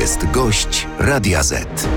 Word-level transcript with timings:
jest 0.00 0.30
gość 0.30 0.86
Radia 0.98 1.42
Z. 1.42 1.88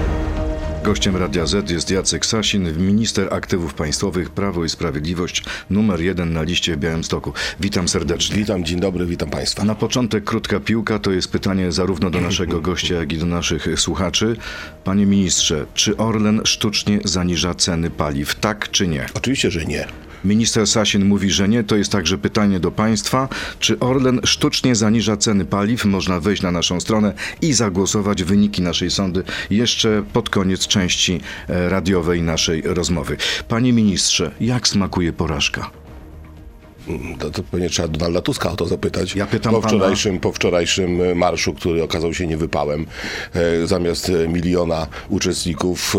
Gościem 0.84 1.16
Radia 1.16 1.46
Z 1.46 1.70
jest 1.70 1.92
Jacek 1.92 2.26
Sasin, 2.26 2.78
minister 2.78 3.34
aktywów 3.34 3.74
państwowych 3.74 4.30
Prawo 4.30 4.66
i 4.66 4.70
Sprawiedliwość, 4.70 5.44
numer 5.70 6.02
jeden 6.02 6.34
na 6.34 6.44
liście 6.44 6.76
w 6.76 6.80
Białymstoku. 6.80 7.34
Witam 7.60 7.88
serdecznie. 7.88 8.36
Witam, 8.36 8.66
dzień 8.66 8.80
dobry, 8.80 9.06
witam 9.06 9.30
Państwa. 9.30 9.64
Na 9.64 9.76
początek 9.76 10.24
krótka 10.24 10.60
piłka 10.60 11.00
to 11.00 11.12
jest 11.12 11.32
pytanie 11.32 11.72
zarówno 11.72 12.10
do 12.10 12.22
naszego 12.22 12.62
gościa, 12.62 12.96
jak 12.96 13.14
i 13.14 13.18
do 13.18 13.26
naszych 13.26 13.68
słuchaczy. 13.80 14.36
Panie 14.84 15.06
ministrze, 15.06 15.66
czy 15.74 15.98
Orlen 15.98 16.42
sztucznie 16.46 17.00
zaniża 17.06 17.56
ceny 17.56 17.90
paliw? 17.90 18.36
Tak 18.36 18.72
czy 18.72 18.88
nie? 18.88 19.06
Oczywiście, 19.14 19.52
że 19.52 19.66
nie. 19.66 19.88
Minister 20.26 20.68
Sasin 20.68 21.06
mówi, 21.06 21.32
że 21.32 21.50
nie. 21.50 21.64
To 21.64 21.76
jest 21.76 21.92
także 21.92 22.18
pytanie 22.18 22.60
do 22.60 22.72
państwa. 22.72 23.30
Czy 23.60 23.80
Orlen 23.80 24.20
sztucznie 24.24 24.76
zaniża 24.76 25.18
ceny 25.18 25.46
paliw? 25.46 25.86
Można 25.86 26.20
wejść 26.20 26.42
na 26.42 26.52
naszą 26.52 26.80
stronę 26.80 27.14
i 27.42 27.54
zagłosować 27.54 28.24
wyniki 28.24 28.62
naszej 28.62 28.92
sądy 28.92 29.24
jeszcze 29.50 30.04
pod 30.14 30.30
koniec 30.30 30.68
części 30.68 31.22
e, 31.50 31.70
radiowej 31.70 32.22
naszej 32.22 32.62
rozmowy. 32.62 33.18
Panie 33.48 33.74
ministrze, 33.74 34.32
jak 34.40 34.68
smakuje 34.68 35.14
porażka? 35.14 35.85
To, 37.20 37.30
to 37.30 37.44
pewnie 37.44 37.70
trzeba 37.70 37.88
Donalda 37.88 38.22
Tuska 38.22 38.52
o 38.52 38.56
to 38.56 38.66
zapytać. 38.68 39.16
Ja 39.16 39.26
pytam 39.26 39.54
po 39.54 39.62
pana- 39.62 39.70
wczorajszym, 39.78 40.20
po 40.20 40.32
wczorajszym 40.32 41.02
e, 41.02 41.16
marszu, 41.16 41.54
który 41.54 41.84
okazał 41.84 42.14
się 42.14 42.28
niewypałem, 42.28 42.86
e, 43.34 43.68
zamiast 43.68 44.10
e, 44.10 44.28
miliona 44.28 44.88
uczestników, 45.10 45.96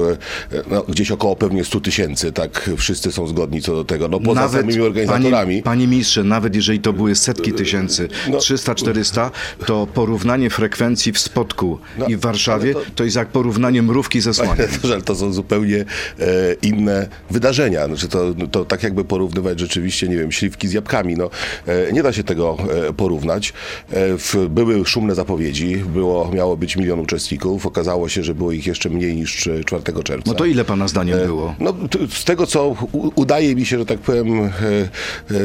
e, 0.53 0.63
no, 0.71 0.83
gdzieś 0.83 1.11
około 1.11 1.37
pewnie 1.37 1.65
100 1.65 1.81
tysięcy, 1.81 2.33
tak 2.33 2.71
wszyscy 2.77 3.13
są 3.13 3.27
zgodni 3.27 3.63
co 3.63 3.75
do 3.75 3.85
tego. 3.85 4.09
No 4.09 4.21
poza 4.21 4.49
samymi 4.49 4.81
organizatorami. 4.81 5.31
Panie, 5.31 5.63
panie 5.63 5.87
ministrze, 5.87 6.25
nawet 6.25 6.55
jeżeli 6.57 6.81
to 6.81 6.93
były 6.93 7.15
setki 7.15 7.53
tysięcy, 7.53 8.09
No. 8.31 8.39
300-400, 8.39 9.31
to 9.67 9.87
porównanie 9.95 10.51
frekwencji 10.51 11.13
w 11.13 11.19
Spodku 11.19 11.79
No, 11.99 12.07
i 12.07 12.17
w 12.17 12.21
Warszawie 12.21 12.75
to... 12.75 12.81
to- 12.95 13.05
jest 13.05 13.17
jak 13.17 13.29
porównanie 13.29 13.83
mrówki 13.83 14.21
ze 14.21 14.35
słoniem. 14.35 14.67
że 14.85 15.03
to 15.03 15.15
są 15.15 15.33
zupełnie 15.33 15.77
e, 15.79 15.85
inne 16.63 17.09
wydarzenia. 17.31 17.87
Znaczy 17.87 18.09
to, 18.09 18.35
to 18.51 18.65
tak 18.65 18.83
jakby 18.83 19.05
porównywać 19.05 19.61
rzeczywiście, 19.61 20.09
nie 20.09 20.17
wiem, 20.17 20.33
śliwki 20.33 20.69
z 20.69 20.73
jabłkami. 20.77 21.17
No, 21.17 21.31
e, 21.67 21.93
nie 21.93 22.03
da 22.03 22.13
się 22.13 22.25
tego 22.25 22.57
e, 22.89 22.93
porównać. 22.93 23.53
E, 23.93 24.49
były 24.49 24.87
szumne 24.87 25.15
zapowiedzi, 25.15 25.77
było, 25.77 26.31
miało 26.35 26.57
być 26.57 26.77
milion 26.77 27.01
uczestników. 27.01 27.67
Okazało 27.67 28.09
się, 28.09 28.23
że 28.23 28.35
było 28.35 28.53
ich 28.53 28.67
jeszcze 28.67 28.91
mniej 28.91 29.17
niż 29.17 29.47
e, 29.47 29.65
4 29.65 29.83
czerwca. 30.05 30.31
No 30.31 30.35
to 30.35 30.45
ile 30.45 30.65
pana 30.65 30.89
zdaniem 30.89 31.19
było? 31.27 31.55
No, 31.61 31.75
z 32.11 32.25
tego, 32.25 32.47
co 32.47 32.77
udaje 33.15 33.55
mi 33.55 33.67
się, 33.67 33.79
że 33.79 33.87
tak 33.87 33.99
powiem, 33.99 34.51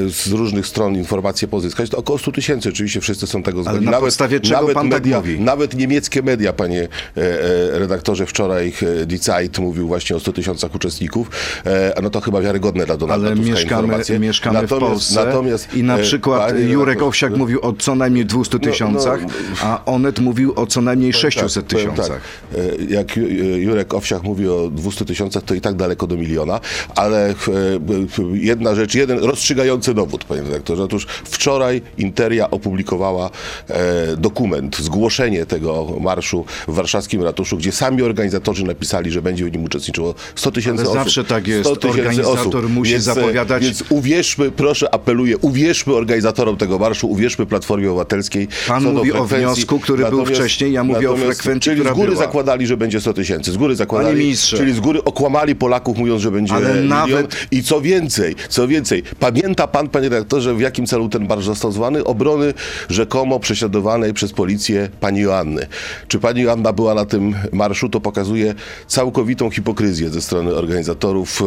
z 0.07 0.27
różnych 0.31 0.67
stron 0.67 0.95
informacje 0.95 1.47
pozyskać, 1.47 1.89
to 1.89 1.97
około 1.97 2.19
100 2.19 2.31
tysięcy. 2.31 2.69
Oczywiście 2.69 3.01
wszyscy 3.01 3.27
są 3.27 3.43
tego 3.43 3.63
zgodni. 3.63 3.85
na 3.85 3.99
podstawie 3.99 4.39
czego 4.39 4.67
pan 4.67 4.89
tak 4.89 5.01
media, 5.01 5.17
mówi? 5.17 5.39
Nawet 5.39 5.73
niemieckie 5.75 6.21
media, 6.21 6.53
panie 6.53 6.87
redaktorze, 7.71 8.25
wczoraj 8.25 8.73
Die 9.05 9.17
Zeit 9.17 9.59
mówił 9.59 9.87
właśnie 9.87 10.15
o 10.15 10.19
100 10.19 10.33
tysiącach 10.33 10.75
uczestników. 10.75 11.31
No 12.03 12.09
to 12.09 12.21
chyba 12.21 12.41
wiarygodne 12.41 12.85
dla 12.85 12.97
Donalda 12.97 13.27
Ale 13.27 13.35
Tuska 13.35 13.51
mieszkamy, 13.51 13.81
informacje. 13.83 14.19
mieszkamy 14.19 14.67
w 14.67 14.69
Polsce 14.69 15.20
natomiast, 15.25 15.75
i 15.75 15.83
na 15.83 15.97
e, 15.97 16.01
przykład 16.01 16.59
Jurek 16.59 17.01
Owsiak 17.01 17.37
mówił 17.37 17.59
o 17.61 17.73
co 17.73 17.95
najmniej 17.95 18.25
200 18.25 18.57
no, 18.57 18.63
tysiącach, 18.71 19.19
a 19.61 19.85
Onet 19.85 20.19
mówił 20.19 20.53
o 20.55 20.67
co 20.67 20.81
najmniej 20.81 21.13
600 21.13 21.53
tak, 21.53 21.63
powiem 21.65 21.91
tysiącach. 21.91 22.21
Tak. 22.53 22.59
E, 22.59 22.83
Jak 22.93 23.07
Ju- 23.17 23.57
Jurek 23.57 23.93
Owsiak 23.93 24.23
mówi 24.23 24.47
o 24.47 24.69
200 24.69 25.05
tysiącach, 25.05 25.43
to 25.43 25.53
i 25.53 25.61
tak 25.61 25.75
daleko 25.75 26.07
do 26.07 26.17
miliona, 26.17 26.59
ale 26.95 27.29
e, 27.29 27.33
e, 27.33 27.35
jedna 28.33 28.75
rzecz, 28.75 28.95
jeden 28.95 29.19
rozstrzygający 29.19 29.93
dowód, 29.93 30.23
panie 30.23 30.41
redaktorze. 30.41 30.83
Otóż 30.83 31.07
wczoraj 31.23 31.81
Interia 31.97 32.51
opublikowała 32.51 33.29
e, 33.69 34.15
dokument, 34.17 34.77
zgłoszenie 34.77 35.45
tego 35.45 35.87
marszu 36.01 36.45
w 36.67 36.73
warszawskim 36.73 37.23
ratuszu, 37.23 37.57
gdzie 37.57 37.71
sami 37.71 38.01
organizatorzy 38.01 38.65
napisali, 38.65 39.11
że 39.11 39.21
będzie 39.21 39.45
w 39.45 39.51
nim 39.51 39.63
uczestniczyło 39.63 40.13
100 40.35 40.51
tysięcy 40.51 40.83
osób. 40.83 40.93
zawsze 40.93 41.23
tak 41.23 41.47
jest. 41.47 41.69
100 41.69 41.75
tysięcy 41.75 41.99
Organizator 41.99 42.69
musi 42.69 42.91
Więc, 42.91 43.07
e, 43.07 43.13
zapowiadać- 43.13 43.63
Więc 43.63 43.83
uwierzmy, 43.89 44.51
proszę, 44.51 44.93
apeluję, 44.93 45.10
uwierzmy 45.41 45.93
organizatorom 45.93 46.57
tego 46.57 46.79
marszu, 46.79 47.11
uwierzmy 47.11 47.45
Platformie 47.45 47.89
Obywatelskiej. 47.89 48.47
Pan 48.67 48.83
mówi 48.83 49.13
o 49.13 49.25
wniosku, 49.25 49.79
który 49.79 50.05
był 50.09 50.25
wcześniej, 50.25 50.73
ja 50.73 50.83
mówię 50.83 51.11
o 51.11 51.15
frekwencji, 51.17 51.71
Czyli 51.71 51.89
z 51.89 51.91
góry 51.91 52.11
była. 52.11 52.23
zakładali, 52.23 52.67
że 52.67 52.77
będzie 52.77 53.01
100 53.01 53.13
tysięcy. 53.13 53.51
Z 53.51 53.57
góry 53.57 53.75
zakładali, 53.75 54.13
Panie 54.13 54.23
ministrze. 54.23 54.57
czyli 54.57 54.73
z 54.73 54.79
góry 54.79 55.03
okłamali 55.03 55.55
Polaków, 55.55 55.97
mówiąc, 55.97 56.21
że 56.21 56.31
będzie 56.31 56.53
Ale 56.53 56.69
milion. 56.69 56.87
nawet- 56.87 57.47
I 57.51 57.63
co 57.63 57.81
więcej, 57.81 58.35
co 58.49 58.67
więcej, 58.67 59.03
pamięta 59.19 59.67
pan, 59.67 59.89
panie 59.89 60.09
redaktorze, 60.09 60.55
w 60.55 60.59
jakim 60.61 60.85
celu 60.85 61.09
ten 61.09 61.27
marsz 61.27 61.45
został 61.45 61.71
zwany? 61.71 62.03
Obrony 62.03 62.53
rzekomo 62.89 63.39
prześladowanej 63.39 64.13
przez 64.13 64.33
policję 64.33 64.89
pani 64.99 65.19
Joanny. 65.19 65.67
Czy 66.07 66.19
pani 66.19 66.41
Joanna 66.41 66.73
była 66.73 66.93
na 66.93 67.05
tym 67.05 67.35
marszu? 67.51 67.89
To 67.89 68.01
pokazuje 68.01 68.53
całkowitą 68.87 69.49
hipokryzję 69.49 70.09
ze 70.09 70.21
strony 70.21 70.55
organizatorów 70.55 71.41
e, 71.41 71.45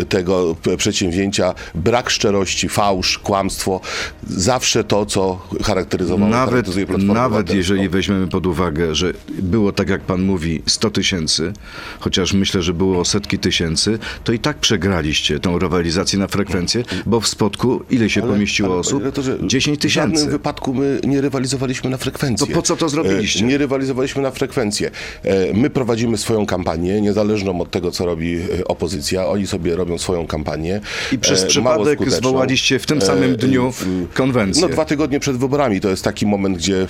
e, 0.00 0.04
tego 0.04 0.56
przedsięwzięcia. 0.76 1.54
Brak 1.74 2.10
szczerości, 2.10 2.57
fałsz, 2.68 3.18
kłamstwo. 3.18 3.80
Zawsze 4.26 4.84
to, 4.84 5.06
co 5.06 5.38
charakteryzowało 5.62 6.30
Nawet, 6.30 6.66
Platformę 6.66 7.14
nawet 7.14 7.54
jeżeli 7.54 7.88
weźmiemy 7.88 8.26
pod 8.28 8.46
uwagę, 8.46 8.94
że 8.94 9.12
było 9.38 9.72
tak 9.72 9.88
jak 9.88 10.00
pan 10.00 10.22
mówi 10.22 10.62
100 10.66 10.90
tysięcy, 10.90 11.52
chociaż 12.00 12.32
myślę, 12.32 12.62
że 12.62 12.74
było 12.74 13.04
setki 13.04 13.38
tysięcy, 13.38 13.98
to 14.24 14.32
i 14.32 14.38
tak 14.38 14.58
przegraliście 14.58 15.40
tą 15.40 15.58
rywalizację 15.58 16.18
na 16.18 16.28
frekwencję, 16.28 16.84
bo 17.06 17.20
w 17.20 17.28
spotku 17.28 17.82
ile 17.90 18.10
się 18.10 18.22
pomieściło 18.22 18.68
ale, 18.68 18.78
osób? 18.78 18.92
panie 18.92 19.04
redaktorze, 19.04 19.38
10 19.48 19.78
W 19.78 19.88
żadnym 19.88 20.12
tysięcy. 20.12 20.30
wypadku 20.32 20.74
my 20.74 21.00
nie 21.04 21.20
rywalizowaliśmy 21.20 21.90
na 21.90 21.96
frekwencję. 21.96 22.46
To 22.46 22.52
po 22.52 22.62
co 22.62 22.76
to 22.76 22.88
zrobiliście? 22.88 23.44
E, 23.44 23.48
Nie 23.48 23.58
rywalizowaliśmy 23.58 24.22
na 24.22 24.30
frekwencję. 24.30 24.90
E, 25.24 25.54
My 25.54 25.70
prowadzimy 25.70 26.18
swoją 26.18 26.46
kampanię, 26.46 27.00
niezależną 27.00 27.60
od 27.60 27.70
tego, 27.70 27.90
co 27.90 28.06
robi 28.06 28.36
e, 28.60 28.64
opozycja. 28.64 29.26
Oni 29.26 29.46
sobie 29.46 29.76
robią 29.76 29.98
swoją 29.98 30.26
kampanię. 30.26 30.80
I 31.12 31.18
przez 31.18 31.44
przypadek 31.44 31.94
skuteczną. 31.98 32.18
Zwołaliście 32.48 32.78
w 32.78 32.86
tym 32.86 33.02
samym 33.02 33.36
dniu 33.36 33.72
konwencję. 34.14 34.62
No 34.62 34.68
dwa 34.68 34.84
tygodnie 34.84 35.20
przed 35.20 35.36
wyborami 35.36 35.80
to 35.80 35.88
jest 35.88 36.04
taki 36.04 36.26
moment, 36.26 36.56
gdzie 36.56 36.82
e, 36.82 36.86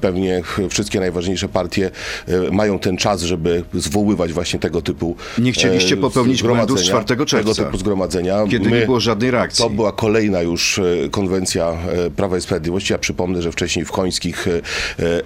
pewnie 0.00 0.42
wszystkie 0.70 1.00
najważniejsze 1.00 1.48
partie 1.48 1.90
e, 2.28 2.50
mają 2.50 2.78
ten 2.78 2.96
czas, 2.96 3.22
żeby 3.22 3.64
zwoływać 3.74 4.32
właśnie 4.32 4.58
tego 4.58 4.82
typu 4.82 5.16
Nie 5.38 5.52
chcieliście 5.52 5.94
e, 5.94 5.98
popełnić 5.98 6.42
błędu 6.42 6.78
z 6.78 6.80
zgromadzenia, 6.80 7.04
4 7.04 7.26
czerwca. 7.26 7.54
Tego 7.54 7.66
typu 7.66 7.78
zgromadzenia. 7.78 8.44
Kiedy 8.50 8.70
nie 8.70 8.86
było 8.86 9.00
żadnej 9.00 9.30
reakcji. 9.30 9.64
To 9.64 9.70
była 9.70 9.92
kolejna 9.92 10.42
już 10.42 10.78
e, 10.78 10.82
konwencja 11.10 11.68
e, 11.68 12.10
Prawa 12.10 12.38
i 12.38 12.40
Sprawiedliwości. 12.40 12.92
Ja 12.92 12.98
przypomnę, 12.98 13.42
że 13.42 13.52
wcześniej 13.52 13.84
w 13.84 13.92
Końskich 13.92 14.48
e, 14.48 14.60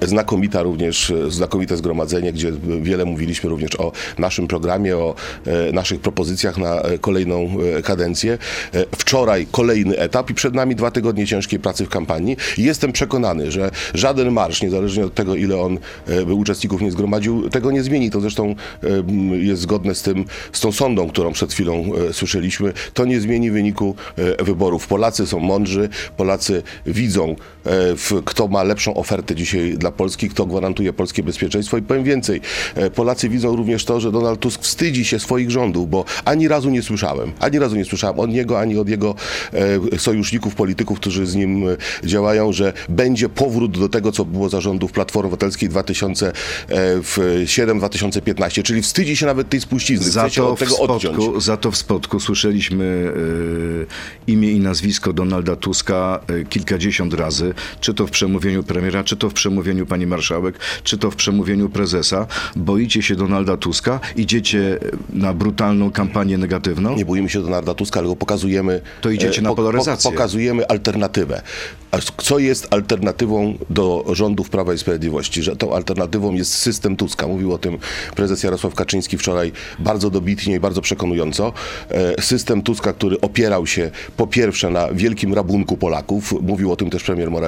e, 0.02 0.06
znakomita 0.06 0.62
również, 0.62 1.10
e, 1.10 1.30
znakomite 1.30 1.76
zgromadzenie, 1.76 2.32
gdzie 2.32 2.52
wiele 2.82 3.04
mówiliśmy 3.04 3.50
również 3.50 3.80
o 3.80 3.92
naszym 4.18 4.46
programie, 4.46 4.96
o 4.96 5.14
e, 5.46 5.72
naszych 5.72 6.00
propozycjach 6.00 6.58
na 6.58 6.80
e, 6.82 6.98
kolejną 6.98 7.48
e, 7.78 7.82
kadencję. 7.82 8.38
E, 8.74 8.84
Wczoraj 8.96 9.46
kolejny 9.50 9.98
etap 9.98 10.30
i 10.30 10.34
przed 10.34 10.54
nami 10.54 10.76
dwa 10.76 10.90
tygodnie 10.90 11.26
ciężkiej 11.26 11.58
pracy 11.58 11.86
w 11.86 11.88
kampanii. 11.88 12.36
Jestem 12.58 12.92
przekonany, 12.92 13.52
że 13.52 13.70
żaden 13.94 14.32
marsz, 14.32 14.62
niezależnie 14.62 15.04
od 15.04 15.14
tego, 15.14 15.34
ile 15.34 15.60
on 15.60 15.78
e, 16.06 16.26
by 16.26 16.34
uczestników 16.34 16.82
nie 16.82 16.90
zgromadził, 16.90 17.50
tego 17.50 17.70
nie 17.70 17.82
zmieni. 17.82 18.10
To 18.10 18.20
zresztą 18.20 18.54
e, 18.82 19.36
jest 19.36 19.62
zgodne 19.62 19.94
z 19.94 20.02
tym, 20.02 20.24
z 20.52 20.60
tą 20.60 20.72
sądą, 20.72 21.08
którą 21.08 21.32
przed 21.32 21.52
chwilą 21.52 21.92
e, 22.08 22.12
słyszeliśmy. 22.12 22.72
To 22.94 23.04
nie 23.04 23.20
zmieni 23.20 23.50
wyniku 23.50 23.94
e, 24.16 24.44
wyborów. 24.44 24.86
Polacy 24.86 25.26
są 25.26 25.38
mądrzy, 25.38 25.88
Polacy 26.16 26.62
widzą, 26.86 27.30
e, 27.30 27.59
kto 28.24 28.48
ma 28.48 28.62
lepszą 28.62 28.94
ofertę 28.94 29.34
dzisiaj 29.34 29.78
dla 29.78 29.90
Polski, 29.90 30.28
kto 30.28 30.46
gwarantuje 30.46 30.92
polskie 30.92 31.22
bezpieczeństwo. 31.22 31.76
I 31.76 31.82
powiem 31.82 32.04
więcej, 32.04 32.40
e, 32.74 32.90
Polacy 32.90 33.28
widzą 33.28 33.56
również 33.56 33.84
to, 33.84 34.00
że 34.00 34.12
Donald 34.12 34.40
Tusk 34.40 34.62
wstydzi 34.62 35.04
się 35.04 35.20
swoich 35.20 35.50
rządów, 35.50 35.90
bo 35.90 36.04
ani 36.24 36.48
razu 36.48 36.70
nie 36.70 36.82
słyszałem, 36.82 37.32
ani 37.40 37.58
razu 37.58 37.76
nie 37.76 37.84
słyszałem 37.84 38.18
od 38.18 38.30
niego, 38.30 38.60
ani 38.60 38.78
od 38.78 38.88
jego 38.88 39.14
e, 39.92 39.98
sojuszników, 39.98 40.54
polityków, 40.54 41.00
którzy 41.00 41.26
z 41.26 41.34
nim 41.34 41.68
e, 41.68 41.76
działają, 42.04 42.52
że 42.52 42.72
będzie 42.88 43.28
powrót 43.28 43.78
do 43.78 43.88
tego, 43.88 44.12
co 44.12 44.24
było 44.24 44.48
za 44.48 44.60
rządów 44.60 44.92
Platformy 44.92 45.26
Obywatelskiej 45.26 45.70
2007-2015, 45.70 48.62
czyli 48.62 48.82
wstydzi 48.82 49.16
się 49.16 49.26
nawet 49.26 49.48
tej 49.48 49.60
spuścizny, 49.60 50.10
Za 50.10 50.30
to, 50.30 50.50
od 50.50 50.58
tego 50.58 50.78
odciąć. 50.78 51.16
spotku, 51.16 51.40
za 51.40 51.56
to 51.56 51.70
w 51.70 51.76
spotku 51.76 52.20
słyszeliśmy 52.20 53.12
e, 54.26 54.30
imię 54.32 54.52
i 54.52 54.60
nazwisko 54.60 55.12
Donalda 55.12 55.56
Tuska 55.56 56.20
e, 56.26 56.44
kilkadziesiąt 56.44 57.14
razy, 57.14 57.49
czy 57.80 57.94
to 57.94 58.06
w 58.06 58.10
przemówieniu 58.10 58.62
premiera, 58.62 59.04
czy 59.04 59.16
to 59.16 59.30
w 59.30 59.32
przemówieniu 59.32 59.86
pani 59.86 60.06
marszałek, 60.06 60.58
czy 60.84 60.98
to 60.98 61.10
w 61.10 61.16
przemówieniu 61.16 61.68
prezesa. 61.68 62.26
Boicie 62.56 63.02
się 63.02 63.16
Donalda 63.16 63.56
Tuska? 63.56 64.00
Idziecie 64.16 64.78
na 65.12 65.34
brutalną 65.34 65.90
kampanię 65.90 66.38
negatywną? 66.38 66.96
Nie 66.96 67.04
boimy 67.04 67.28
się 67.28 67.42
Donalda 67.42 67.74
Tuska, 67.74 68.00
ale 68.00 68.08
go 68.08 68.16
pokazujemy. 68.16 68.80
To 69.00 69.10
idziecie 69.10 69.38
e, 69.38 69.42
na 69.42 69.54
polaryzację. 69.54 70.10
pokazujemy 70.10 70.66
alternatywę. 70.66 71.42
Co 72.16 72.38
jest 72.38 72.74
alternatywą 72.74 73.58
do 73.70 74.04
rządów 74.12 74.50
Prawa 74.50 74.74
i 74.74 74.78
Sprawiedliwości? 74.78 75.42
Że 75.42 75.56
tą 75.56 75.74
alternatywą 75.74 76.34
jest 76.34 76.54
system 76.54 76.96
Tuska. 76.96 77.26
Mówił 77.26 77.52
o 77.52 77.58
tym 77.58 77.78
prezes 78.16 78.42
Jarosław 78.42 78.74
Kaczyński 78.74 79.18
wczoraj 79.18 79.52
bardzo 79.78 80.10
dobitnie 80.10 80.54
i 80.54 80.60
bardzo 80.60 80.80
przekonująco. 80.80 81.52
System 82.20 82.62
Tuska, 82.62 82.92
który 82.92 83.20
opierał 83.20 83.66
się 83.66 83.90
po 84.16 84.26
pierwsze 84.26 84.70
na 84.70 84.92
wielkim 84.92 85.34
rabunku 85.34 85.76
Polaków, 85.76 86.34
mówił 86.42 86.72
o 86.72 86.76
tym 86.76 86.90
też 86.90 87.02
premier 87.02 87.30
Morawiecki, 87.30 87.39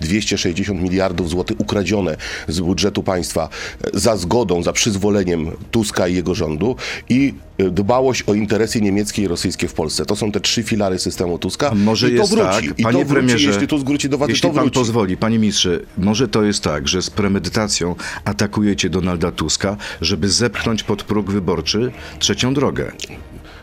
260 0.00 0.82
miliardów 0.82 1.30
złotych 1.30 1.60
ukradzione 1.60 2.16
z 2.48 2.60
budżetu 2.60 3.02
państwa 3.02 3.48
e, 3.94 4.00
za 4.00 4.16
zgodą, 4.16 4.62
za 4.62 4.72
przyzwoleniem 4.72 5.50
Tuska 5.70 6.08
i 6.08 6.14
jego 6.14 6.34
rządu 6.34 6.76
i 7.08 7.34
e, 7.58 7.70
dbałość 7.70 8.22
o 8.22 8.34
interesy 8.34 8.80
niemieckie 8.80 9.22
i 9.22 9.28
rosyjskie 9.28 9.68
w 9.68 9.74
Polsce. 9.74 10.06
To 10.06 10.16
są 10.16 10.32
te 10.32 10.40
trzy 10.40 10.62
filary 10.62 10.98
systemu 10.98 11.38
Tuska. 11.38 11.70
A 11.70 11.74
może 11.74 12.08
I 12.08 12.10
to 12.10 12.16
jest 12.16 12.30
wróci. 12.30 12.68
tak, 12.68 12.78
I 12.78 12.82
panie 12.82 12.98
to 12.98 13.04
wróci, 13.04 13.14
premierze, 13.14 13.48
jeśli 13.48 13.68
Tusk 13.68 13.86
wróci 13.86 14.08
do 14.08 14.18
władzy, 14.18 14.32
jeśli 14.32 14.48
to 14.48 14.54
pan 14.54 14.64
wróci. 14.64 14.74
pozwoli, 14.74 15.16
panie 15.16 15.38
ministrze, 15.38 15.80
może 15.98 16.28
to 16.28 16.42
jest 16.42 16.62
tak, 16.62 16.88
że 16.88 17.02
z 17.02 17.10
premedytacją 17.10 17.94
atakujecie 18.24 18.90
Donalda 18.90 19.32
Tuska, 19.32 19.76
żeby 20.00 20.28
zepchnąć 20.28 20.82
pod 20.82 21.02
próg 21.02 21.30
wyborczy 21.30 21.92
trzecią 22.18 22.54
drogę. 22.54 22.92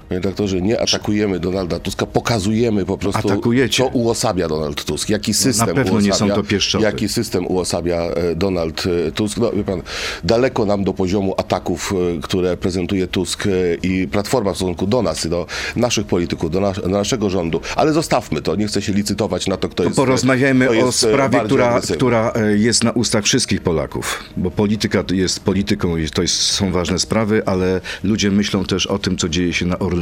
Panie 0.09 0.21
doktorze, 0.21 0.61
nie 0.61 0.81
atakujemy 0.81 1.39
Donalda 1.39 1.79
Tuska, 1.79 2.05
pokazujemy 2.05 2.85
po 2.85 2.97
prostu, 2.97 3.31
Atakujecie. 3.31 3.83
co 3.83 3.89
uosabia 3.89 4.47
Donald 4.47 4.85
Tusk, 4.85 5.09
jaki 5.09 5.33
system 5.33 5.67
pewno 5.67 5.93
uosabia, 5.93 6.07
nie 6.07 6.13
są 6.13 6.29
to 6.29 6.43
pieszczoty. 6.43 6.83
Jaki 6.83 7.09
system 7.09 7.47
uosabia 7.47 8.01
e, 8.01 8.35
Donald 8.35 8.83
e, 9.07 9.11
Tusk. 9.11 9.37
No, 9.37 9.51
wie 9.51 9.63
pan, 9.63 9.81
daleko 10.23 10.65
nam 10.65 10.83
do 10.83 10.93
poziomu 10.93 11.33
ataków, 11.37 11.93
e, 12.17 12.21
które 12.21 12.57
prezentuje 12.57 13.07
Tusk 13.07 13.43
i 13.83 14.07
Platforma 14.11 14.53
w 14.53 14.55
stosunku 14.55 14.87
do 14.87 15.01
nas, 15.01 15.27
do 15.27 15.45
naszych 15.75 16.07
polityków, 16.07 16.51
do, 16.51 16.59
nas, 16.59 16.81
do 16.81 16.87
naszego 16.87 17.29
rządu. 17.29 17.61
Ale 17.75 17.93
zostawmy 17.93 18.41
to, 18.41 18.55
nie 18.55 18.67
chcę 18.67 18.81
się 18.81 18.93
licytować 18.93 19.47
na 19.47 19.57
to, 19.57 19.69
kto 19.69 19.83
jest... 19.83 19.95
Porozmawiajmy 19.95 20.65
kto 20.65 20.71
o 20.71 20.85
jest, 20.85 21.03
e, 21.03 21.07
sprawie, 21.07 21.39
która, 21.39 21.67
agresywny. 21.67 21.95
która 21.95 22.33
jest 22.55 22.83
na 22.83 22.91
ustach 22.91 23.23
wszystkich 23.23 23.61
Polaków, 23.61 24.23
bo 24.37 24.51
polityka 24.51 25.03
jest 25.11 25.39
polityką 25.39 25.97
i 25.97 26.09
to 26.09 26.21
jest, 26.21 26.35
są 26.35 26.71
ważne 26.71 26.99
sprawy, 26.99 27.41
ale 27.45 27.81
ludzie 28.03 28.31
myślą 28.31 28.65
też 28.65 28.87
o 28.87 28.99
tym, 28.99 29.17
co 29.17 29.29
dzieje 29.29 29.53
się 29.53 29.65
na 29.65 29.79
Orlenie. 29.79 29.98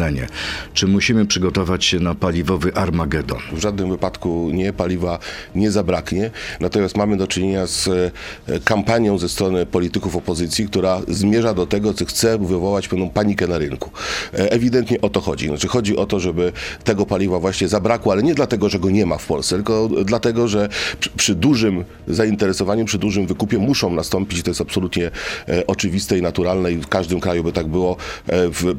Czy 0.74 0.88
musimy 0.88 1.26
przygotować 1.26 1.86
się 1.86 2.00
na 2.00 2.16
paliwowy 2.16 2.76
Armagedon? 2.76 3.40
W 3.52 3.60
żadnym 3.60 3.90
wypadku 3.90 4.50
nie, 4.54 4.74
paliwa 4.74 5.20
nie 5.56 5.72
zabraknie. 5.72 6.32
Natomiast 6.60 6.98
mamy 6.98 7.18
do 7.18 7.28
czynienia 7.28 7.68
z 7.68 7.88
e, 7.88 8.60
kampanią 8.60 9.18
ze 9.18 9.30
strony 9.30 9.66
polityków 9.66 10.16
opozycji, 10.16 10.68
która 10.68 11.02
zmierza 11.08 11.54
do 11.54 11.66
tego, 11.66 11.94
co 11.94 12.06
chce 12.06 12.38
wywołać 12.38 12.88
pewną 12.88 13.10
panikę 13.10 13.48
na 13.48 13.58
rynku. 13.58 13.92
E, 14.34 14.52
Ewidentnie 14.52 15.02
o 15.02 15.10
to 15.10 15.22
chodzi. 15.22 15.48
Znaczy 15.48 15.68
chodzi 15.68 15.98
o 15.98 16.06
to, 16.06 16.20
żeby 16.20 16.52
tego 16.84 17.06
paliwa 17.06 17.40
właśnie 17.40 17.68
zabrakło, 17.68 18.12
ale 18.12 18.24
nie 18.24 18.36
dlatego, 18.36 18.70
że 18.70 18.80
go 18.80 18.90
nie 18.90 19.06
ma 19.06 19.18
w 19.18 19.26
Polsce, 19.26 19.56
tylko 19.56 19.90
dlatego, 20.06 20.48
że 20.48 20.70
przy, 21.00 21.10
przy 21.10 21.36
dużym 21.36 21.84
zainteresowaniu, 22.08 22.86
przy 22.86 22.98
dużym 22.98 23.28
wykupie 23.28 23.58
muszą 23.58 23.94
nastąpić, 23.94 24.44
to 24.44 24.50
jest 24.50 24.62
absolutnie 24.62 25.12
e, 25.48 25.68
oczywiste 25.68 26.18
i 26.18 26.22
naturalne 26.22 26.72
i 26.72 26.78
w 26.78 26.88
każdym 26.88 27.20
kraju 27.20 27.44
by 27.44 27.52
tak 27.52 27.68
było, 27.68 27.98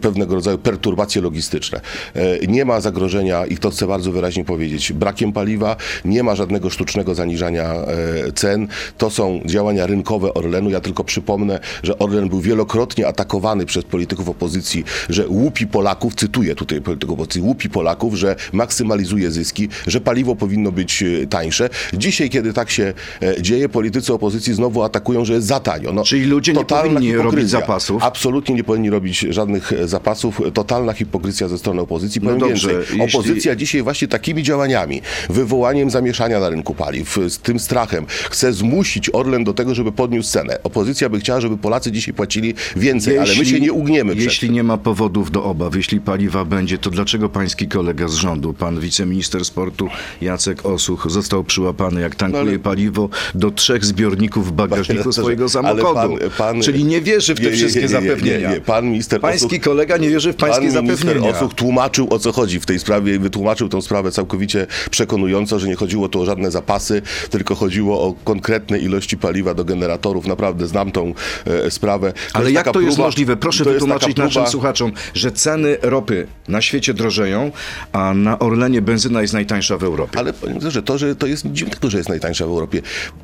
pewnego 0.01 0.35
rodzaju 0.35 0.59
perturbacje 0.59 1.08
logistyczne. 1.17 1.81
E, 2.15 2.47
Nie 2.47 2.65
ma 2.65 2.81
zagrożenia, 2.81 3.47
i 3.47 3.57
to 3.57 3.71
chcę 3.71 3.87
bardzo 3.87 4.13
wyraźnie 4.13 4.45
powiedzieć, 4.45 4.93
brakiem 4.93 5.33
paliwa, 5.33 5.77
nie 6.05 6.23
ma 6.23 6.35
żadnego 6.35 6.71
sztucznego 6.71 7.15
zaniżania 7.15 7.65
e, 7.75 7.87
cen. 8.35 8.69
To 8.99 9.11
są 9.11 9.41
działania 9.47 9.87
rynkowe 9.87 10.35
Orlenu. 10.35 10.71
Ja 10.71 10.81
tylko 10.81 11.05
przypomnę, 11.05 11.61
że 11.83 11.99
Orlen 11.99 12.29
był 12.29 12.41
wielokrotnie 12.41 13.07
atakowany 13.07 13.67
przez 13.67 13.85
polityków 13.85 14.29
opozycji, 14.29 14.85
że 15.09 15.29
łupi 15.29 15.67
Polaków, 15.67 16.15
cytuję 16.15 16.55
tutaj 16.55 16.81
polityków 16.81 17.15
opozycji, 17.15 17.41
łupi 17.43 17.69
Polaków, 17.71 18.15
że 18.15 18.37
maksymalizuje 18.53 19.31
zyski, 19.31 19.69
że 19.87 20.01
paliwo 20.01 20.37
powinno 20.37 20.73
być 20.73 21.03
e, 21.03 21.27
tańsze. 21.27 21.69
Dzisiaj, 21.95 22.31
kiedy 22.31 22.53
tak 22.53 22.71
się 22.71 22.93
dzieje, 23.41 23.69
politycy 23.69 24.13
opozycji 24.15 24.55
znowu 24.55 24.83
atakują, 24.83 25.25
że 25.25 25.33
jest 25.35 25.47
za 25.47 25.61
tanio. 25.61 25.93
No, 25.93 26.05
Czyli 26.05 26.25
ludzie 26.25 26.53
nie 26.53 26.65
powinni 26.65 27.13
robić 27.13 27.23
hipokryzja. 27.23 27.61
zapasów? 27.61 28.03
Absolutnie 28.03 28.55
nie 28.55 28.65
powinni 28.65 28.91
robić 28.91 29.19
żadnych 29.21 29.73
zapasów. 29.85 30.41
Totalna 30.55 30.93
hipokryzja 30.99 31.49
ze 31.49 31.59
strony 31.59 31.81
opozycji. 31.81 32.21
Powiem 32.21 32.39
No 32.39 32.47
dobrze, 32.49 32.69
więcej. 32.69 32.99
jeśli- 32.99 33.19
Opozycja 33.19 33.57
dzisiaj 33.57 33.83
właśnie 33.83 34.09
takimi 34.09 34.43
działaniami, 34.43 35.03
wywołaniem 35.31 35.91
zamieszania 35.91 36.41
na 36.41 36.49
rynku 36.51 36.75
paliw, 36.75 37.19
z 37.29 37.39
tym 37.39 37.59
strachem, 37.59 38.07
chce 38.31 38.53
zmusić 38.53 39.11
Orlen 39.13 39.45
do 39.45 39.55
tego, 39.55 39.75
żeby 39.75 39.93
podniósł 39.93 40.31
cenę. 40.33 40.63
Opozycja 40.63 41.09
by 41.09 41.21
chciała, 41.21 41.41
żeby 41.41 41.57
Polacy 41.57 41.93
dzisiaj 41.93 42.15
płacili 42.15 42.55
więcej, 42.77 43.19
ale 43.19 43.35
my 43.37 43.45
się 43.47 43.61
nie 43.61 43.73
ugniemy 43.73 44.15
Jeśli 44.15 44.51
nie 44.51 44.63
ma 44.63 44.77
powodów 44.77 45.31
do 45.31 45.45
obaw, 45.45 45.77
jeśli 45.77 46.01
paliwa 46.01 46.45
będzie, 46.45 46.79
to 46.79 46.91
dlaczego 46.91 47.29
pański 47.29 47.69
kolega 47.69 48.09
z 48.09 48.15
rządu, 48.15 48.53
pan 48.55 48.81
wiceminister 48.81 49.45
sportu 49.45 49.89
Jacek 50.21 50.67
Osuch, 50.67 51.07
został 51.11 51.45
przyłapany, 51.45 52.01
jak 52.01 52.15
tankuje 52.15 52.45
No 52.45 52.51
ale- 52.51 52.59
paliwo 52.59 53.09
do 53.35 53.51
trzech 53.51 53.85
zbiorników 53.85 54.49
w 54.49 54.53
bagażniku 54.53 55.03
Panie 55.03 55.13
swojego 55.13 55.49
samochodu? 55.49 55.95
pan- 55.95 56.31
pan- 56.39 56.63
Czyli 56.63 56.85
nie 56.85 57.01
wierzy 57.01 57.35
w 57.35 57.41
te 57.41 57.45
Nie, 57.45 57.53
wszystkie 57.53 57.81
nie, 57.81 57.87
nie, 57.89 57.95
nie, 58.01 58.09
zapewnienia. 58.09 58.49
nie, 58.49 58.55
nie. 58.55 58.61
Pan 58.61 58.87
minister 58.91 59.21
Pański 59.21 59.47
Osuch- 59.57 59.61
kolega 59.65 59.97
nie 59.97 60.09
wierzy 60.11 60.33
w 60.33 60.37
pańskie 60.37 60.61
Pan 60.61 60.73
minister. 60.89 61.19
Osuch 61.37 61.55
tłumaczył 61.55 62.15
o 62.15 62.19
co 62.19 62.33
chodzi 62.33 62.61
w 62.61 62.67
tej 62.67 62.79
sprawie 62.79 63.15
i 63.15 63.19
wytłumaczył 63.19 63.69
tę 63.69 63.83
sprawę 63.83 64.11
całkowicie 64.13 64.67
przekonująco, 64.91 65.59
że 65.59 65.69
nie 65.69 65.77
chodziło 65.77 66.09
tu 66.09 66.21
o 66.21 66.25
żadne 66.25 66.51
zapasy, 66.51 67.03
tylko 67.31 67.55
chodziło 67.55 68.01
o 68.03 68.15
konkretne 68.25 68.79
ilości 68.79 69.17
paliwa 69.17 69.55
do 69.55 69.65
generatorów. 69.65 70.27
Naprawdę 70.27 70.67
znam 70.67 70.93
tą 70.93 71.15
e, 71.47 71.71
sprawę. 71.71 72.13
Ale 72.33 72.45
jest 72.45 72.55
jak 72.55 72.75
to 72.75 72.81
jest 72.81 72.99
próba- 72.99 73.03
możliwe? 73.03 73.37
Proszę 73.37 73.65
to 73.65 73.71
jest 73.71 73.81
wytłumaczyć 73.81 74.17
naszym 74.17 74.47
słuchaczom, 74.47 74.93
że 75.15 75.33
ceny 75.33 75.77
ropy 75.83 76.27
na 76.49 76.61
świecie 76.61 76.95
drożeją, 76.95 77.51
a 77.93 78.15
na 78.15 78.39
Orlenie 78.39 78.83
benzyna 78.83 79.23
jest 79.23 79.35
najtańsza 79.35 79.79
w 79.79 79.83
Europie. 79.85 80.19
Ale 80.19 80.33
panie 80.33 80.53
doktorze, 80.55 80.83
to, 80.83 80.99
że 80.99 81.17
to 81.17 81.27
jest 81.27 81.47
dziwnego, 81.47 81.91
że 81.91 81.99
jest 81.99 82.09
najtańsza 82.09 82.47
w 82.47 82.49
Europie. 82.49 82.83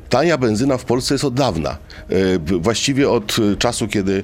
Tania 0.09 0.37
benzyna 0.37 0.77
w 0.77 0.85
Polsce 0.85 1.13
jest 1.13 1.23
od 1.25 1.33
dawna. 1.33 1.77
E, 2.09 2.15
Właściwie 2.59 3.09
od 3.09 3.35
e, 3.53 3.55
czasu, 3.55 3.87
kiedy 3.87 4.13
e, 4.13 4.23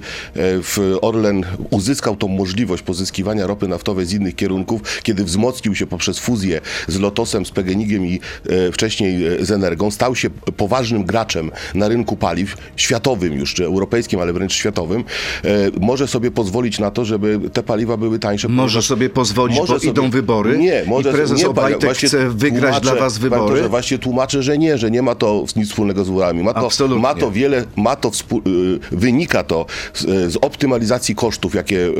w 0.61 0.97
Orlen 1.01 1.43
uzyskał 1.69 2.15
tą 2.15 2.27
możliwość 2.27 2.83
pozyskiwania 2.83 3.30
ropy 3.39 3.67
naftowej 3.67 4.05
z 4.05 4.13
innych 4.13 4.35
kierunków, 4.35 4.81
kiedy 5.03 5.23
wzmocnił 5.23 5.75
się 5.75 5.87
poprzez 5.87 6.19
fuzję 6.19 6.61
z 6.87 6.99
Lotosem, 6.99 7.45
z 7.45 7.51
Pegenigiem 7.51 8.05
i 8.05 8.19
e, 8.49 8.71
wcześniej 8.71 9.27
e, 9.27 9.45
z 9.45 9.51
Energią, 9.51 9.91
stał 9.91 10.15
się 10.15 10.29
poważnym 10.29 11.03
graczem 11.05 11.51
na 11.75 11.87
rynku 11.87 12.15
paliw, 12.15 12.57
światowym 12.75 13.33
już, 13.33 13.53
czy 13.53 13.65
europejskim, 13.65 14.19
ale 14.19 14.33
wręcz 14.33 14.53
światowym, 14.53 15.03
e, 15.45 15.47
może 15.79 16.07
sobie 16.07 16.31
pozwolić 16.31 16.79
na 16.79 16.91
to, 16.91 17.05
żeby 17.05 17.39
te 17.53 17.63
paliwa 17.63 17.97
były 17.97 18.19
tańsze. 18.19 18.47
Może 18.49 18.81
sobie 18.81 19.09
pozwolić, 19.09 19.57
bo 19.67 19.77
idą 19.77 20.09
wybory 20.09 20.57
Nie, 20.57 20.83
może 20.87 21.09
i 21.09 21.13
prezes 21.13 21.39
nie, 21.39 21.49
Obajtek 21.49 21.83
właśnie 21.83 22.07
chce 22.07 22.29
wygrać 22.29 22.75
tłumaczę- 22.75 22.81
dla 22.81 22.95
was 22.95 23.17
wybory. 23.17 23.41
doktorze, 23.41 23.69
właśnie 23.69 23.97
tłumaczę, 23.97 24.43
że 24.43 24.57
nie, 24.57 24.77
że 24.77 24.91
nie 24.91 25.01
ma 25.01 25.15
to 25.15 25.45
nic 25.55 25.69
wspólnego 25.69 26.03
z 26.03 26.07
wyborami. 26.07 26.43
Ma 26.43 26.53
to, 26.53 26.65
Absolutnie. 26.65 27.01
ma 27.01 27.15
to 27.15 27.31
wiele, 27.31 27.63
ma 27.75 27.95
to 27.95 28.09
y, 28.09 28.79
wynika 28.91 29.43
to 29.43 29.65
z, 29.93 30.31
z 30.33 30.35
optymalizacji 30.35 31.15
kosztów, 31.15 31.55
jakie, 31.55 31.77
y, 31.77 31.89
y, 31.89 31.93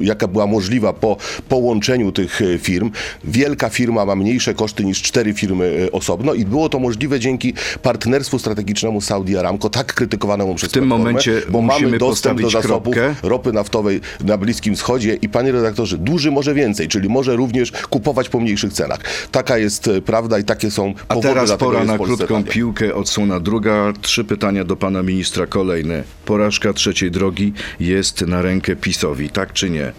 jaka 0.00 0.28
była 0.34 0.46
możliwa 0.46 0.92
po 0.92 1.16
połączeniu 1.48 2.12
tych 2.12 2.40
y, 2.40 2.58
firm. 2.58 2.90
Wielka 3.24 3.68
firma 3.68 4.04
ma 4.04 4.16
mniejsze 4.16 4.54
koszty 4.54 4.84
niż 4.84 5.02
cztery 5.02 5.34
firmy 5.34 5.64
y, 5.64 5.92
osobno 5.92 6.34
i 6.34 6.44
było 6.44 6.68
to 6.68 6.78
możliwe 6.78 7.20
dzięki 7.20 7.54
partnerstwu 7.82 8.38
strategicznemu 8.38 9.00
Saudi 9.00 9.36
Aramco, 9.36 9.70
tak 9.70 9.94
krytykowanemu 9.94 10.54
przez 10.54 10.70
W 10.70 10.72
tym 10.72 10.86
momencie 10.86 11.42
bo 11.48 11.62
mamy 11.62 11.98
dostęp 11.98 12.40
do 12.40 12.50
zasobów 12.50 12.94
kropkę. 12.94 13.14
ropy 13.22 13.52
naftowej 13.52 14.00
na 14.24 14.38
Bliskim 14.38 14.74
Wschodzie 14.76 15.14
i 15.14 15.28
panie 15.28 15.52
redaktorze, 15.52 15.98
duży 15.98 16.30
może 16.30 16.54
więcej, 16.54 16.88
czyli 16.88 17.08
może 17.08 17.36
również 17.36 17.72
kupować 17.90 18.28
po 18.28 18.40
mniejszych 18.40 18.72
cenach. 18.72 19.00
Taka 19.30 19.58
jest 19.58 19.88
e, 19.88 20.02
prawda 20.02 20.38
i 20.38 20.44
takie 20.44 20.70
są 20.70 20.94
A 21.08 21.14
powody, 21.14 21.28
teraz 21.28 21.46
dlatego 21.46 21.70
pora 21.70 21.84
na 21.84 21.98
krótką 21.98 22.34
tanio. 22.34 22.52
piłkę, 22.52 22.94
odsłona 22.94 23.40
druga. 23.40 23.92
Trzy 24.00 24.24
pytania 24.24 24.64
do 24.64 24.76
pana 24.76 25.02
ministra 25.02 25.46
kolejne. 25.46 26.02
Porażka 26.24 26.72
trzeciej 26.72 27.10
drogi 27.10 27.52
jest 27.80 28.20
na 28.20 28.42
rękę 28.42 28.76
PiSowi, 28.76 29.28
tak 29.30 29.52
czy 29.52 29.70
nie? 29.70 29.92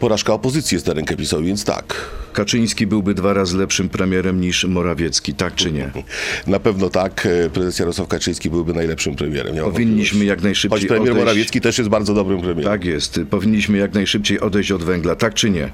Porażka 0.00 0.32
opozycji 0.32 0.74
jest 0.74 0.86
na 0.86 0.94
rękę 0.94 1.16
PiSowi, 1.16 1.46
więc 1.46 1.64
tak. 1.64 1.94
Kaczyński 2.32 2.86
byłby 2.86 3.14
dwa 3.14 3.32
razy 3.32 3.56
lepszym 3.58 3.88
premierem 3.88 4.40
niż 4.40 4.64
Morawiecki, 4.64 5.34
tak 5.34 5.54
czy 5.54 5.72
nie? 5.72 5.90
Na 6.46 6.60
pewno 6.60 6.90
tak. 6.90 7.28
Prezes 7.52 7.78
Jarosław 7.78 8.08
Kaczyński 8.08 8.50
byłby 8.50 8.72
najlepszym 8.74 9.14
premierem. 9.16 9.54
nie 9.54 9.60
Powinniśmy 9.60 10.24
jak 10.24 10.42
najszybciej 10.42 10.80
Choć 10.80 10.88
premier 10.88 11.12
odejść- 11.12 11.18
Morawiecki 11.24 11.60
też 11.60 11.78
jest 11.78 11.90
bardzo 11.90 12.14
dobrym 12.14 12.40
premierem. 12.40 12.72
Tak 12.72 12.84
jest. 12.84 13.20
Powinniśmy 13.30 13.78
jak 13.78 13.94
najszybciej 13.94 14.40
odejść 14.40 14.72
od 14.72 14.82
węgla, 14.84 15.14
tak 15.16 15.34
czy 15.34 15.50
nie? 15.50 15.70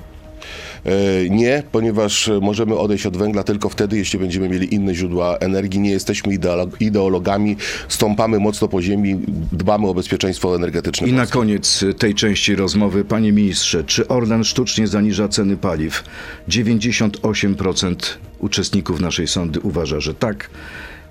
E, 0.87 1.29
Nie, 1.31 1.63
ponieważ 1.73 2.29
e, 2.29 2.41
możemy 2.41 2.79
odejść 2.79 3.07
od 3.07 3.17
węgla 3.17 3.43
tylko 3.43 3.69
wtedy, 3.69 3.97
jeśli 3.99 4.19
będziemy 4.19 4.49
mieli 4.49 4.75
inne 4.75 4.95
źródła 4.95 5.37
energii. 5.37 5.81
Nie 5.81 5.91
jesteśmy 5.91 6.33
ideolo- 6.39 6.71
ideologami, 6.81 7.57
stąpamy 7.89 8.39
mocno 8.41 8.69
po 8.69 8.83
ziemi, 8.83 9.21
dbamy 9.53 9.89
o 9.89 9.95
bezpieczeństwo 9.95 10.57
energetyczne. 10.57 11.09
I 11.09 11.13
na 11.13 11.27
koniec 11.27 11.85
tej 11.99 12.15
części 12.15 12.55
rozmowy, 12.57 13.05
panie 13.05 13.33
ministrze, 13.33 13.85
czy 13.85 14.09
Orlen 14.09 14.45
sztucznie 14.45 14.87
zaniża 14.87 15.29
ceny 15.29 15.57
paliw? 15.57 16.05
98% 16.49 17.97
uczestników 18.39 19.01
naszej 19.01 19.27
sądy 19.29 19.61
uważa, 19.61 20.01
że 20.01 20.15
tak. 20.15 20.51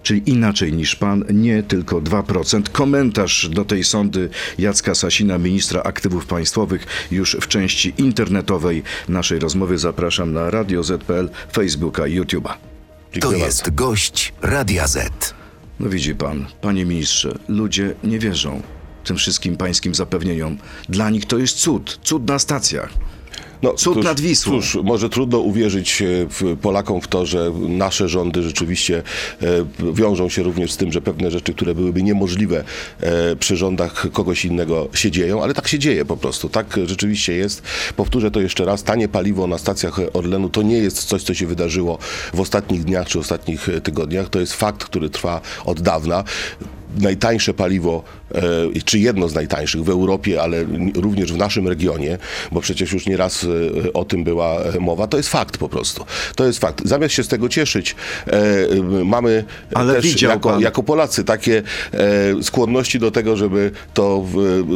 Czyli 0.04 0.30
inaczej 0.30 0.74
niż 0.74 0.96
pan, 0.96 1.26
nie 1.34 1.64
tylko 1.64 2.02
2%. 2.02 2.70
Komentarz 2.72 3.50
do 3.50 3.66
tej 3.66 3.84
sądy 3.84 4.30
Jacka 4.58 4.96
Sasina, 4.96 5.38
ministra 5.38 5.84
aktywów 5.84 6.26
państwowych, 6.26 6.88
już 7.12 7.38
w 7.42 7.48
części 7.48 7.94
internetowej 7.98 8.84
naszej 9.10 9.40
rozmowy 9.40 9.78
zapraszam 9.78 10.34
na 10.34 10.50
Radio 10.50 10.84
ZPL, 10.84 11.30
Facebooka 11.54 12.08
i 12.08 12.20
YouTube'a. 12.20 12.54
To 12.54 12.58
Dziękuję 13.14 13.40
bardzo. 13.40 13.46
jest 13.46 13.76
gość 13.76 14.34
Radia 14.42 14.88
Z. 14.88 15.34
No 15.80 15.90
widzi 15.90 16.16
pan, 16.16 16.46
panie 16.62 16.86
ministrze, 16.86 17.38
ludzie 17.48 17.96
nie 18.04 18.20
wierzą 18.20 18.62
tym 19.04 19.18
wszystkim 19.18 19.58
pańskim 19.58 19.96
zapewnieniom. 19.96 20.58
Dla 20.90 21.10
nich 21.10 21.26
to 21.26 21.38
jest 21.38 21.58
cud, 21.58 22.00
cud 22.04 22.28
na 22.28 22.40
stacjach. 22.40 22.94
No, 23.64 23.74
Cud 23.74 24.04
nad 24.04 24.20
Wisłą. 24.20 24.54
Cóż, 24.54 24.78
może 24.84 25.10
trudno 25.10 25.40
uwierzyć 25.40 26.02
e, 26.02 26.56
Polakom 26.56 27.02
w 27.02 27.08
to, 27.08 27.26
że 27.26 27.52
nasze 27.70 28.10
rządy 28.10 28.44
rzeczywiście 28.44 29.04
e, 29.42 29.94
wiążą 29.94 30.30
się 30.30 30.44
również 30.44 30.72
z 30.72 30.78
tym, 30.78 30.92
że 30.92 31.02
pewne 31.02 31.32
rzeczy, 31.32 31.54
które 31.54 31.76
byłyby 31.76 32.04
niemożliwe 32.04 32.64
e, 33.00 33.36
przy 33.36 33.58
rządach 33.58 34.08
kogoś 34.14 34.46
innego 34.46 34.90
się 34.94 35.12
dzieją, 35.12 35.44
ale 35.44 35.54
tak 35.54 35.68
się 35.68 35.80
dzieje 35.80 36.06
po 36.06 36.18
prostu. 36.18 36.50
Tak 36.50 36.80
rzeczywiście 36.86 37.34
jest. 37.34 37.62
Powtórzę 37.96 38.32
to 38.32 38.42
jeszcze 38.42 38.66
raz. 38.66 38.84
Tanie 38.84 39.08
paliwo 39.08 39.48
na 39.48 39.58
stacjach 39.58 40.00
Orlenu 40.14 40.50
to 40.50 40.62
nie 40.62 40.78
jest 40.78 41.04
coś, 41.04 41.24
co 41.24 41.34
się 41.34 41.48
wydarzyło 41.48 41.98
w 42.34 42.40
ostatnich 42.40 42.84
dniach 42.84 43.08
czy 43.08 43.20
ostatnich 43.20 43.68
tygodniach. 43.84 44.30
To 44.30 44.40
jest 44.40 44.54
fakt, 44.54 44.84
który 44.84 45.10
trwa 45.10 45.42
od 45.66 45.82
dawna 45.82 46.24
najtańsze 47.00 47.54
paliwo, 47.54 48.04
e, 48.36 48.42
czy 48.86 49.00
jedno 49.00 49.30
z 49.30 49.34
najtańszych 49.34 49.84
w 49.84 49.90
Europie, 49.90 50.42
ale 50.42 50.66
również 50.96 51.34
w 51.34 51.38
naszym 51.38 51.68
regionie, 51.68 52.18
bo 52.52 52.62
przecież 52.62 52.92
już 52.92 53.06
nieraz 53.06 53.44
e, 53.44 53.94
o 53.94 54.06
tym 54.06 54.24
była 54.24 54.58
e, 54.62 54.80
mowa, 54.80 55.08
to 55.08 55.18
jest 55.18 55.30
fakt 55.30 55.58
po 55.58 55.70
prostu. 55.70 56.06
To 56.36 56.46
jest 56.46 56.60
fakt. 56.60 56.82
Zamiast 56.86 57.16
się 57.16 57.24
z 57.24 57.28
tego 57.28 57.50
cieszyć, 57.50 57.96
mamy 59.06 59.44
Ale 59.74 59.94
też 59.94 60.22
jako, 60.22 60.60
jako 60.60 60.84
Polacy 60.84 61.24
takie 61.24 61.64
skłonności 62.42 63.00
do 63.00 63.12
tego, 63.12 63.38
żeby 63.38 63.72
to 63.94 64.26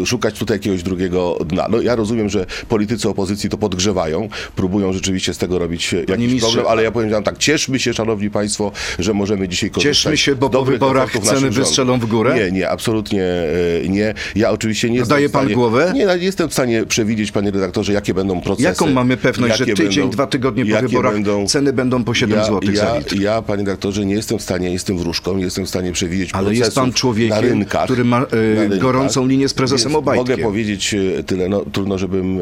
szukać 0.05 0.39
tutaj 0.39 0.55
jakiegoś 0.55 0.83
drugiego 0.83 1.37
dna. 1.45 1.67
No 1.69 1.81
ja 1.81 1.95
rozumiem, 1.95 2.29
że 2.29 2.45
politycy 2.69 3.09
opozycji 3.09 3.49
to 3.49 3.57
podgrzewają, 3.57 4.29
próbują 4.55 4.93
rzeczywiście 4.93 5.33
z 5.33 5.37
tego 5.37 5.59
robić 5.59 5.93
jakiś 5.93 6.17
ministrze, 6.17 6.47
problem, 6.47 6.71
ale 6.71 6.83
ja 6.83 6.91
powiem 6.91 7.09
wam 7.09 7.23
tak, 7.23 7.37
cieszmy 7.37 7.79
się, 7.79 7.93
szanowni 7.93 8.29
państwo, 8.29 8.71
że 8.99 9.13
możemy 9.13 9.47
dzisiaj 9.47 9.69
korzystać 9.69 9.97
Cieszmy 9.97 10.17
się, 10.17 10.35
bo 10.35 10.49
po 10.49 10.65
wyborach 10.65 11.11
ceny 11.19 11.49
wystrzelą 11.49 11.99
w 11.99 12.04
górę? 12.07 12.35
Nie, 12.35 12.51
nie, 12.51 12.69
absolutnie 12.69 13.23
e, 13.23 13.87
nie. 13.89 14.13
Ja 14.35 14.51
oczywiście 14.51 14.89
nie 14.89 15.05
w 15.05 15.07
pan 15.07 15.29
stanie, 15.29 15.53
głowę? 15.55 15.91
Nie, 15.95 16.05
no, 16.05 16.17
nie 16.17 16.25
jestem 16.25 16.49
w 16.49 16.53
stanie 16.53 16.85
przewidzieć, 16.85 17.31
panie 17.31 17.51
redaktorze, 17.51 17.93
jakie 17.93 18.13
będą 18.13 18.41
procesy. 18.41 18.63
Jaką 18.63 18.87
mamy 18.91 19.17
pewność, 19.17 19.57
że 19.57 19.65
tydzień, 19.65 19.89
będą- 19.89 20.09
dwa 20.09 20.27
tygodnie 20.27 20.65
po 20.65 20.81
wyborach 20.81 21.13
będą- 21.13 21.47
ceny 21.47 21.73
będą 21.73 22.03
po 22.03 22.13
7 22.13 22.37
ja, 22.37 22.45
zł 22.45 22.71
ja, 22.71 22.81
za 22.81 22.97
litr? 22.97 23.19
Ja, 23.19 23.41
panie 23.41 23.63
redaktorze, 23.63 24.05
nie 24.05 24.15
jestem 24.15 24.39
w 24.39 24.41
stanie, 24.41 24.71
jestem 24.71 24.97
wróżką, 24.97 25.37
nie 25.37 25.43
jestem 25.43 25.65
w 25.65 25.69
stanie 25.69 25.91
przewidzieć 25.91 26.29
Ale 26.33 26.53
jest 26.53 26.75
pan 26.75 26.93
człowiekiem, 26.93 27.39
rynkach, 27.39 27.85
który 27.85 28.05
ma, 28.05 28.25
e, 28.71 28.77
gorącą 28.77 29.27
linię 29.27 29.49
z 29.49 29.53
prezesem 29.53 29.91
Więc 29.91 29.99
Obajtkiem. 29.99 30.31
Mogę 30.31 30.43
powiedzieć 30.43 30.93
e, 31.19 31.23
tyle, 31.23 31.49
no 31.49 31.65
trudno, 31.71 31.97
żebym 31.97 32.39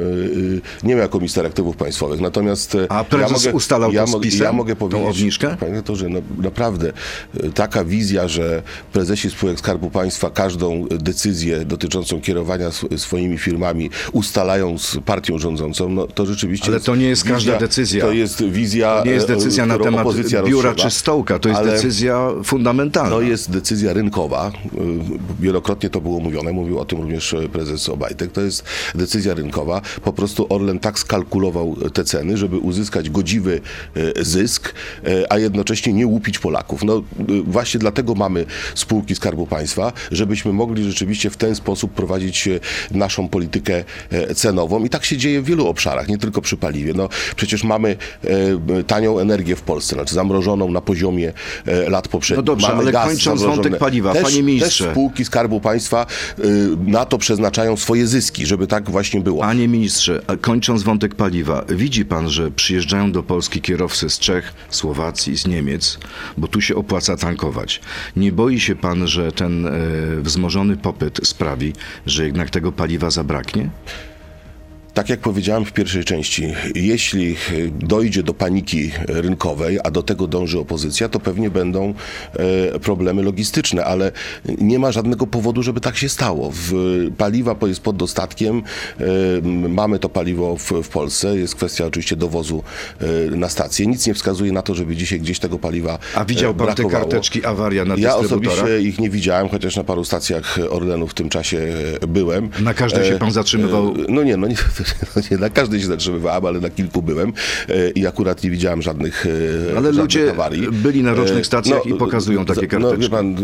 nie 0.84 0.90
miał 0.90 1.00
jako 1.02 1.18
minister 1.18 1.46
aktywów 1.46 1.78
państwowych, 1.78 2.22
natomiast... 2.22 2.78
A 2.90 3.04
prezes 3.04 3.50
ustalał 3.54 3.92
ja, 3.94 4.06
mogę- 4.06 4.24
PiS-em, 4.24 4.44
ja 4.44 4.54
mogę 4.54 4.76
tą 4.76 4.80
powiedzieć, 4.80 5.18
obniżkę? 5.18 5.58
Panie 5.60 5.72
redaktorze, 5.72 6.10
no, 6.10 6.20
naprawdę 6.38 6.94
taka 7.54 7.86
wizja, 7.86 8.28
że 8.28 8.64
prezesi 8.94 9.30
spółek 9.30 9.53
Skarbu 9.58 9.90
Państwa 9.90 10.30
każdą 10.30 10.86
decyzję 10.90 11.66
dotyczącą 11.66 12.22
kierowania 12.22 12.68
sw- 12.68 12.98
swoimi 13.00 13.38
firmami 13.38 13.90
ustalają 14.12 14.78
z 14.78 14.98
partią 15.06 15.38
rządzącą, 15.40 15.90
no 15.90 16.08
to 16.08 16.26
rzeczywiście 16.26 16.68
Ale 16.68 16.80
to 16.80 16.96
nie 16.96 17.06
jest 17.06 17.24
każda 17.24 17.52
wizja- 17.54 17.60
decyzja. 17.60 18.06
To 18.06 18.12
jest 18.12 18.44
wizja, 18.44 19.00
To 19.00 19.06
nie 19.06 19.12
jest 19.12 19.30
e, 19.30 19.36
decyzja 19.36 19.66
na 19.66 19.78
temat 19.80 20.08
biura 20.46 20.76
czy 20.76 20.90
stołka, 20.90 21.40
to 21.40 21.50
jest 21.50 21.62
Ale- 21.62 21.72
decyzja 21.72 22.30
fundamentalna. 22.44 23.10
to 23.10 23.22
jest 23.22 23.52
decyzja 23.52 23.94
rynkowa. 23.94 24.52
Y, 24.66 24.80
Wielokrotnie 25.40 25.90
to 25.90 26.02
było 26.02 26.20
mówione, 26.20 26.52
mówił 26.52 26.80
o 26.80 26.86
tym 26.86 27.02
również 27.02 27.34
e, 27.34 27.50
prezes 27.50 27.90
Obajtek. 27.90 28.32
To 28.32 28.42
jest 28.42 28.64
decyzja 28.96 29.34
rynkowa. 29.34 29.82
Po 30.04 30.14
prostu 30.14 30.46
Orlen 30.50 30.80
tak 30.80 31.00
skalkulował 31.00 31.76
te 31.94 32.04
ceny, 32.04 32.38
żeby 32.38 32.58
uzyskać 32.58 33.10
godziwy 33.10 33.62
e, 33.96 34.24
zysk, 34.26 34.74
e, 35.06 35.32
a 35.34 35.38
jednocześnie 35.40 35.94
nie 35.94 36.08
łupić 36.08 36.40
Polaków. 36.40 36.84
No 36.84 37.04
właśnie 37.48 37.80
dlatego 37.80 38.16
mamy 38.16 38.46
spółki 38.76 39.16
Skarbu 39.16 39.43
Państwa, 39.48 39.94
żebyśmy 40.12 40.54
mogli 40.54 40.84
rzeczywiście 40.84 41.30
w 41.30 41.38
ten 41.38 41.56
sposób 41.56 41.92
prowadzić 41.92 42.48
e, 42.48 42.60
naszą 42.92 43.28
politykę 43.28 43.84
e, 44.12 44.36
cenową 44.36 44.84
i 44.84 44.90
tak 44.90 45.06
się 45.06 45.18
dzieje 45.18 45.42
w 45.42 45.46
wielu 45.46 45.68
obszarach, 45.68 46.08
nie 46.08 46.18
tylko 46.18 46.42
przy 46.42 46.58
paliwie. 46.58 46.94
No 46.94 47.10
przecież 47.36 47.64
mamy 47.64 47.96
e, 48.24 48.84
tanią 48.84 49.20
energię 49.20 49.56
w 49.56 49.62
Polsce, 49.62 49.96
znaczy 49.96 50.16
zamrożoną 50.16 50.72
na 50.72 50.82
poziomie 50.82 51.34
lat 51.88 52.08
poprzednich. 52.08 52.38
No 52.38 52.44
dobrze, 52.44 52.68
Mamy 52.68 52.82
ale 52.82 52.92
gaz 52.92 53.08
kończąc 53.08 53.40
zamrożony. 53.40 53.64
wątek 53.64 53.80
paliwa, 53.80 54.14
też, 54.14 54.24
panie 54.24 54.44
ministrze. 54.44 54.84
Też 54.84 54.94
spółki 54.94 55.26
Skarbu 55.26 55.60
Państwa 55.62 56.06
na 56.86 57.06
to 57.06 57.18
przeznaczają 57.18 57.78
swoje 57.78 58.08
zyski, 58.08 58.46
żeby 58.46 58.68
tak 58.68 58.90
właśnie 58.90 59.22
było. 59.22 59.42
Panie 59.42 59.68
ministrze, 59.68 60.22
kończąc 60.42 60.84
wątek 60.84 61.16
paliwa, 61.16 61.66
widzi 61.70 62.06
pan, 62.06 62.30
że 62.30 62.52
przyjeżdżają 62.52 63.12
do 63.12 63.24
Polski 63.24 63.62
kierowcy 63.62 64.10
z 64.10 64.20
Czech, 64.20 64.54
Słowacji, 64.70 65.38
z 65.38 65.48
Niemiec, 65.48 66.00
bo 66.38 66.48
tu 66.48 66.62
się 66.62 66.76
opłaca 66.76 67.18
tankować. 67.18 67.82
Nie 68.16 68.32
boi 68.32 68.60
się 68.60 68.76
pan, 68.76 69.08
że 69.08 69.32
ten 69.34 69.68
e, 69.68 69.72
wzmożony 70.22 70.78
popyt 70.78 71.28
sprawi, 71.28 71.74
że 72.06 72.26
jednak 72.26 72.50
tego 72.50 72.72
paliwa 72.72 73.12
zabraknie? 73.12 73.70
Tak 74.94 75.10
jak 75.10 75.20
powiedziałem 75.20 75.66
w 75.66 75.74
pierwszej 75.74 76.04
części, 76.04 76.54
jeśli 76.76 77.36
y, 77.52 77.72
dojdzie 77.80 78.24
do 78.24 78.34
paniki 78.34 78.92
rynkowej, 79.08 79.80
a 79.84 79.92
do 79.92 80.04
tego 80.04 80.28
dąży 80.28 80.60
opozycja, 80.60 81.10
to 81.10 81.20
pewnie 81.20 81.50
będą 81.50 81.94
e, 82.74 82.80
problemy 82.80 83.24
logistyczne, 83.24 83.86
ale 83.86 84.12
nie 84.58 84.80
ma 84.80 84.92
żadnego 84.92 85.28
powodu, 85.28 85.64
żeby 85.64 85.82
tak 85.82 85.98
się 85.98 86.10
stało. 86.10 86.52
Paliwa 87.18 87.56
jest 87.68 87.80
pod 87.82 87.96
dostatkiem, 87.98 88.64
e, 89.00 89.04
mamy 89.70 90.00
to 90.00 90.10
paliwo 90.10 90.58
w, 90.58 90.90
Polsce, 90.90 91.38
jest 91.38 91.56
kwestia 91.56 91.86
oczywiście 91.86 92.16
dowozu 92.16 92.64
e, 93.00 93.36
na 93.36 93.50
stację. 93.50 93.88
Nic 93.88 94.08
nie 94.08 94.14
wskazuje 94.14 94.52
na 94.52 94.62
to, 94.62 94.76
żeby 94.76 94.96
dzisiaj 94.96 95.20
gdzieś 95.20 95.40
tego 95.40 95.60
paliwa 95.60 96.00
A 96.16 96.26
widział 96.26 96.52
e, 96.52 96.54
pan 96.54 96.68
te 96.68 96.74
brakowało. 96.76 97.04
karteczki 97.04 97.46
awaria 97.46 97.86
na 97.86 97.96
Ja 97.98 98.16
osobiście 98.16 98.82
ich 98.82 99.00
nie 99.00 99.10
widziałem, 99.10 99.50
chociaż 99.50 99.76
na 99.76 99.84
paru 99.84 100.04
stacjach 100.06 100.58
Orlenu 100.70 101.08
w 101.08 101.14
tym 101.14 101.30
czasie 101.30 101.58
e, 102.02 102.08
byłem. 102.08 102.50
Na 102.60 102.74
każdej 102.74 103.06
się 103.10 103.18
pan 103.18 103.32
zatrzymywał? 103.32 103.88
E, 103.88 103.94
No 104.10 104.24
nie, 104.24 104.38
no 104.38 104.48
nie, 104.48 104.56
nie 105.32 105.38
na 105.38 105.50
każdej 105.50 105.82
się 105.82 105.88
zatrzymywałem, 105.88 106.46
ale 106.46 106.60
na 106.60 106.70
kilku 106.70 107.02
byłem 107.02 107.34
e, 107.70 107.90
i 107.90 108.08
akurat 108.08 108.44
nie 108.44 108.50
widziałem 108.50 108.82
żadnych 108.82 109.26
e, 109.26 109.30
Ale 109.72 109.76
żadnych 109.76 109.96
ludzie 109.96 110.32
awarii. 110.32 110.68
byli 110.72 111.04
na 111.04 111.14
różnych 111.14 111.40
E, 111.42 111.44
stacjach 111.46 111.86
i 111.86 111.94
pokazują 111.94 112.46
takie 112.46 112.62
No 112.62 112.68
karteczki. 112.70 113.00
wie 113.02 113.10
pan, 113.10 113.36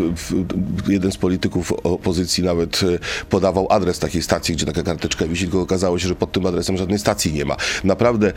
jeden 0.87 1.11
z 1.11 1.17
polityków 1.17 1.71
opozycji 1.71 2.43
nawet 2.43 2.81
podawał 3.29 3.67
adres 3.71 3.99
takiej 3.99 4.21
stacji, 4.21 4.55
gdzie 4.55 4.65
taka 4.65 4.83
karteczka 4.83 5.25
wisi, 5.27 5.43
tylko 5.43 5.61
okazało 5.61 5.99
się, 5.99 6.07
że 6.07 6.15
pod 6.15 6.31
tym 6.31 6.45
adresem 6.45 6.77
żadnej 6.77 6.99
stacji 6.99 7.33
nie 7.33 7.45
ma. 7.45 7.55
Naprawdę 7.83 8.33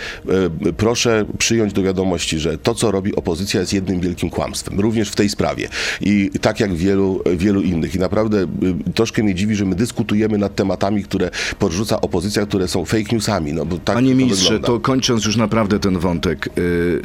proszę 0.77 1.25
przyjąć 1.39 1.73
do 1.73 1.83
wiadomości, 1.83 2.39
że 2.39 2.59
to, 2.59 2.75
co 2.75 2.91
robi 2.91 3.17
opozycja 3.17 3.61
jest 3.61 3.73
jednym 3.73 4.01
wielkim 4.01 4.31
kłamstwem, 4.31 4.81
również 4.81 5.11
w 5.11 5.15
tej 5.17 5.29
sprawie. 5.29 5.69
I 6.01 6.31
tak 6.41 6.61
jak 6.61 6.75
wielu, 6.75 7.23
wielu 7.37 7.61
innych. 7.61 7.95
I 7.95 7.99
naprawdę 7.99 8.47
troszkę 8.95 9.23
mnie 9.23 9.35
dziwi, 9.35 9.55
że 9.57 9.65
my 9.65 9.75
dyskutujemy 9.75 10.39
nad 10.39 10.55
tematami, 10.55 11.05
które 11.05 11.31
podrzuca 11.59 12.01
opozycja, 12.01 12.47
które 12.47 12.69
są 12.69 12.85
fake 12.97 13.13
newsami. 13.13 13.53
No, 13.53 13.67
bo 13.67 13.79
tak 13.79 13.95
Panie 13.97 14.11
to 14.11 14.17
ministrze, 14.17 14.45
wygląda. 14.45 14.67
to 14.67 14.81
kończąc 14.81 15.25
już 15.25 15.37
naprawdę 15.37 15.79
ten 15.79 15.99
wątek, 15.99 16.49
y, 16.59 17.03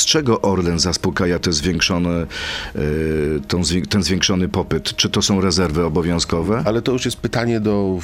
z 0.00 0.04
czego 0.04 0.40
Orlen 0.40 0.78
zaspokaja 0.78 1.38
te 1.38 1.52
zwiększone, 1.52 2.26
zwię- 3.62 3.86
ten 3.86 4.02
zwiększony 4.02 4.48
popyt? 4.48 4.96
Czy 4.96 5.08
to 5.10 5.22
są 5.22 5.40
rezerwy 5.40 5.84
obowiązkowe? 5.84 6.62
Ale 6.64 6.82
to 6.82 6.92
już 6.92 7.04
jest 7.04 7.16
pytanie 7.16 7.60
do 7.60 7.98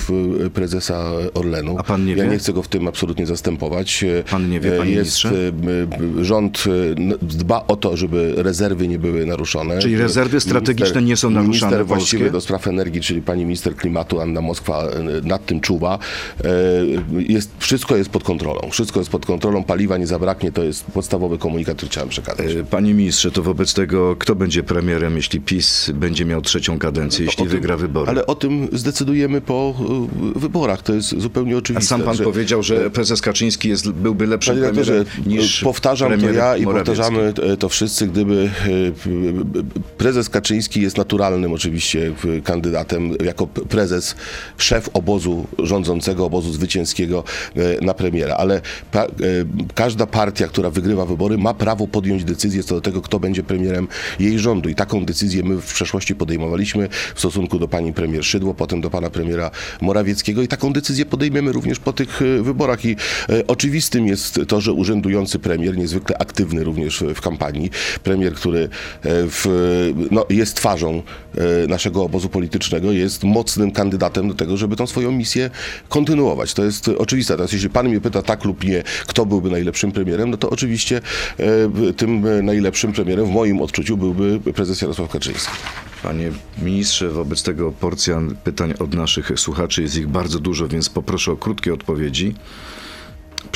prezesa 0.54 1.04
Orlenu. 1.34 1.76
A 1.78 1.82
pan 1.82 2.04
nie 2.06 2.14
ja 2.14 2.24
wie? 2.24 2.30
nie 2.30 2.38
chcę 2.38 2.52
go 2.52 2.62
w 2.62 2.68
tym 2.68 2.88
absolutnie 2.88 3.26
zastępować. 3.26 4.04
Pan 4.30 4.50
nie 4.50 4.60
wie, 4.60 4.74
E, 4.74 4.78
panie 4.78 4.90
jest, 4.90 5.24
ministrze? 5.24 5.52
e, 6.20 6.24
Rząd 6.24 6.64
e, 6.66 7.16
dba 7.22 7.64
o 7.68 7.76
to, 7.76 7.96
żeby 7.96 8.34
rezerwy 8.36 8.88
nie 8.88 8.98
były 8.98 9.26
naruszone. 9.26 9.78
Czyli 9.78 9.96
rezerwy 9.96 10.40
strategiczne 10.40 11.02
nie 11.02 11.16
są 11.16 11.30
naruszane 11.30 11.48
Minister 11.48 11.70
polskie? 11.70 11.86
właściwy 11.94 12.30
do 12.30 12.40
spraw 12.40 12.66
energii, 12.68 13.00
czyli 13.00 13.22
pani 13.22 13.42
minister 13.44 13.76
klimatu 13.76 14.20
Anna 14.20 14.40
Moskwa 14.40 14.82
e, 14.84 15.02
nad 15.22 15.46
tym 15.46 15.60
czuwa. 15.60 15.98
E, 16.44 16.48
Jest, 17.28 17.50
wszystko 17.58 17.96
jest 17.96 18.10
pod 18.10 18.24
kontrolą. 18.24 18.60
Wszystko 18.70 19.00
jest 19.00 19.10
pod 19.10 19.26
kontrolą. 19.26 19.64
Paliwa 19.64 19.96
nie 19.96 20.06
zabraknie. 20.06 20.52
To 20.52 20.62
jest 20.64 20.84
podstawowy 20.84 21.38
komunikat, 21.38 21.82
który 21.86 21.92
chciałem 21.92 22.08
przekazać. 22.08 22.46
Y, 22.52 22.64
Panie 22.64 22.94
ministrze, 22.94 23.30
to 23.30 23.42
wobec 23.42 23.74
tego 23.74 24.16
kto 24.16 24.34
będzie 24.34 24.62
premierem, 24.62 25.16
jeśli 25.16 25.40
PiS 25.40 25.90
będzie 25.94 26.24
miał 26.24 26.42
trzecią 26.42 26.78
kadencję, 26.78 27.24
jeśli 27.24 27.44
No 27.44 27.46
O 27.48 27.50
tym- 27.50 27.60
wygra 27.60 27.76
wybory? 27.76 28.10
Ale 28.10 28.26
o 28.26 28.34
tym 28.34 28.68
zdecydujemy 28.72 29.40
po 29.40 29.74
e, 30.36 30.38
wyborach. 30.38 30.82
To 30.82 30.92
jest 30.94 31.20
zupełnie 31.20 31.54
A 31.54 31.58
oczywiste. 31.58 31.88
sam 31.88 32.02
pan 32.02 32.16
że- 32.16 32.24
powiedział, 32.24 32.62
że 32.62 32.90
prezes 32.90 33.20
Kaczyński 33.20 33.68
jest, 33.68 33.90
byłby 33.90 34.26
lepszym 34.26 34.56
premierem 34.58 35.04
niż 35.26 35.60
powtarzam 35.60 36.10
to 36.12 36.18
premier 36.18 36.34
ja 36.36 36.56
i 36.56 36.62
Morawiecki. 36.62 36.86
powtarzamy 36.96 37.32
e, 37.52 37.56
to 37.56 37.68
wszyscy, 37.68 38.06
gdyby 38.06 38.50
e, 38.66 39.86
prezes 39.98 40.28
Kaczyński 40.30 40.82
jest 40.82 40.96
naturalnym 40.98 41.52
oczywiście 41.52 42.12
e, 42.38 42.40
kandydatem 42.40 43.10
jako 43.24 43.46
prezes, 43.46 44.14
szef 44.58 44.90
obozu 44.92 45.46
rządzącego, 45.58 46.24
obozu 46.24 46.52
zwycięskiego 46.52 47.24
e, 47.56 47.84
na 47.84 47.94
premiera, 47.94 48.34
ale 48.34 48.60
pa, 48.92 49.02
e, 49.04 49.08
każda 49.74 50.06
partia, 50.06 50.48
która 50.48 50.70
wygrywa 50.70 51.06
wybory 51.06 51.38
ma 51.38 51.54
prawo 51.54 51.75
prawo 51.76 51.86
podjąć 51.86 52.24
decyzję 52.24 52.62
co 52.62 52.74
do 52.74 52.80
tego, 52.80 53.02
kto 53.02 53.20
będzie 53.20 53.42
premierem 53.42 53.88
jej 54.20 54.38
rządu. 54.38 54.68
I 54.68 54.74
taką 54.74 55.04
decyzję 55.04 55.42
my 55.42 55.60
w 55.60 55.74
przeszłości 55.74 56.14
podejmowaliśmy 56.14 56.88
w 57.14 57.18
stosunku 57.18 57.58
do 57.58 57.68
pani 57.68 57.92
premier 57.92 58.24
Szydło, 58.24 58.54
potem 58.54 58.80
do 58.80 58.90
pana 58.90 59.10
premiera 59.10 59.50
Morawieckiego 59.80 60.42
i 60.42 60.48
taką 60.48 60.72
decyzję 60.72 61.06
podejmiemy 61.06 61.52
również 61.52 61.78
po 61.78 61.92
tych 61.92 62.22
e, 62.22 62.42
wyborach. 62.42 62.84
I 62.84 62.96
e, 63.28 63.46
oczywistym 63.46 64.06
jest 64.06 64.40
to, 64.48 64.60
że 64.60 64.72
urzędujący 64.72 65.38
premier, 65.38 65.76
niezwykle 65.76 66.18
aktywny 66.18 66.64
również 66.64 67.04
w 67.14 67.20
kampanii, 67.20 67.70
premier, 68.02 68.34
który 68.34 68.60
e, 68.60 68.68
w, 69.02 69.46
no, 70.10 70.26
jest 70.30 70.56
twarzą 70.56 71.02
naszego 71.68 72.02
obozu 72.02 72.28
politycznego, 72.28 72.92
jest 72.92 73.24
mocnym 73.24 73.70
kandydatem 73.70 74.28
do 74.28 74.34
tego, 74.34 74.56
żeby 74.56 74.76
tą 74.76 74.86
swoją 74.86 75.12
misję 75.12 75.50
kontynuować. 75.88 76.54
To 76.54 76.64
jest 76.64 76.88
oczywiste. 76.88 77.36
Teraz 77.36 77.52
jeśli 77.52 77.70
pan 77.70 77.88
mnie 77.88 78.00
pyta 78.00 78.22
tak 78.22 78.44
lub 78.44 78.64
nie, 78.64 78.82
kto 79.06 79.26
byłby 79.26 79.50
najlepszym 79.50 79.92
premierem, 79.92 80.30
no 80.30 80.36
to 80.36 80.50
oczywiście 80.50 81.00
tym 81.96 82.24
najlepszym 82.42 82.92
premierem 82.92 83.26
w 83.26 83.30
moim 83.30 83.60
odczuciu 83.60 83.96
byłby 83.96 84.40
prezes 84.52 84.80
Jarosław 84.80 85.10
Kaczyński. 85.10 85.52
Panie 86.02 86.30
ministrze, 86.62 87.10
wobec 87.10 87.42
tego 87.42 87.72
porcja 87.72 88.20
pytań 88.44 88.74
od 88.78 88.94
naszych 88.94 89.32
słuchaczy 89.36 89.82
jest 89.82 89.96
ich 89.96 90.08
bardzo 90.08 90.38
dużo, 90.38 90.68
więc 90.68 90.88
poproszę 90.88 91.32
o 91.32 91.36
krótkie 91.36 91.74
odpowiedzi. 91.74 92.34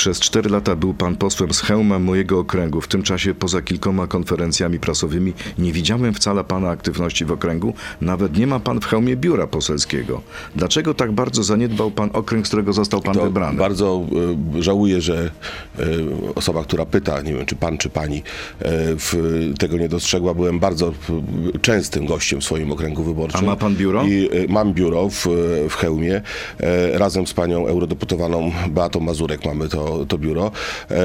Przez 0.01 0.21
cztery 0.21 0.51
lata 0.51 0.77
był 0.77 0.95
pan 0.95 1.17
posłem 1.17 1.55
z 1.55 1.61
hełma 1.61 1.99
mojego 1.99 2.39
okręgu. 2.39 2.81
W 2.81 2.89
tym 2.89 3.03
czasie, 3.03 3.35
poza 3.35 3.63
kilkoma 3.63 4.07
konferencjami 4.07 4.79
prasowymi, 4.79 5.33
nie 5.59 5.73
widziałem 5.73 6.15
wcale 6.15 6.45
pana 6.45 6.71
aktywności 6.71 7.25
w 7.25 7.33
okręgu. 7.33 7.75
Nawet 8.01 8.39
nie 8.39 8.47
ma 8.47 8.61
pan 8.61 8.81
w 8.81 8.85
hełmie 8.85 9.17
biura 9.17 9.47
poselskiego. 9.47 10.23
Dlaczego 10.57 10.95
tak 10.95 11.13
bardzo 11.13 11.43
zaniedbał 11.43 11.91
pan 11.91 12.11
okręg, 12.13 12.47
z 12.47 12.49
którego 12.49 12.73
został 12.73 13.01
pan 13.01 13.15
To 13.15 13.23
wybrany? 13.23 13.59
Bardzo 13.59 14.07
e, 14.59 14.63
żałuję, 14.63 15.01
że 15.01 15.31
e, 15.79 15.85
osoba, 16.35 16.65
która 16.65 16.87
pyta, 16.87 17.21
nie 17.23 17.35
wiem 17.35 17.47
czy 17.47 17.57
pan, 17.57 17.79
czy 17.79 17.91
pani, 17.91 18.23
e, 18.63 19.57
tego 19.59 19.79
nie 19.79 19.89
dostrzegła. 19.89 20.35
Byłem 20.35 20.59
bardzo 20.59 20.93
częstym 21.63 22.07
gościem 22.07 22.41
w 22.41 22.45
swoim 22.45 22.73
okręgu 22.73 23.05
wyborczym. 23.05 23.41
A 23.41 23.43
ma 23.43 23.57
pan 23.57 23.77
biuro? 23.77 24.05
I 24.05 24.29
mam 24.49 24.75
biuro 24.75 25.09
w, 25.09 25.27
w 25.71 25.75
Chełmie. 25.75 26.23
Razem 26.93 27.27
z 27.27 27.35
panią 27.35 27.67
eurodeputowaną 27.67 28.53
Beatą 28.69 29.01
Mazurek 29.01 29.45
mamy 29.45 29.69
to, 29.69 29.90
to 30.09 30.19
biuro. 30.19 30.51
E, 30.91 30.97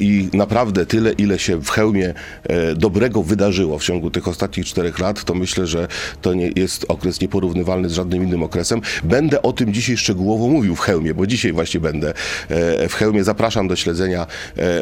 I 0.00 0.28
naprawdę 0.32 0.86
tyle, 0.86 1.12
ile 1.12 1.38
się 1.38 1.56
w 1.56 1.70
Chełmie 1.70 2.14
e, 2.44 2.74
dobrego 2.74 3.22
wydarzyło 3.22 3.78
w 3.78 3.84
ciągu 3.84 4.10
tych 4.10 4.28
ostatnich 4.28 4.66
czterech 4.66 4.98
lat, 4.98 5.24
to 5.24 5.34
myślę, 5.34 5.66
że 5.66 5.88
to 6.22 6.34
nie 6.34 6.50
jest 6.56 6.84
okres 6.88 7.20
nieporównywalny 7.20 7.88
z 7.88 7.92
żadnym 7.92 8.22
innym 8.22 8.42
okresem. 8.42 8.80
Będę 9.04 9.42
o 9.42 9.52
tym 9.52 9.74
dzisiaj 9.74 9.96
szczegółowo 9.96 10.48
mówił 10.48 10.76
w 10.76 10.80
Chełmie, 10.80 11.14
bo 11.14 11.26
dzisiaj 11.26 11.52
właśnie 11.52 11.80
będę 11.80 12.14
e, 12.48 12.88
w 12.88 12.94
Chełmie. 12.94 13.24
Zapraszam 13.24 13.68
do 13.68 13.76
śledzenia 13.76 14.26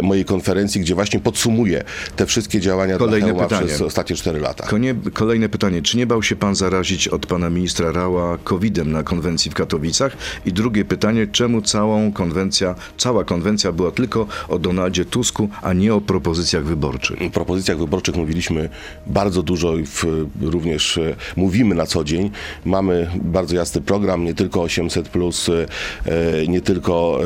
mojej 0.02 0.24
konferencji, 0.24 0.80
gdzie 0.80 0.94
właśnie 0.94 1.20
podsumuję 1.20 1.84
te 2.16 2.26
wszystkie 2.26 2.60
działania 2.60 2.98
Kolejne 2.98 3.34
dla 3.34 3.42
pytanie. 3.42 3.66
przez 3.66 3.80
ostatnie 3.80 4.16
cztery 4.16 4.40
lata. 4.40 4.66
Konie, 4.66 4.94
kolejne 5.12 5.48
pytanie. 5.48 5.82
Czy 5.82 5.96
nie 5.96 6.06
bał 6.06 6.22
się 6.22 6.36
pan 6.36 6.54
zarazić 6.54 7.08
od 7.08 7.26
pana 7.26 7.50
ministra 7.50 7.92
Rała 7.92 8.38
COVID-em 8.38 8.92
na 8.92 9.02
konwencji 9.02 9.50
w 9.50 9.54
Katowicach? 9.54 10.16
I 10.46 10.52
drugie 10.52 10.84
pytanie, 10.84 11.26
czemu 11.26 11.62
całą 11.62 12.12
konwencja, 12.12 12.74
cała 12.96 13.24
konwencja 13.24 13.39
była 13.72 13.90
tylko 13.90 14.26
o 14.48 14.58
Donaldzie 14.58 15.04
Tusku, 15.04 15.48
a 15.62 15.72
nie 15.72 15.94
o 15.94 16.00
propozycjach 16.00 16.64
wyborczych? 16.64 17.18
W 17.18 17.30
propozycjach 17.30 17.78
wyborczych 17.78 18.16
mówiliśmy 18.16 18.68
bardzo 19.06 19.42
dużo 19.42 19.76
i 19.76 19.86
w, 19.86 20.04
również 20.40 20.98
e, 20.98 21.14
mówimy 21.36 21.74
na 21.74 21.86
co 21.86 22.04
dzień. 22.04 22.30
Mamy 22.64 23.10
bardzo 23.22 23.56
jasny 23.56 23.80
program, 23.80 24.24
nie 24.24 24.34
tylko 24.34 24.62
800, 24.62 25.08
e, 26.06 26.46
nie 26.48 26.60
tylko 26.60 27.20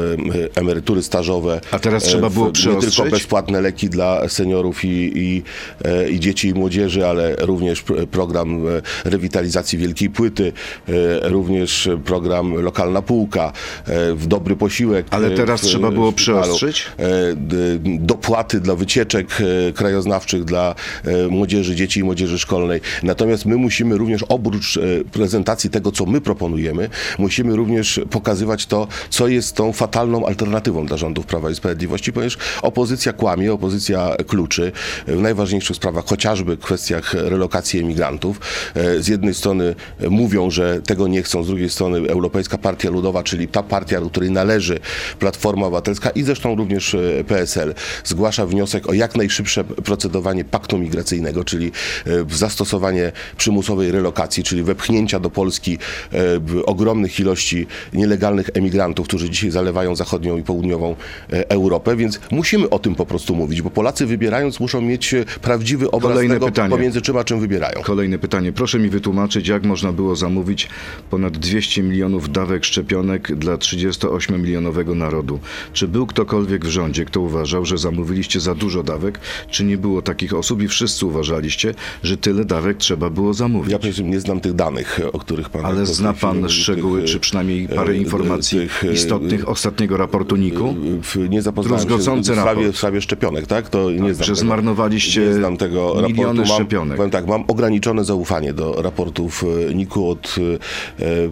e, 0.54 0.60
emerytury 0.60 1.02
stażowe. 1.02 1.60
A 1.70 1.78
teraz 1.78 2.04
e, 2.04 2.06
trzeba 2.06 2.30
było 2.30 2.44
w- 2.44 2.48
Nie 2.48 2.52
przyostrzyć? 2.52 2.96
tylko 2.96 3.10
bezpłatne 3.10 3.60
leki 3.60 3.88
dla 3.90 4.28
seniorów 4.28 4.84
i, 4.84 4.88
i, 5.14 5.42
e, 5.84 6.08
i 6.10 6.20
dzieci 6.20 6.48
i 6.48 6.54
młodzieży, 6.54 7.06
ale 7.06 7.36
również 7.36 7.84
pr- 7.84 8.06
program 8.06 8.66
e, 8.68 9.10
rewitalizacji 9.10 9.78
Wielkiej 9.78 10.10
Płyty, 10.10 10.52
e, 10.88 11.28
również 11.28 11.88
program 12.04 12.54
Lokalna 12.54 13.02
Półka, 13.02 13.52
e, 13.86 14.14
w 14.14 14.26
dobry 14.26 14.56
posiłek. 14.56 15.06
Ale 15.10 15.28
e, 15.28 15.30
teraz 15.30 15.60
w- 15.60 15.64
trzeba 15.64 15.90
było 15.94 16.12
szpitalu. 16.16 16.56
E, 16.64 17.04
dopłaty 17.98 18.60
dla 18.60 18.74
wycieczek 18.74 19.28
e, 19.40 19.72
krajoznawczych 19.72 20.44
dla 20.44 20.74
e, 21.04 21.28
młodzieży, 21.28 21.74
dzieci 21.74 22.00
i 22.00 22.04
młodzieży 22.04 22.38
szkolnej. 22.38 22.80
Natomiast 23.02 23.46
my 23.46 23.56
musimy 23.56 23.98
również 23.98 24.22
oprócz 24.22 24.78
prezentacji 25.12 25.70
tego, 25.70 25.92
co 25.92 26.06
my 26.06 26.20
proponujemy, 26.20 26.88
musimy 27.18 27.56
również 27.56 28.00
pokazywać 28.10 28.66
to, 28.66 28.88
co 29.10 29.28
jest 29.28 29.56
tą 29.56 29.72
fatalną 29.72 30.26
alternatywą 30.26 30.86
dla 30.86 30.96
rządów 30.96 31.26
Prawa 31.26 31.50
i 31.50 31.54
Sprawiedliwości, 31.54 32.12
ponieważ 32.12 32.38
opozycja 32.62 33.12
kłamie, 33.12 33.52
opozycja 33.52 34.16
kluczy 34.26 34.72
w 35.06 35.20
najważniejszych 35.20 35.76
sprawach, 35.76 36.04
chociażby 36.04 36.56
kwestiach 36.56 37.14
relokacji 37.14 37.80
emigrantów. 37.80 38.40
Z 38.98 39.08
jednej 39.08 39.34
strony 39.34 39.74
mówią, 40.10 40.50
że 40.50 40.82
tego 40.82 41.08
nie 41.08 41.22
chcą, 41.22 41.42
z 41.42 41.46
drugiej 41.46 41.70
strony 41.70 42.08
Europejska 42.08 42.58
Partia 42.58 42.90
Ludowa, 42.90 43.22
czyli 43.22 43.48
ta 43.48 43.62
partia, 43.62 44.00
do 44.00 44.10
której 44.10 44.30
należy 44.30 44.78
Platforma 45.18 45.66
Obywatelska 45.66 45.83
i 46.14 46.22
zresztą 46.22 46.56
również 46.56 46.94
e, 46.94 47.24
PSL, 47.24 47.74
zgłasza 48.04 48.46
wniosek 48.46 48.88
o 48.88 48.92
jak 48.92 49.16
najszybsze 49.16 49.64
procedowanie 49.64 50.44
paktu 50.44 50.78
migracyjnego, 50.78 51.44
czyli 51.44 51.72
e, 52.06 52.10
zastosowanie 52.30 53.12
przymusowej 53.36 53.90
relokacji, 53.90 54.44
czyli 54.44 54.62
wepchnięcia 54.62 55.20
do 55.20 55.30
Polski 55.30 55.78
e, 56.12 56.64
ogromnych 56.66 57.20
ilości 57.20 57.66
nielegalnych 57.92 58.50
emigrantów, 58.54 59.08
którzy 59.08 59.30
dzisiaj 59.30 59.50
zalewają 59.50 59.96
zachodnią 59.96 60.36
i 60.36 60.42
południową 60.42 60.96
Europę, 61.28 61.96
więc 61.96 62.20
musimy 62.30 62.70
o 62.70 62.78
tym 62.78 62.94
po 62.94 63.06
prostu 63.06 63.36
mówić, 63.36 63.62
bo 63.62 63.70
Polacy 63.70 64.06
wybierając 64.06 64.60
muszą 64.60 64.80
mieć 64.80 65.14
prawdziwy 65.42 65.90
obraz 65.90 66.12
Kolejne 66.12 66.34
tego, 66.34 66.46
pytanie. 66.46 66.70
pomiędzy 66.70 67.02
czym 67.02 67.16
a 67.16 67.24
czym 67.24 67.40
wybierają. 67.40 67.82
Kolejne 67.82 68.18
pytanie. 68.18 68.52
Proszę 68.52 68.78
mi 68.78 68.88
wytłumaczyć, 68.88 69.48
jak 69.48 69.64
można 69.64 69.92
było 69.92 70.16
zamówić 70.16 70.68
ponad 71.10 71.38
200 71.38 71.82
milionów 71.82 72.32
dawek 72.32 72.64
szczepionek 72.64 73.36
dla 73.36 73.56
38-milionowego 73.56 74.96
narodu. 74.96 75.40
Czy 75.74 75.88
był 75.88 76.06
ktokolwiek 76.06 76.64
w 76.64 76.68
rządzie, 76.68 77.04
kto 77.04 77.20
uważał, 77.20 77.64
że 77.64 77.78
zamówiliście 77.78 78.40
za 78.40 78.54
dużo 78.54 78.82
dawek? 78.82 79.20
Czy 79.50 79.64
nie 79.64 79.78
było 79.78 80.02
takich 80.02 80.34
osób 80.34 80.62
i 80.62 80.68
wszyscy 80.68 81.06
uważaliście, 81.06 81.74
że 82.02 82.16
tyle 82.16 82.44
dawek 82.44 82.76
trzeba 82.76 83.10
było 83.10 83.34
zamówić? 83.34 83.72
Ja 83.72 83.78
przecież 83.78 83.98
nie 83.98 84.20
znam 84.20 84.40
tych 84.40 84.52
danych, 84.52 85.00
o 85.12 85.18
których 85.18 85.48
pan 85.48 85.66
Ale 85.66 85.86
zna 85.86 86.12
pan 86.12 86.48
szczegóły, 86.48 87.00
tych, 87.00 87.10
czy 87.10 87.20
przynajmniej 87.20 87.68
parę 87.68 87.92
e, 87.92 87.96
informacji 87.96 88.58
tych, 88.58 88.84
e, 88.84 88.92
istotnych 88.92 89.48
ostatniego 89.48 89.96
raportu 89.96 90.36
NIK-u? 90.36 90.74
nie 91.28 91.42
zapoznałem 91.42 91.88
się 91.88 91.98
w 92.22 92.24
sprawie, 92.24 92.72
w 92.72 92.76
sprawie 92.76 93.00
szczepionek, 93.00 93.46
tak? 93.46 93.68
To 93.68 93.90
nie 93.90 93.98
znam 93.98 94.14
że 94.14 94.24
tego, 94.24 94.36
zmarnowaliście 94.36 95.20
nie 95.20 95.34
znam 95.34 95.56
tego 95.56 95.94
miliony 95.94 96.18
raportu. 96.18 96.36
Mam, 96.36 96.46
szczepionek. 96.46 96.96
Powiem 96.96 97.10
tak, 97.10 97.26
mam 97.26 97.44
ograniczone 97.48 98.04
zaufanie 98.04 98.52
do 98.52 98.82
raportów 98.82 99.44
e, 99.70 99.74
NIK-u 99.74 100.08
od 100.08 100.36
e, 100.38 100.40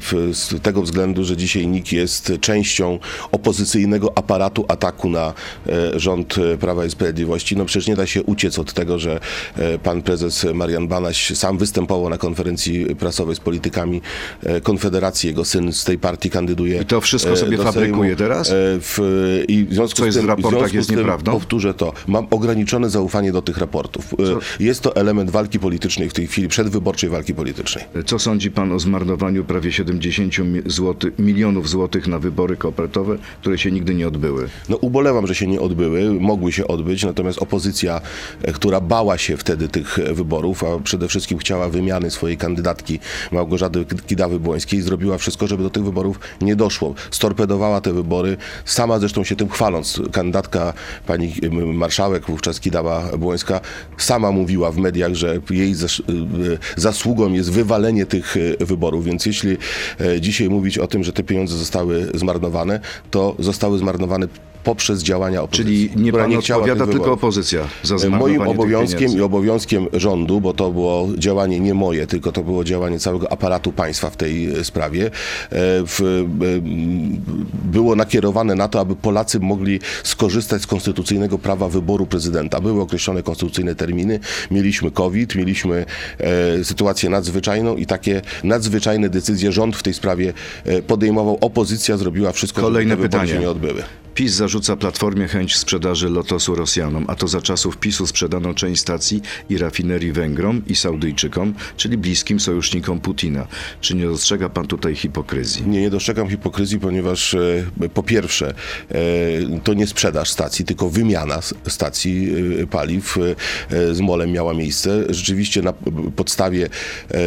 w, 0.00 0.30
z 0.32 0.62
tego 0.62 0.82
względu, 0.82 1.24
że 1.24 1.36
dzisiaj 1.36 1.66
NIK 1.66 1.92
jest 1.92 2.32
częścią 2.40 2.98
opozycyjnego 3.32 4.18
aparatu 4.18 4.31
ataku 4.68 5.10
na 5.10 5.34
e, 5.66 6.00
rząd 6.00 6.38
e, 6.38 6.56
Prawa 6.58 6.84
i 6.86 6.90
Sprawiedliwości. 6.90 7.56
No 7.56 7.64
przecież 7.64 7.88
nie 7.88 7.96
da 7.96 8.06
się 8.06 8.22
uciec 8.22 8.58
od 8.58 8.72
tego, 8.72 8.98
że 8.98 9.20
e, 9.56 9.78
pan 9.78 10.02
prezes 10.02 10.46
Marian 10.54 10.88
Banaś 10.88 11.36
sam 11.36 11.58
występował 11.58 12.10
na 12.10 12.18
konferencji 12.18 12.86
prasowej 12.96 13.36
z 13.36 13.40
politykami 13.40 14.00
Konfederacji. 14.62 15.28
Jego 15.28 15.44
syn 15.44 15.72
z 15.72 15.84
tej 15.84 15.98
partii 15.98 16.30
kandyduje. 16.30 16.82
I 16.82 16.84
to 16.84 17.00
wszystko 17.00 17.36
sobie 17.36 17.58
fabrykuje 17.58 18.16
teraz? 18.16 18.48
W, 18.54 18.98
I 19.48 19.64
w 19.64 19.74
związku 19.74 19.96
Co 19.98 20.04
jest 20.06 20.16
z 20.16 20.20
tym, 20.20 20.26
w 20.26 20.28
raportach, 20.28 20.58
związku 20.60 20.76
jest 20.76 20.88
z 20.88 20.90
tym 20.90 20.98
nieprawdą? 20.98 21.32
Powtórzę 21.32 21.74
to. 21.74 21.92
Mam 22.06 22.26
ograniczone 22.30 22.90
zaufanie 22.90 23.32
do 23.32 23.42
tych 23.42 23.58
raportów. 23.58 24.14
E, 24.60 24.64
Jest 24.64 24.80
to 24.80 24.96
element 24.96 25.30
walki 25.30 25.58
politycznej 25.58 26.08
w 26.08 26.12
tej 26.12 26.26
chwili, 26.26 26.48
przedwyborczej 26.48 27.10
walki 27.10 27.34
politycznej. 27.34 27.84
Co 28.06 28.18
sądzi 28.18 28.50
pan 28.50 28.72
o 28.72 28.78
zmarnowaniu 28.80 29.44
prawie 29.44 29.72
70 29.72 30.38
mi- 30.38 30.62
złoty, 30.66 31.12
milionów 31.18 31.68
złotych 31.68 32.06
na 32.06 32.18
wybory 32.18 32.56
kopertowe, 32.56 33.16
które 33.40 33.58
się 33.58 33.70
nigdy 33.70 33.94
nie 33.94 34.08
odbyły? 34.08 34.21
No 34.68 34.76
ubolewam, 34.76 35.26
że 35.26 35.34
się 35.34 35.46
nie 35.46 35.60
odbyły, 35.60 36.12
mogły 36.12 36.52
się 36.52 36.66
odbyć, 36.66 37.04
natomiast 37.04 37.42
opozycja, 37.42 38.00
e, 38.42 38.52
która 38.52 38.80
bała 38.80 39.18
się 39.18 39.36
wtedy 39.36 39.68
tych 39.68 39.98
e, 39.98 40.14
wyborów, 40.14 40.64
a 40.64 40.78
przede 40.78 41.08
wszystkim 41.08 41.38
chciała 41.38 41.68
wymiany 41.68 42.10
swojej 42.10 42.36
kandydatki 42.36 42.98
Małgorzaty 43.32 43.84
Kidawy-Błońskiej, 43.84 44.80
zrobiła 44.80 45.18
wszystko, 45.18 45.46
żeby 45.46 45.62
do 45.62 45.70
tych 45.70 45.84
wyborów 45.84 46.20
nie 46.40 46.56
doszło. 46.56 46.94
Storpedowała 47.10 47.80
te 47.80 47.92
wybory, 47.92 48.36
sama 48.64 48.98
zresztą 48.98 49.24
się 49.24 49.36
tym 49.36 49.48
chwaląc. 49.48 50.00
Kandydatka 50.12 50.72
pani 51.06 51.34
m, 51.42 51.76
marszałek, 51.76 52.26
wówczas 52.26 52.60
Kidawa-Błońska, 52.60 53.60
sama 53.98 54.32
mówiła 54.32 54.70
w 54.70 54.76
mediach, 54.76 55.14
że 55.14 55.38
jej 55.50 55.74
zas- 55.74 56.00
e, 56.00 56.58
zasługą 56.76 57.32
jest 57.32 57.52
wywalenie 57.52 58.06
tych 58.06 58.36
e, 58.60 58.64
wyborów, 58.64 59.04
więc 59.04 59.26
jeśli 59.26 59.56
e, 60.00 60.20
dzisiaj 60.20 60.48
mówić 60.48 60.78
o 60.78 60.86
tym, 60.86 61.04
że 61.04 61.12
te 61.12 61.22
pieniądze 61.22 61.56
zostały 61.56 62.10
zmarnowane, 62.14 62.80
to 63.10 63.36
zostały 63.38 63.78
zmarnowane 63.78 64.11
wykonywany 64.12 64.51
poprzez 64.64 65.02
działania 65.02 65.42
opozycji. 65.42 65.90
Czyli 65.94 66.02
nie 66.28 66.40
chciała 66.40 66.60
odpowiada, 66.62 66.92
tylko 66.92 67.12
opozycja 67.12 67.60
za 67.82 67.94
Moim 67.94 68.08
zmarnowanie 68.08 68.38
tych 68.38 68.48
obowiązkiem 68.48 68.98
pieniędzy. 68.98 69.18
i 69.18 69.22
obowiązkiem 69.22 69.86
rządu, 69.92 70.40
bo 70.40 70.54
to 70.54 70.70
było 70.70 71.08
działanie 71.18 71.60
nie 71.60 71.74
moje, 71.74 72.06
tylko 72.06 72.32
to 72.32 72.42
było 72.42 72.64
działanie 72.64 72.98
całego 72.98 73.32
aparatu 73.32 73.72
państwa 73.72 74.10
w 74.10 74.16
tej 74.16 74.46
e, 74.46 74.64
sprawie, 74.64 75.06
e, 75.06 75.10
w, 75.86 76.00
e, 76.00 76.60
było 77.72 77.96
nakierowane 77.96 78.54
na 78.54 78.68
to, 78.68 78.80
aby 78.80 78.96
Polacy 78.96 79.40
mogli 79.40 79.80
skorzystać 80.04 80.62
z 80.62 80.66
konstytucyjnego 80.66 81.38
prawa 81.38 81.68
wyboru 81.68 82.06
prezydenta. 82.06 82.60
Były 82.60 82.82
określone 82.82 83.22
konstytucyjne 83.22 83.74
terminy, 83.74 84.20
mieliśmy 84.50 84.90
COVID, 84.90 85.34
mieliśmy 85.34 85.84
e, 86.18 86.64
sytuację 86.64 87.10
nadzwyczajną 87.10 87.76
i 87.76 87.86
takie 87.86 88.22
nadzwyczajne 88.44 89.08
decyzje 89.08 89.52
rząd 89.52 89.76
w 89.76 89.82
tej 89.82 89.94
sprawie 89.94 90.32
e, 90.64 90.82
podejmował. 90.82 91.38
Opozycja 91.40 91.96
zrobiła 91.96 92.32
wszystko, 92.32 92.62
Kolejne 92.62 92.90
żeby 92.90 93.02
te 93.02 93.08
wybory 93.08 93.20
pytanie. 93.22 93.32
się 93.32 93.40
nie 93.40 93.50
odbyły. 93.50 93.82
PiS 94.14 94.32
zarzuca 94.32 94.51
Platformie 94.60 95.28
chęć 95.28 95.56
sprzedaży 95.56 96.08
Lotosu 96.08 96.54
Rosjanom, 96.54 97.04
a 97.08 97.14
to 97.14 97.28
za 97.28 97.40
czasów 97.40 97.76
PiSu 97.76 98.06
sprzedano 98.06 98.54
część 98.54 98.80
stacji 98.80 99.22
i 99.50 99.58
rafinerii 99.58 100.12
Węgrom 100.12 100.62
i 100.66 100.76
Saudyjczykom, 100.76 101.54
czyli 101.76 101.98
bliskim 101.98 102.40
sojusznikom 102.40 103.00
Putina. 103.00 103.46
Czy 103.80 103.96
nie 103.96 104.06
dostrzega 104.06 104.48
pan 104.48 104.66
tutaj 104.66 104.96
hipokryzji? 104.96 105.66
Nie, 105.66 105.80
nie 105.80 105.90
dostrzegam 105.90 106.28
hipokryzji, 106.28 106.78
ponieważ 106.78 107.34
e, 107.34 107.64
po 107.94 108.02
pierwsze 108.02 108.54
e, 108.90 108.94
to 109.64 109.74
nie 109.74 109.86
sprzedaż 109.86 110.30
stacji, 110.30 110.64
tylko 110.64 110.90
wymiana 110.90 111.40
stacji 111.68 112.28
e, 112.62 112.66
paliw 112.66 113.18
z 113.92 114.00
molem 114.00 114.32
miała 114.32 114.54
miejsce. 114.54 115.04
Rzeczywiście 115.08 115.62
na 115.62 115.72
podstawie 116.16 116.68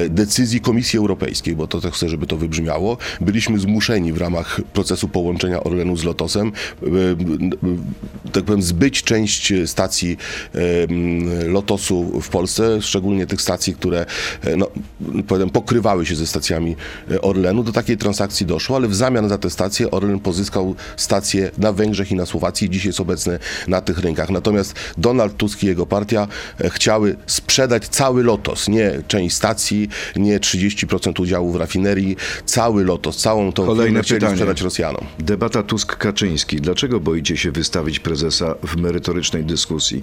decyzji 0.10 0.62
Komisji 0.62 1.00
Europejskiej, 1.00 1.56
bo 1.56 1.68
to 1.68 1.82
tak 1.82 1.94
chcę, 1.94 2.10
żeby 2.10 2.28
to 2.28 2.38
wybrzmiało, 2.38 2.98
byliśmy 3.22 3.60
zmuszeni 3.60 4.14
w 4.14 4.18
ramach 4.18 4.62
procesu 4.74 5.08
połączenia 5.08 5.64
Orlenu 5.64 5.98
z 5.98 6.04
Lotosem 6.04 6.52
tak 8.32 8.44
powiem, 8.44 8.62
zbyć 8.62 9.04
część 9.04 9.54
stacji 9.66 10.18
e, 10.56 11.48
Lotosu 11.48 12.22
w 12.22 12.30
Polsce, 12.30 12.82
szczególnie 12.82 13.28
tych 13.28 13.42
stacji, 13.42 13.74
które 13.74 14.06
e, 14.44 14.56
no, 14.56 14.68
powiem, 15.28 15.50
pokrywały 15.50 16.06
się 16.06 16.16
ze 16.16 16.28
stacjami 16.28 16.76
e, 17.12 17.22
Orlenu. 17.22 17.64
Do 17.64 17.72
takiej 17.72 17.98
transakcji 17.98 18.46
doszło, 18.46 18.76
ale 18.76 18.88
w 18.88 18.96
zamian 18.96 19.30
za 19.30 19.38
te 19.38 19.50
stacje 19.50 19.92
Orlen 19.92 20.20
pozyskał 20.20 20.76
stacje 20.98 21.52
na 21.58 21.74
Węgrzech 21.74 22.12
i 22.12 22.16
na 22.16 22.26
Słowacji 22.26 22.68
i 22.68 22.70
dziś 22.70 22.86
jest 22.86 23.00
obecny 23.00 23.40
na 23.68 23.82
tych 23.82 23.98
rynkach. 24.00 24.30
Natomiast 24.30 24.76
Donald 24.98 25.38
Tusk 25.38 25.64
i 25.64 25.68
jego 25.68 25.86
partia 25.86 26.28
e, 26.60 26.70
chciały 26.70 27.16
sprzedać 27.28 27.88
cały 27.88 28.24
Lotos, 28.24 28.68
nie 28.68 29.02
część 29.08 29.36
stacji, 29.36 29.90
nie 30.16 30.40
30% 30.40 31.22
udziału 31.22 31.52
w 31.52 31.56
rafinerii, 31.56 32.16
cały 32.46 32.84
Lotos, 32.86 33.18
całą 33.18 33.52
tą 33.52 33.66
Kolejne 33.66 33.86
firmę 33.86 34.04
chcieli 34.04 34.20
pytanie. 34.20 34.36
sprzedać 34.36 34.62
Rosjanom. 34.62 35.06
Debata 35.20 35.64
Tusk-Kaczyński. 35.64 36.62
Dlaczego 36.62 37.00
boicie 37.06 37.38
się 37.38 37.52
wystawić 37.52 38.00
prezesa 38.00 38.56
w 38.64 38.78
merytorycznej 38.78 39.44
dyskusji? 39.44 40.02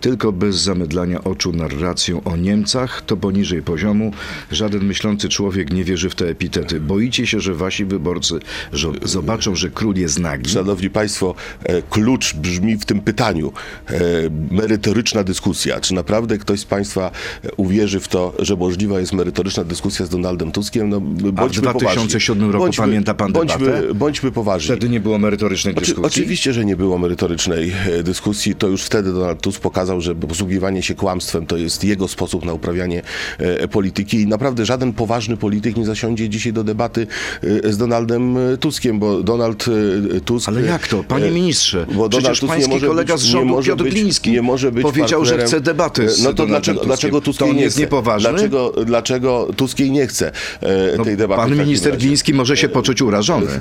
Tylko 0.00 0.32
bez 0.32 0.56
zamydlania 0.56 1.24
oczu 1.24 1.52
narracją 1.52 2.24
o 2.24 2.36
Niemcach 2.36 3.02
to 3.06 3.16
poniżej 3.16 3.62
poziomu. 3.62 4.12
Żaden 4.52 4.84
myślący 4.84 5.28
człowiek 5.28 5.72
nie 5.72 5.84
wierzy 5.84 6.10
w 6.10 6.14
te 6.14 6.28
epitety. 6.28 6.80
Boicie 6.80 7.26
się, 7.26 7.40
że 7.40 7.54
wasi 7.54 7.84
wyborcy 7.84 8.34
żo- 8.72 8.92
zobaczą, 9.08 9.56
że 9.56 9.70
król 9.70 9.96
jest 9.96 10.18
nagi? 10.18 10.50
Szanowni 10.50 10.90
Państwo, 10.90 11.34
e, 11.64 11.82
klucz 11.82 12.34
brzmi 12.34 12.76
w 12.76 12.84
tym 12.84 13.00
pytaniu. 13.00 13.52
E, 13.88 14.00
Merytoryczna 14.50 15.24
dyskusja. 15.24 15.80
Czy 15.80 15.94
naprawdę 15.94 16.38
ktoś 16.38 16.60
z 16.60 16.64
Państwa 16.64 17.10
e, 17.44 17.48
uwierzy 17.56 18.00
w 18.00 18.08
to, 18.08 18.34
że 18.38 18.56
możliwa 18.56 19.00
jest 19.00 19.12
merytoryczna 19.12 19.64
dyskusja 19.64 20.06
z 20.06 20.08
Donaldem 20.08 20.52
Tuskiem? 20.52 20.88
No, 20.88 21.00
bądźmy 21.00 21.62
2007 21.62 22.50
roku 22.50 22.70
pamięta 22.76 23.14
pan 23.14 23.32
bądźmy, 23.32 23.66
debatę? 23.66 23.94
bądźmy 23.94 24.32
poważni. 24.32 24.66
Wtedy 24.66 24.88
nie 24.88 25.00
było 25.00 25.18
merytorycznej 25.18 25.74
Oczy, 25.74 25.80
dyskusji. 25.86 26.22
Oczywiście, 26.40 26.60
że 26.60 26.64
nie 26.64 26.76
było 26.76 26.98
merytorycznej 26.98 27.72
e, 27.98 28.02
dyskusji. 28.02 28.54
To 28.54 28.68
już 28.68 28.82
wtedy 28.82 29.12
Donald 29.12 29.40
Tusk 29.40 29.60
pokazał, 29.60 30.00
że 30.00 30.14
posługiwanie 30.14 30.82
się 30.82 30.94
kłamstwem 30.94 31.46
to 31.46 31.56
jest 31.56 31.84
jego 31.84 32.08
sposób 32.08 32.44
na 32.44 32.52
uprawianie 32.52 33.02
e, 33.38 33.68
polityki 33.68 34.20
i 34.20 34.26
naprawdę 34.26 34.66
żaden 34.66 34.92
poważny 34.92 35.36
polityk 35.36 35.76
nie 35.76 35.84
zasiądzie 35.84 36.28
dzisiaj 36.28 36.52
do 36.52 36.64
debaty 36.64 37.06
e, 37.64 37.72
z 37.72 37.78
Donaldem 37.78 38.36
Tuskiem, 38.60 38.98
bo 38.98 39.22
Donald 39.22 39.64
Tusk... 40.24 40.48
Ale 40.48 40.62
jak 40.62 40.88
to? 40.88 41.04
Panie 41.04 41.30
ministrze, 41.30 41.86
bo 41.94 42.08
przecież 42.08 42.22
Donald 42.22 42.40
Tusk 42.40 42.42
nie 42.42 42.68
pański 42.68 42.86
kolega 42.86 43.14
być- 43.14 43.22
z 43.22 43.24
nie 43.24 43.30
rządu 43.30 43.54
może 43.54 43.70
Piotr 43.70 43.84
Gliński 43.84 44.30
nie 44.30 44.42
może 44.42 44.72
być 44.72 44.82
powiedział, 44.82 45.24
że 45.24 45.38
chce 45.38 45.60
debaty 45.60 46.10
z 46.10 46.22
No 46.22 46.34
to 46.34 46.46
dlaczego, 46.46 46.84
dlaczego 46.84 47.22
on 47.40 47.56
nie 47.56 47.62
jest 47.62 47.76
chce? 47.76 47.80
niepoważny? 47.80 48.30
Dlaczego, 48.30 48.72
dlaczego 48.86 49.48
Tuskiej 49.56 49.90
nie 49.90 50.06
chce 50.06 50.32
No, 50.98 51.04
tej 51.04 51.16
debaty? 51.16 51.42
pan 51.42 51.58
minister? 51.58 51.98
Gliński 51.98 52.34
może 52.34 52.56
się 52.56 52.68
poczuć 52.68 53.02
urażony. 53.02 53.46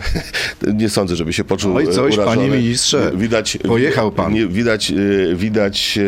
Nie 0.73 0.89
sądzę, 0.89 1.15
żeby 1.15 1.33
się 1.33 1.43
poczuł 1.43 1.75
Oj, 1.75 1.85
coś, 1.85 2.13
urażony. 2.13 2.25
panie 2.25 2.49
ministrze, 2.69 3.11
Widać, 3.15 3.57
pojechał 3.67 4.11
pan. 4.11 4.33
Nie, 4.33 4.47
widać, 4.47 4.91
e, 4.91 5.35
widać 5.35 5.99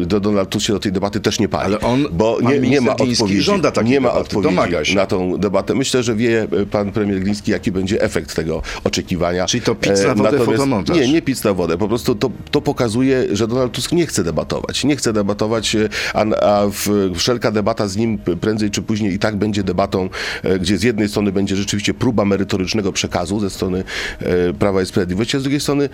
e, 0.00 0.06
do 0.06 0.20
Donald 0.20 0.50
Tusk 0.50 0.66
się 0.66 0.72
do 0.72 0.78
tej 0.80 0.92
debaty 0.92 1.20
też 1.20 1.40
nie 1.40 1.48
pali. 1.48 1.64
Ale 1.64 1.80
on- 1.80 2.06
bo 2.12 2.38
nie, 2.40 2.58
nie 2.58 2.80
ma 2.80 2.90
odpowiedzi, 2.96 3.42
żąda 3.42 3.70
takiej 3.70 3.90
nie 3.90 4.00
ma 4.00 4.08
debaty, 4.08 4.36
odpowiedzi 4.38 4.94
na 4.96 5.06
tą 5.06 5.36
debatę. 5.36 5.74
Myślę, 5.74 6.02
że 6.02 6.14
wie 6.14 6.42
e, 6.42 6.66
pan 6.66 6.92
premier 6.92 7.20
Gliński, 7.20 7.50
jaki 7.50 7.72
będzie 7.72 8.02
efekt 8.02 8.34
tego 8.34 8.62
oczekiwania. 8.84 9.46
Czyli 9.46 9.62
to 9.62 9.74
pic 9.74 10.04
na 10.04 10.12
E, 10.12 10.14
wodę, 10.14 10.38
fotomontaż. 10.38 10.96
Nie, 10.96 11.08
nie 11.12 11.22
pic 11.22 11.44
na 11.44 11.54
wodę. 11.54 11.78
Po 11.78 11.88
prostu 11.88 12.14
to, 12.14 12.30
to 12.50 12.60
pokazuje, 12.60 13.24
że 13.36 13.48
Donald 13.48 13.72
Tusk 13.72 13.92
nie 13.92 14.06
chce 14.06 14.24
debatować. 14.24 14.84
Nie 14.84 14.96
chce 14.96 15.12
debatować, 15.12 15.74
e, 15.74 15.88
a, 16.14 16.20
a 16.20 16.66
w, 16.68 17.10
wszelka 17.14 17.50
debata 17.50 17.88
z 17.88 17.96
nim 17.96 18.18
prędzej 18.18 18.70
czy 18.70 18.82
później 18.82 19.12
i 19.14 19.18
tak 19.18 19.36
będzie 19.36 19.62
debatą, 19.62 20.08
e, 20.42 20.58
gdzie 20.58 20.78
z 20.78 20.82
jednej 20.82 21.08
strony 21.08 21.32
będzie 21.32 21.56
rzeczywiście 21.56 21.94
próba 21.94 22.24
merytorycznego 22.24 22.92
przekazu 22.92 23.40
ze 23.40 23.50
strony 23.50 23.84
e, 24.20 24.52
Prawa 24.52 24.82
i 24.82 24.86
Sprawiedliwości, 24.86 25.36
a 25.36 25.40
z 25.40 25.42
drugiej 25.42 25.60
strony 25.60 25.84
e, 25.84 25.88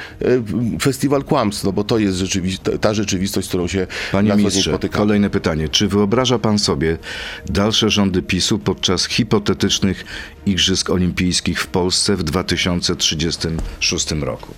festiwal 0.82 1.24
kłamstw, 1.24 1.64
no 1.64 1.72
bo 1.72 1.84
to 1.84 1.98
jest 1.98 2.18
rzeczywi- 2.18 2.78
ta- 2.78 2.94
rzeczywistość, 2.94 3.46
z 3.46 3.48
którą 3.48 3.66
się 3.68 3.86
Panie 4.12 4.34
ministrze, 4.36 4.70
spotykamy. 4.70 4.98
kolejne 5.04 5.30
pytanie. 5.30 5.68
Czy 5.68 5.88
wyobraża 5.88 6.38
pan 6.38 6.58
sobie 6.58 6.98
dalsze 7.46 7.90
rządy 7.90 8.22
PiSu 8.22 8.58
podczas 8.58 9.06
hipotetycznych 9.06 10.04
Igrzysk 10.46 10.90
Olimpijskich 10.90 11.60
w 11.60 11.66
Polsce 11.66 12.16
w 12.16 12.22
2036 12.22 14.12
roku? 14.22 14.54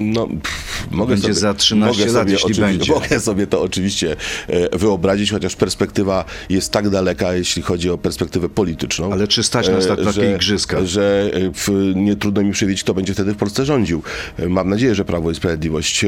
No, 0.00 0.26
pff, 0.26 0.63
mogę 0.90 1.10
będzie 1.10 1.22
sobie, 1.22 1.34
za 1.34 1.54
13 1.54 2.00
mogę 2.00 2.12
lat, 2.12 2.30
jeśli 2.30 2.54
będzie. 2.54 2.92
Mogę 2.92 3.20
sobie 3.20 3.46
to 3.46 3.62
oczywiście 3.62 4.16
e, 4.48 4.78
wyobrazić, 4.78 5.30
chociaż 5.30 5.56
perspektywa 5.56 6.24
jest 6.48 6.72
tak 6.72 6.88
daleka, 6.88 7.34
jeśli 7.34 7.62
chodzi 7.62 7.90
o 7.90 7.98
perspektywę 7.98 8.48
polityczną. 8.48 9.12
Ale 9.12 9.28
czy 9.28 9.42
stać 9.42 9.68
nas 9.68 9.88
na 9.88 9.94
e, 9.94 10.04
takie 10.04 10.32
igrzyska? 10.34 10.86
Że 10.86 11.30
e, 11.34 11.50
w, 11.54 11.92
nie 11.94 12.16
trudno 12.16 12.42
mi 12.42 12.52
przewidzieć, 12.52 12.82
kto 12.82 12.94
będzie 12.94 13.14
wtedy 13.14 13.32
w 13.32 13.36
Polsce 13.36 13.64
rządził. 13.64 14.02
Mam 14.48 14.68
nadzieję, 14.68 14.94
że 14.94 15.04
Prawo 15.04 15.30
i 15.30 15.34
Sprawiedliwość. 15.34 16.04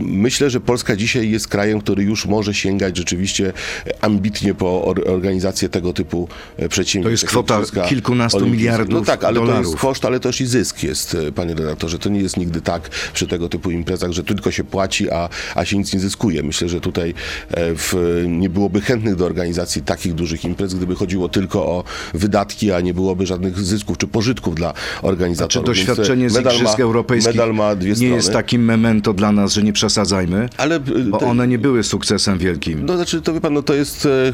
Myślę, 0.00 0.50
że 0.50 0.60
Polska 0.60 0.96
dzisiaj 0.96 1.30
jest 1.30 1.48
krajem, 1.48 1.80
który 1.80 2.02
już 2.02 2.26
może 2.26 2.54
sięgać 2.54 2.96
rzeczywiście 2.96 3.52
ambitnie 4.00 4.54
po 4.54 4.84
or, 4.84 5.02
organizację 5.06 5.68
tego 5.68 5.92
typu 5.92 6.28
przedsięwzięć. 6.68 7.04
To 7.04 7.10
jest 7.10 7.24
kwota 7.24 7.62
kilkunastu 7.88 8.46
miliardów 8.46 8.94
No 8.94 9.00
tak, 9.00 9.24
ale 9.24 9.40
to 9.40 9.46
dolarów. 9.46 9.66
jest 9.66 9.78
koszt, 9.78 10.04
ale 10.04 10.20
też 10.20 10.40
i 10.40 10.46
zysk 10.46 10.82
jest, 10.82 11.16
panie 11.34 11.54
redaktorze. 11.54 11.98
To 11.98 12.08
nie 12.08 12.20
jest 12.20 12.36
nigdy 12.36 12.60
tak 12.60 12.88
przy 13.14 13.26
tego 13.34 13.48
typu 13.48 13.70
imprezach, 13.70 14.12
że 14.12 14.24
tylko 14.24 14.50
się 14.50 14.64
płaci, 14.64 15.10
a, 15.10 15.28
a 15.54 15.64
się 15.64 15.78
nic 15.78 15.94
nie 15.94 16.00
zyskuje. 16.00 16.42
Myślę, 16.42 16.68
że 16.68 16.80
tutaj 16.80 17.14
e, 17.50 17.74
w, 17.74 17.94
nie 18.28 18.48
byłoby 18.48 18.80
chętnych 18.80 19.16
do 19.16 19.26
organizacji 19.26 19.82
takich 19.82 20.14
dużych 20.14 20.44
imprez, 20.44 20.74
gdyby 20.74 20.94
chodziło 20.94 21.28
tylko 21.28 21.66
o 21.66 21.84
wydatki, 22.14 22.72
a 22.72 22.80
nie 22.80 22.94
byłoby 22.94 23.26
żadnych 23.26 23.58
zysków 23.58 23.98
czy 23.98 24.06
pożytków 24.06 24.54
dla 24.54 24.72
Czy 24.72 25.06
organizatorów. 25.06 25.66
Więc, 25.76 25.78
e, 25.78 25.86
doświadczenie 25.86 26.30
z 26.30 26.38
Igrzysk 26.40 26.78
ma, 26.78 26.84
Europejskich 26.84 27.34
nie 27.34 27.94
strony. 27.94 28.14
jest 28.14 28.32
takim 28.32 28.64
memento 28.64 29.12
dla 29.12 29.32
nas, 29.32 29.52
że 29.52 29.62
nie 29.62 29.72
przesadzajmy? 29.72 30.48
Ale 30.56 30.76
e, 30.76 30.80
Bo 30.80 31.18
te- 31.18 31.26
one 31.26 31.48
nie 31.48 31.58
były 31.58 31.82
sukcesem 31.82 32.38
wielkim. 32.38 32.86
No 32.86 32.96
znaczy, 32.96 33.22
to 33.22 33.34
wie 33.34 33.40
pan, 33.40 33.52
no 33.54 33.62
to 33.62 33.74
jest 33.74 34.06
e, 34.06 34.32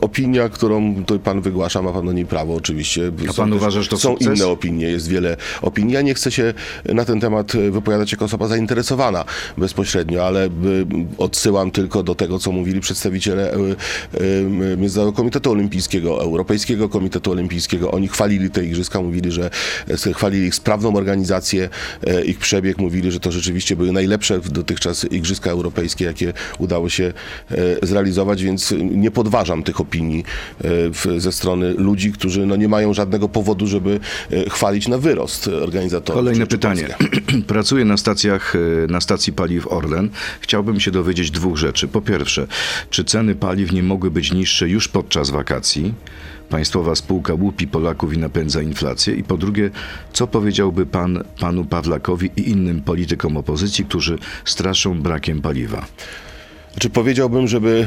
opinia, 0.00 0.48
którą 0.48 1.04
to 1.04 1.18
pan 1.18 1.40
wygłasza, 1.40 1.82
ma 1.82 1.92
pan 1.92 2.06
do 2.06 2.12
niej 2.12 2.26
prawo 2.26 2.54
oczywiście. 2.54 3.12
A 3.28 3.32
Są 3.32 3.36
pan 3.42 3.50
też- 3.50 3.56
uważa, 3.60 3.82
że 3.82 3.88
to 3.88 3.98
Są 3.98 4.10
sukces? 4.10 4.36
inne 4.38 4.46
opinie, 4.46 4.86
jest 4.86 5.08
wiele 5.08 5.36
opinii. 5.62 5.94
Ja 5.94 6.02
nie 6.02 6.14
chcę 6.14 6.30
się 6.32 6.54
na 6.84 7.04
ten 7.04 7.20
temat 7.20 7.52
wypowiadać 7.70 8.12
jako 8.12 8.21
osoba 8.24 8.48
zainteresowana 8.48 9.24
bezpośrednio, 9.58 10.26
ale 10.26 10.44
e, 10.46 10.50
odsyłam 11.18 11.70
tylko 11.70 12.02
do 12.02 12.14
tego, 12.14 12.38
co 12.38 12.52
mówili 12.52 12.80
przedstawiciele 12.80 13.52
e, 13.52 13.56
e, 13.56 14.42
Międzynarodowego 14.76 15.12
Komitetu 15.12 15.52
Olimpijskiego, 15.52 16.22
Europejskiego 16.22 16.88
Komitetu 16.88 17.32
Olimpijskiego. 17.32 17.90
Oni 17.90 18.08
chwalili 18.08 18.50
te 18.50 18.64
igrzyska, 18.64 19.02
mówili, 19.02 19.32
że 19.32 19.50
chwalili 20.14 20.46
ich 20.46 20.54
sprawną 20.54 20.96
organizację, 20.96 21.68
e, 22.06 22.24
ich 22.24 22.38
przebieg, 22.38 22.78
mówili, 22.78 23.12
że 23.12 23.20
to 23.20 23.32
rzeczywiście 23.32 23.76
były 23.76 23.92
najlepsze 23.92 24.40
dotychczas 24.40 25.04
igrzyska 25.04 25.50
europejskie, 25.50 26.04
jakie 26.04 26.32
udało 26.58 26.88
się 26.88 27.12
e, 27.50 27.86
zrealizować, 27.86 28.42
więc 28.42 28.74
nie 28.80 29.10
podważam 29.10 29.62
tych 29.62 29.80
opinii 29.80 30.24
e, 31.06 31.20
ze 31.20 31.32
strony 31.32 31.74
ludzi, 31.74 32.12
którzy 32.12 32.46
no, 32.46 32.56
nie 32.56 32.68
mają 32.68 32.94
żadnego 32.94 33.28
powodu, 33.28 33.66
żeby 33.66 34.00
chwalić 34.50 34.88
na 34.88 34.98
wyrost 34.98 35.48
organizatorów. 35.48 36.20
Kolejne 36.20 36.46
pytanie. 36.46 36.88
Pracuję 37.46 37.84
na 37.84 37.96
stacjach, 38.12 38.56
e, 38.56 38.58
na 38.86 39.00
stacji 39.00 39.32
paliw 39.32 39.66
Orlen. 39.66 40.10
Chciałbym 40.40 40.80
się 40.80 40.90
dowiedzieć 40.90 41.30
dwóch 41.30 41.56
rzeczy. 41.56 41.88
Po 41.88 42.00
pierwsze, 42.00 42.46
czy 42.90 43.04
ceny 43.04 43.34
paliw 43.34 43.72
nie 43.72 43.82
mogły 43.82 44.10
być 44.10 44.32
niższe 44.32 44.68
już 44.68 44.88
podczas 44.88 45.30
wakacji? 45.30 45.94
Państwowa 46.48 46.94
spółka 46.94 47.34
łupi 47.34 47.66
Polaków 47.66 48.14
i 48.14 48.18
napędza 48.18 48.62
inflację. 48.62 49.14
I 49.14 49.24
po 49.24 49.36
drugie, 49.36 49.70
co 50.12 50.26
powiedziałby 50.26 50.86
pan 50.86 51.24
panu 51.40 51.64
Pawlakowi 51.64 52.30
i 52.36 52.50
innym 52.50 52.80
politykom 52.82 53.36
opozycji, 53.36 53.84
którzy 53.84 54.18
straszą 54.44 55.02
brakiem 55.02 55.42
paliwa? 55.42 55.86
Czy 56.78 56.90
powiedziałbym, 56.90 57.48
żeby 57.48 57.86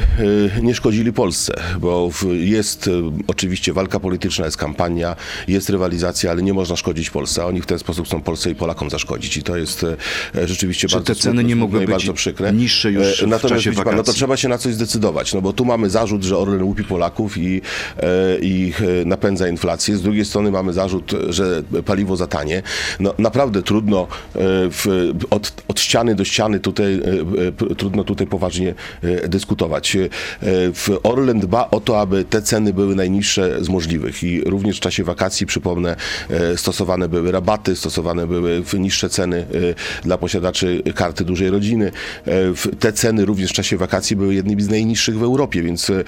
y, 0.58 0.62
nie 0.62 0.74
szkodzili 0.74 1.12
Polsce, 1.12 1.54
bo 1.80 2.10
w- 2.10 2.24
jest 2.34 2.86
y, 2.86 2.90
oczywiście 3.26 3.72
walka 3.72 4.00
polityczna, 4.00 4.44
jest 4.44 4.56
kampania, 4.56 5.16
jest 5.48 5.70
rywalizacja, 5.70 6.30
ale 6.30 6.42
nie 6.42 6.52
można 6.54 6.76
szkodzić 6.76 7.10
Polsce, 7.10 7.44
oni 7.46 7.60
w 7.60 7.66
ten 7.66 7.78
sposób 7.78 8.06
chcą 8.06 8.22
Polsce 8.22 8.50
i 8.50 8.54
Polakom 8.54 8.90
zaszkodzić. 8.90 9.36
I 9.36 9.42
to 9.42 9.56
jest 9.56 9.82
y, 9.82 9.96
rzeczywiście 10.48 10.88
Czy 10.88 10.96
bardzo 10.96 11.14
te 11.14 11.20
ceny 11.20 11.32
smutne, 11.32 11.44
nie 11.48 11.56
mogły 11.56 11.80
być 11.80 11.90
bardzo 11.90 12.12
przykre. 12.14 12.52
niższe 12.52 12.92
już 12.92 13.22
E, 13.22 13.26
w 13.26 13.28
Natomiast 13.28 13.44
czasie 13.54 13.70
widzi 13.70 13.82
pan, 13.82 13.92
no 13.92 13.96
to 13.96 13.96
wakacji? 14.02 14.14
trzeba 14.18 14.36
się 14.36 14.48
na 14.48 14.58
coś 14.58 14.74
zdecydować, 14.74 15.34
no 15.34 15.40
bo 15.42 15.52
tu 15.52 15.64
mamy 15.64 15.90
zarzut, 15.90 16.24
że 16.24 16.38
Orlen 16.38 16.62
łupi 16.62 16.84
Polaków 16.84 17.38
i, 17.38 17.60
e, 18.00 18.38
i 18.40 18.72
e, 19.02 19.04
napędza 19.04 19.48
inflację. 19.48 19.96
Z 19.96 20.02
drugiej 20.02 20.24
strony 20.24 20.50
mamy 20.50 20.72
zarzut, 20.72 21.12
że 21.28 21.62
paliwo 21.84 22.16
za 22.16 22.26
tanie. 22.26 22.62
No 23.00 23.14
naprawdę 23.18 23.62
trudno 23.62 24.06
w, 24.70 25.12
od, 25.30 25.52
od 25.68 25.80
ściany 25.80 26.14
do 26.14 26.24
ściany 26.24 26.60
tutaj, 26.60 27.00
trudno 27.76 28.04
tutaj 28.04 28.26
poważnie 28.26 28.74
dyskutować. 29.28 29.96
E, 29.96 30.08
Orlen 31.02 31.40
dba 31.40 31.70
o 31.70 31.80
to, 31.80 32.00
aby 32.00 32.24
te 32.24 32.42
ceny 32.42 32.72
były 32.72 32.94
najniższe 32.94 33.64
z 33.64 33.68
możliwych 33.68 34.22
i 34.22 34.40
również 34.40 34.76
w 34.76 34.80
czasie 34.80 35.04
wakacji, 35.04 35.46
przypomnę, 35.46 35.96
e, 36.30 36.56
stosowane 36.56 37.08
były 37.08 37.32
rabaty, 37.32 37.76
stosowane 37.76 38.26
były 38.26 38.62
niższe 38.78 39.08
ceny 39.08 39.36
e, 39.36 39.44
dla 40.02 40.18
posiadaczy 40.18 40.82
karty 40.94 41.24
dużej 41.24 41.50
rodziny. 41.50 41.92
E, 42.26 42.32
Te 42.78 42.92
ceny 42.92 43.24
również 43.24 43.50
w 43.50 43.52
czasie 43.52 43.76
wakacji 43.76 44.16
były 44.16 44.34
jednymi 44.34 44.62
z 44.62 44.68
najniższych 44.68 45.18
w 45.18 45.22
Europie, 45.22 45.62
więc 45.62 45.90
e, 45.90 46.04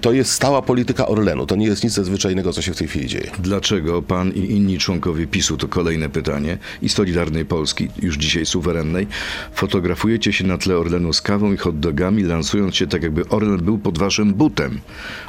to 0.00 0.12
jest 0.12 0.32
stała 0.32 0.62
polityka 0.62 1.06
Orlenu. 1.06 1.46
To 1.46 1.56
nie 1.56 1.66
jest 1.66 1.84
nic 1.84 1.96
nadzwyczajnego, 1.96 2.52
co 2.52 2.62
się 2.62 2.74
w 2.74 2.76
tej 2.76 2.88
chwili 2.88 3.06
dzieje. 3.06 3.30
Dlaczego 3.38 4.02
pan 4.02 4.32
i 4.32 4.50
inni 4.50 4.78
członkowie 4.78 5.26
PiSu, 5.26 5.56
to 5.56 5.68
kolejne 5.68 6.08
pytanie, 6.08 6.58
i 6.82 6.88
Solidarnej 6.88 7.44
Polski, 7.44 7.88
już 8.02 8.16
dzisiaj 8.16 8.46
suwerennej, 8.46 9.06
fotografujecie 9.54 10.32
się 10.32 10.46
na 10.46 10.58
tle 10.58 10.76
Orlenu 10.76 11.12
z 11.12 11.20
kawą 11.20 11.52
i 11.52 11.56
hot 11.66 11.80
dogami, 11.80 12.22
lansując 12.22 12.76
się 12.76 12.86
tak, 12.86 13.02
jakby 13.02 13.28
Orlen 13.28 13.58
był 13.58 13.78
pod 13.78 13.98
waszym 13.98 14.34
butem. 14.34 14.80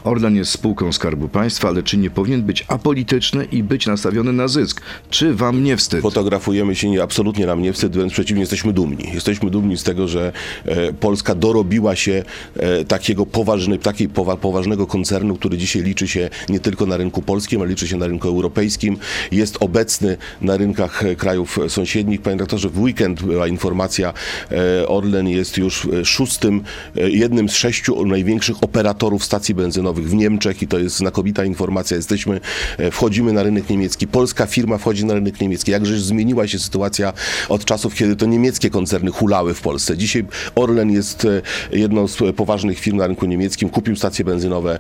Orlen 0.04 0.36
jest 0.36 0.52
spółką 0.52 0.94
Skarbu 0.94 1.30
Państwa, 1.30 1.68
ale 1.68 1.84
czy 1.84 1.98
nie 1.98 2.10
powinien 2.10 2.44
być 2.44 2.66
apolityczny 2.68 3.46
i 3.46 3.64
być 3.64 3.88
nastawiony 3.88 4.34
na 4.34 4.48
zysk? 4.48 4.82
Czy 5.10 5.34
wam 5.34 5.64
nie 5.64 5.78
wstyd? 5.78 6.02
Fotografujemy 6.02 6.76
się 6.76 6.90
nie, 6.90 7.04
absolutnie 7.04 7.46
nam 7.46 7.62
nie 7.62 7.74
wstyd, 7.74 7.94
wręcz 7.94 8.14
przeciwnie, 8.14 8.42
jesteśmy 8.42 8.74
dumni. 8.74 9.14
Jesteśmy 9.14 9.50
dumni 9.50 9.78
z 9.78 9.84
tego, 9.84 10.08
że 10.08 10.34
e, 10.66 10.94
Polska 10.94 11.36
dorobiła 11.36 11.96
się 11.96 12.24
e, 12.56 12.86
takiego 12.86 13.26
poważny, 13.26 13.80
powa, 14.14 14.38
poważnego 14.38 14.88
koncernu, 14.88 15.36
który 15.36 15.58
dzisiaj 15.58 15.84
liczy 15.84 16.08
się 16.08 16.30
nie 16.50 16.60
tylko 16.60 16.86
na 16.86 16.98
rynku 16.98 17.22
polskim, 17.22 17.62
ale 17.62 17.70
liczy 17.70 17.88
się 17.88 17.98
na 17.98 18.08
rynku 18.08 18.28
europejskim. 18.28 18.98
Jest 19.32 19.58
obecny 19.60 20.18
na 20.42 20.58
rynkach 20.58 21.04
e, 21.04 21.16
krajów 21.16 21.60
sąsiednich. 21.68 22.22
Panie 22.22 22.38
doktorze, 22.38 22.70
w 22.70 22.80
weekend 22.80 23.24
była 23.24 23.48
informacja, 23.48 24.14
e, 24.52 24.88
Orlen 24.88 25.28
jest 25.28 25.58
już 25.58 25.86
e, 25.86 26.06
szóstym, 26.28 26.64
e, 26.98 27.10
jednym 27.10 27.50
z 27.50 27.54
sześciu 27.54 28.06
największych 28.06 28.64
operatorów 28.64 29.26
stacji 29.26 29.56
benzynowych 29.56 30.10
w 30.10 30.14
Niemczech 30.14 30.62
i 30.62 30.68
to 30.68 30.80
jest 30.80 30.98
znakomita 30.98 31.46
informacja. 31.46 31.98
Jesteśmy, 31.98 32.40
e, 32.78 32.92
wchodzimy 32.92 33.34
na 33.34 33.44
rynek 33.44 33.70
niemiecki. 33.70 34.08
Polska 34.08 34.46
firma 34.46 34.78
wchodzi 34.78 35.06
na 35.06 35.14
rynek 35.14 35.42
niemiecki. 35.42 35.72
Jakżeś 35.72 36.00
zmieniła 36.00 36.48
się 36.48 36.60
sytuacja 36.60 37.14
od 37.50 37.66
czasów, 37.66 37.96
kiedy 37.96 38.16
to 38.16 38.26
niemieckie 38.26 38.70
koncerny 38.70 39.12
hulały 39.12 39.54
w 39.54 39.62
Polsce. 39.62 39.98
Dzisiaj 39.98 40.26
Orlen 40.56 40.92
jest 40.92 41.26
e, 41.26 41.42
jedną 41.72 42.08
z 42.08 42.36
poważnych 42.36 42.80
firm 42.80 42.98
na 42.98 43.08
rynku 43.08 43.26
niemieckim. 43.26 43.70
Kupił 43.70 43.96
stacje 43.96 44.26
benzynowe 44.26 44.80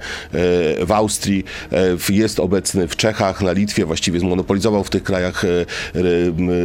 w 0.85 0.91
Austrii, 0.91 1.43
jest 2.09 2.39
obecny 2.39 2.87
w 2.87 2.95
Czechach, 2.95 3.41
na 3.41 3.51
Litwie, 3.51 3.85
właściwie 3.85 4.19
zmonopolizował 4.19 4.83
w 4.83 4.89
tych 4.89 5.03
krajach 5.03 5.45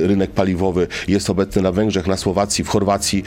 rynek 0.07 0.31
paliwowy. 0.31 0.87
Jest 1.09 1.31
obecny 1.31 1.63
na 1.63 1.73
Węgrzech, 1.73 2.07
na 2.07 2.17
Słowacji, 2.17 2.65
w 2.65 2.69
Chorwacji. 2.69 3.25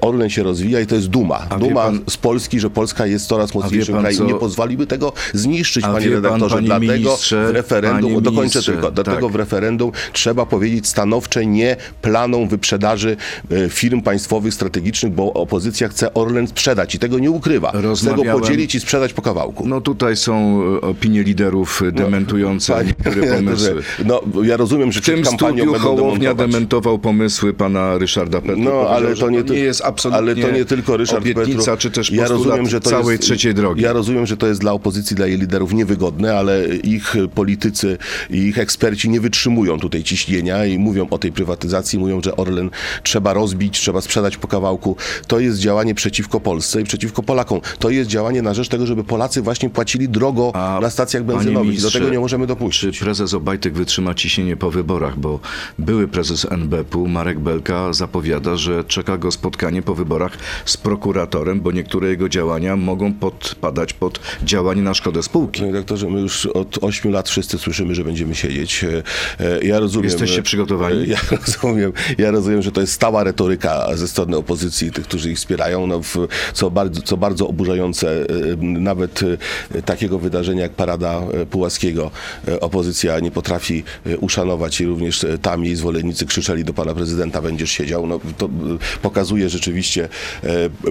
Orlen 0.00 0.30
się 0.30 0.42
rozwija 0.42 0.80
i 0.80 0.86
to 0.86 0.93
jest 0.94 1.06
duma. 1.08 1.46
A 1.50 1.58
Duma 1.58 1.80
pan- 1.84 2.00
z 2.10 2.16
Polski, 2.16 2.60
że 2.60 2.70
Polska 2.70 3.06
jest 3.06 3.26
coraz 3.26 3.54
mocniejszym 3.54 3.98
krajem. 3.98 4.18
co- 4.18 4.24
Nie 4.24 4.34
pozwoliby 4.34 4.86
tego 4.86 5.12
zniszczyć, 5.34 5.82
panie 5.84 5.94
pan, 6.06 6.14
redaktorze. 6.14 6.54
panie 6.54 6.66
Dlatego 6.66 6.92
ministrze, 6.92 7.48
w 7.48 7.50
referendum, 7.50 8.14
dokończę 8.22 8.40
ministrze, 8.40 8.72
tylko, 8.72 8.90
dlatego 8.90 9.26
tak. 9.26 9.32
w 9.32 9.34
referendum 9.34 9.92
trzeba 10.12 10.46
powiedzieć 10.46 10.86
stanowcze 10.88 11.46
nie 11.46 11.76
planom 12.02 12.48
wyprzedaży 12.48 13.16
e, 13.50 13.68
firm 13.68 14.02
państwowych 14.02 14.54
strategicznych, 14.54 15.12
bo 15.12 15.32
opozycja 15.32 15.88
chce 15.88 16.14
Orlen 16.14 16.46
sprzedać 16.48 16.94
i 16.94 16.98
tego 16.98 17.18
nie 17.18 17.30
ukrywa. 17.30 17.72
Chce 17.96 18.14
go 18.14 18.22
podzielić 18.24 18.74
i 18.74 18.80
sprzedać 18.80 19.12
po 19.12 19.22
kawałku. 19.22 19.68
No 19.68 19.80
tutaj 19.80 20.16
są 20.16 20.62
e, 20.76 20.80
opinie 20.80 21.22
liderów 21.22 21.82
e, 21.88 21.92
dementujące 21.92 22.72
Panie 22.72 22.86
niektóre 23.04 23.36
pomysły. 23.36 23.82
No, 24.04 24.20
ja 24.42 24.56
rozumiem, 24.56 24.92
że 24.92 25.00
W 25.00 25.04
tym 25.04 25.24
studiu 25.26 25.74
Hołownia 25.74 26.34
dementował 26.34 26.98
pomysły 26.98 27.54
pana 27.54 27.98
Ryszarda 27.98 28.40
Petru. 28.40 28.56
No, 28.58 28.88
ale 28.88 29.14
to 29.14 29.30
nie, 29.30 29.44
ty- 29.44 29.58
jest 29.58 29.80
absolutnie 29.84 30.18
ale 30.18 30.36
to 30.36 30.50
nie 30.50 30.64
tylko 30.64 30.83
Ryszard 30.88 31.22
obietnica, 31.22 31.72
Petru. 31.72 31.76
czy 31.76 31.90
też 31.90 32.10
ja 32.10 32.28
rozumiem, 32.28 32.68
że 32.68 32.80
to 32.80 32.90
całej 32.90 33.12
jest, 33.12 33.22
trzeciej 33.22 33.54
drogi. 33.54 33.82
Ja 33.82 33.92
rozumiem, 33.92 34.26
że 34.26 34.36
to 34.36 34.46
jest 34.46 34.60
dla 34.60 34.72
opozycji, 34.72 35.16
dla 35.16 35.26
jej 35.26 35.38
liderów 35.38 35.72
niewygodne, 35.72 36.36
ale 36.38 36.66
ich 36.68 37.14
politycy 37.34 37.98
i 38.30 38.36
ich 38.38 38.58
eksperci 38.58 39.10
nie 39.10 39.20
wytrzymują 39.20 39.80
tutaj 39.80 40.02
ciśnienia 40.02 40.64
i 40.66 40.78
mówią 40.78 41.06
o 41.10 41.18
tej 41.18 41.32
prywatyzacji, 41.32 41.98
mówią, 41.98 42.20
że 42.22 42.36
Orlen 42.36 42.70
trzeba 43.02 43.32
rozbić, 43.32 43.80
trzeba 43.80 44.00
sprzedać 44.00 44.36
po 44.36 44.48
kawałku. 44.48 44.96
To 45.26 45.40
jest 45.40 45.58
działanie 45.58 45.94
przeciwko 45.94 46.40
Polsce 46.40 46.80
i 46.80 46.84
przeciwko 46.84 47.22
Polakom. 47.22 47.60
To 47.78 47.90
jest 47.90 48.10
działanie 48.10 48.42
na 48.42 48.54
rzecz 48.54 48.68
tego, 48.68 48.86
żeby 48.86 49.04
Polacy 49.04 49.42
właśnie 49.42 49.70
płacili 49.70 50.08
drogo 50.08 50.50
A, 50.54 50.78
na 50.82 50.90
stacjach 50.90 51.24
benzynowych. 51.24 51.52
I 51.52 51.54
do 51.54 51.64
ministrze, 51.64 51.98
tego 51.98 52.10
nie 52.10 52.20
możemy 52.20 52.44
Czy 52.44 52.48
dopuścić. 52.48 52.98
prezes 52.98 53.34
Obajtek 53.34 53.74
wytrzyma 53.74 54.14
ciśnienie 54.14 54.56
po 54.56 54.70
wyborach? 54.70 55.18
Bo 55.18 55.40
były 55.78 56.08
prezes 56.08 56.46
NBP-u, 56.50 57.08
Marek 57.08 57.40
Belka, 57.40 57.92
zapowiada, 57.92 58.56
że 58.56 58.84
czeka 58.84 59.18
go 59.18 59.32
spotkanie 59.32 59.82
po 59.82 59.94
wyborach 59.94 60.38
z 60.64 60.73
prokuratorem, 60.76 61.60
bo 61.60 61.72
niektóre 61.72 62.08
jego 62.08 62.28
działania 62.28 62.76
mogą 62.76 63.12
podpadać 63.12 63.92
pod 63.92 64.20
działanie 64.44 64.82
na 64.82 64.94
szkodę 64.94 65.22
spółki. 65.22 65.60
Panie 65.60 65.72
doktorze, 65.72 66.08
my 66.10 66.20
już 66.20 66.46
od 66.46 66.78
8 66.80 67.12
lat 67.12 67.28
wszyscy 67.28 67.58
słyszymy, 67.58 67.94
że 67.94 68.04
będziemy 68.04 68.34
siedzieć. 68.34 68.84
E, 69.40 69.64
Ja 69.66 69.78
rozumiem. 69.78 70.04
Jesteście 70.10 70.42
przygotowani? 70.42 71.02
e, 71.02 71.06
Ja 71.06 71.18
rozumiem, 71.46 71.92
ja 72.18 72.30
rozumiem, 72.30 72.62
że 72.62 72.72
to 72.72 72.80
jest 72.80 72.92
stała 72.92 73.24
retoryka 73.24 73.86
ze 73.96 74.08
strony 74.08 74.36
opozycji, 74.36 74.92
tych, 74.92 75.04
którzy 75.04 75.30
ich 75.30 75.36
wspierają, 75.36 75.86
no 75.86 76.02
w, 76.02 76.16
co, 76.52 76.70
bardzo, 76.70 77.02
co 77.02 77.16
bardzo 77.16 77.48
oburzające. 77.48 78.08
e, 78.22 78.26
Nawet 78.60 79.20
takiego 79.84 80.18
wydarzenia 80.18 80.62
jak 80.62 80.72
Parada 80.72 81.22
Pułaskiego 81.50 82.10
opozycja 82.60 83.20
nie 83.20 83.30
potrafi 83.30 83.84
uszanować 84.20 84.80
i 84.80 84.86
również 84.86 85.26
tam 85.42 85.64
jej 85.64 85.76
zwolennicy 85.76 86.26
krzyczeli 86.26 86.64
do 86.64 86.72
pana 86.74 86.94
prezydenta, 86.94 87.42
będziesz 87.42 87.70
siedział. 87.70 88.06
No, 88.06 88.20
to 88.38 88.48
pokazuje 89.02 89.48
rzeczywiście 89.48 90.08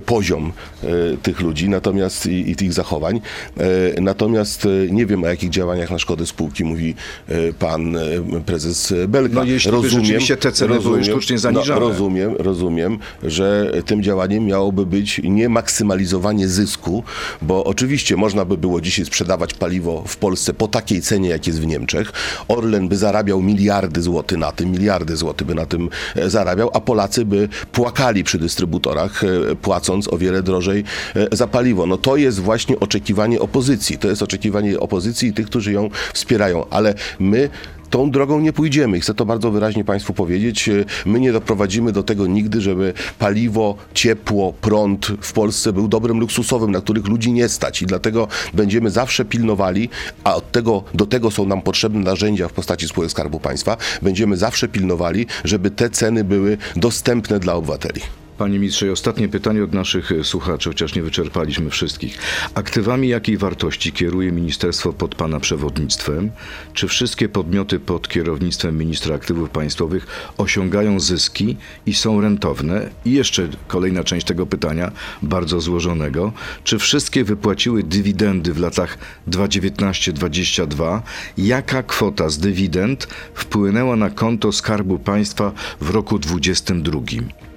poziom 0.06 0.52
e, 0.84 0.88
tych 1.23 1.41
ludzi 1.41 1.69
natomiast 1.69 2.26
i, 2.26 2.52
i 2.52 2.56
tych 2.56 2.73
zachowań. 2.73 3.21
E, 3.58 4.02
Natomiast 4.02 4.65
e, 4.65 4.69
nie 4.91 5.06
wiem, 5.06 5.23
o 5.23 5.28
jakich 5.28 5.49
działaniach 5.49 5.91
na 5.91 5.99
szkodę 5.99 6.26
spółki 6.26 6.63
mówi 6.63 6.95
e, 7.28 7.54
pan 7.54 7.95
e, 7.95 8.02
prezes 8.45 8.93
Belka. 9.08 9.36
No, 9.36 9.43
jeśli 9.43 9.71
by 9.71 9.89
rzeczywiście 9.89 10.38
te 10.38 10.52
ceny 10.52 10.80
były 10.80 11.04
sztucznie 11.04 11.38
zaniżane. 11.39 11.80
No, 11.80 11.88
rozumiem, 11.89 12.36
rozumiem, 12.39 12.99
że 13.23 13.71
tym 13.86 14.04
działaniem 14.04 14.45
miałoby 14.45 14.86
być 14.86 15.21
nie 15.23 15.49
maksymalizowanie 15.49 16.47
zysku, 16.47 17.04
bo 17.41 17.63
oczywiście 17.63 18.15
można 18.15 18.45
by 18.45 18.58
było 18.58 18.82
dzisiaj 18.82 19.06
sprzedawać 19.06 19.54
paliwo 19.54 20.04
w 20.08 20.17
Polsce 20.17 20.54
po 20.54 20.67
takiej 20.67 21.02
cenie, 21.02 21.30
jak 21.30 21.47
jest 21.47 21.62
w 21.62 21.65
Niemczech. 21.65 22.12
Orlen 22.47 22.88
by 22.88 22.97
zarabiał 22.97 23.41
miliardy 23.41 24.02
złotych 24.02 24.38
na 24.38 24.52
tym, 24.52 24.71
miliardy 24.71 25.17
złotych 25.17 25.47
by 25.47 25.56
na 25.56 25.65
tym 25.65 25.89
e, 26.15 26.30
zarabiał, 26.30 26.69
a 26.73 26.82
Polacy 26.82 27.26
by 27.26 27.49
płakali 27.71 28.23
przy 28.23 28.39
dystrybutorach, 28.39 29.23
e, 29.23 29.28
płacąc 29.55 30.13
o 30.13 30.17
wiele 30.17 30.43
drożej 30.43 30.83
e, 31.15 31.27
za 31.31 31.47
paliwo. 31.47 31.85
No 31.85 31.97
to 31.97 32.17
jest 32.17 32.39
właśnie 32.39 32.79
oczekiwanie 32.79 33.39
opozycji. 33.39 33.97
To 33.97 34.07
jest 34.07 34.21
oczekiwanie 34.21 34.79
opozycji 34.79 35.29
i 35.29 35.33
tych, 35.33 35.45
którzy 35.45 35.71
ją 35.71 35.89
wspierają, 36.13 36.69
ale 36.69 36.93
my 37.19 37.49
tą 37.93 38.11
drogą 38.11 38.39
nie 38.39 38.53
pójdziemy. 38.53 38.99
Chcę 38.99 39.13
to 39.13 39.25
bardzo 39.25 39.51
wyraźnie 39.51 39.83
Państwu 39.83 40.13
powiedzieć. 40.13 40.69
E, 40.69 40.85
My 41.05 41.19
nie 41.19 41.31
doprowadzimy 41.31 41.91
do 41.91 42.03
tego 42.03 42.27
nigdy, 42.27 42.61
żeby 42.61 42.93
paliwo, 43.19 43.75
ciepło, 43.93 44.53
prąd 44.61 45.07
w 45.21 45.33
Polsce 45.33 45.73
był 45.73 45.87
dobrem 45.87 46.19
luksusowym, 46.19 46.71
na 46.71 46.81
których 46.81 47.07
ludzi 47.07 47.31
nie 47.31 47.49
stać. 47.49 47.81
I 47.81 47.85
dlatego 47.85 48.27
będziemy 48.53 48.89
zawsze 48.89 49.25
pilnowali, 49.25 49.89
a 50.23 50.35
od 50.35 50.51
tego, 50.51 50.83
do 50.93 51.05
tego 51.05 51.31
są 51.31 51.45
nam 51.45 51.61
potrzebne 51.61 51.99
narzędzia 51.99 52.47
w 52.47 52.53
postaci 52.53 52.87
spółek 52.87 53.11
Skarbu 53.11 53.39
Państwa, 53.39 53.77
będziemy 54.01 54.37
zawsze 54.37 54.67
pilnowali, 54.67 55.25
żeby 55.43 55.71
te 55.71 55.89
ceny 55.89 56.23
były 56.23 56.57
dostępne 56.75 57.39
dla 57.39 57.53
obywateli. 57.53 58.01
Panie 58.43 58.60
ministrze, 58.60 58.91
ostatnie 58.91 59.29
pytanie 59.29 59.63
od 59.63 59.73
naszych 59.73 60.12
e, 60.12 60.23
słuchaczy, 60.23 60.69
chociaż 60.69 60.95
nie 60.95 61.03
wyczerpaliśmy 61.03 61.69
wszystkich. 61.69 62.17
Aktywami 62.53 63.08
jakiej 63.08 63.38
wartości 63.38 63.91
kieruje 63.91 64.32
ministerstwo 64.32 64.93
pod 64.93 65.15
pana 65.15 65.39
przewodnictwem? 65.39 66.32
Czy 66.73 66.88
wszystkie 66.88 67.29
podmioty 67.29 67.79
pod 67.79 68.08
kierownictwem 68.08 68.77
ministra 68.77 69.15
aktywów 69.15 69.49
państwowych 69.49 70.08
osiągają 70.38 70.99
zyski 70.99 71.58
i 71.86 71.93
są 71.93 72.21
rentowne? 72.21 72.89
I 73.06 73.12
jeszcze 73.12 73.47
kolejna 73.67 74.03
część 74.03 74.25
tego 74.27 74.45
pytania, 74.45 74.91
bardzo 75.21 75.62
złożonego. 75.62 76.32
Czy 76.63 76.79
wszystkie 76.79 77.23
wypłaciły 77.23 77.84
dywidendy 77.84 78.53
w 78.53 78.60
latach 78.60 78.97
2019-2022? 79.27 81.01
Jaka 81.38 81.84
kwota 81.84 82.29
z 82.29 82.38
dywidend 82.38 83.08
wpłynęła 83.34 83.95
na 83.95 84.10
konto 84.10 84.51
Skarbu 84.51 84.99
Państwa 84.99 85.51
w 85.82 85.89
roku 85.89 86.19
2022? 86.19 87.52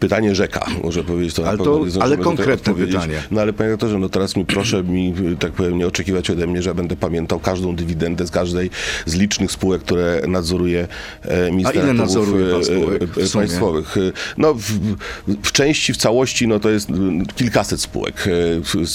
Pytanie 0.00 0.34
rzeka, 0.34 0.66
może 0.84 1.04
powiedzieć 1.04 1.34
to. 1.34 1.48
Ale 1.48 1.58
to- 1.58 1.84
ale 2.00 2.16
konkretne 2.16 2.74
pytanie. 2.74 3.22
No 3.30 3.40
ale 3.40 3.52
panie 3.52 3.70
doktorze, 3.70 3.98
no 3.98 4.08
teraz 4.08 4.36
mi 4.36 4.44
proszę 4.44 4.82
mi, 4.82 5.14
tak 5.38 5.52
powiem, 5.52 5.78
nie 5.78 5.86
oczekiwać 5.86 6.30
ode 6.30 6.46
mnie, 6.46 6.62
że 6.62 6.74
będę 6.74 6.96
pamiętał 6.96 7.40
każdą 7.40 7.76
dywidendę 7.76 8.26
z 8.26 8.30
każdej 8.30 8.70
z 9.06 9.14
licznych 9.14 9.52
spółek, 9.52 9.82
które 9.82 10.22
nadzoruje 10.28 10.88
e, 11.22 11.50
minister 11.50 11.78
A 11.78 11.84
ile 11.84 11.94
nadzoruje 11.94 12.52
pan 12.52 12.60
e, 12.60 12.64
spółek 12.64 13.02
państwowych. 13.32 13.96
E, 13.96 14.00
No 14.36 14.54
w, 14.54 14.62
w 15.42 15.52
części, 15.52 15.92
w 15.92 15.96
całości, 15.96 16.48
no 16.48 16.60
to 16.60 16.70
jest 16.70 16.90
mm, 16.90 17.26
kilkaset 17.26 17.80
spółek, 17.80 18.28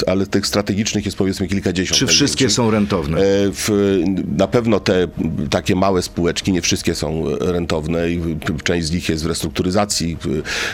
ale 0.07 0.25
tych 0.27 0.47
strategicznych 0.47 1.05
jest 1.05 1.17
powiedzmy 1.17 1.47
kilkadziesiąt. 1.47 1.99
Czy 1.99 2.07
wszystkie 2.07 2.49
są 2.49 2.71
rentowne? 2.71 3.17
W, 3.51 3.99
na 4.37 4.47
pewno 4.47 4.79
te 4.79 5.07
takie 5.49 5.75
małe 5.75 6.01
spółeczki, 6.01 6.51
nie 6.51 6.61
wszystkie 6.61 6.95
są 6.95 7.23
rentowne 7.39 8.09
i 8.09 8.21
część 8.63 8.87
z 8.87 8.91
nich 8.91 9.09
jest 9.09 9.23
w 9.23 9.27
restrukturyzacji, 9.27 10.17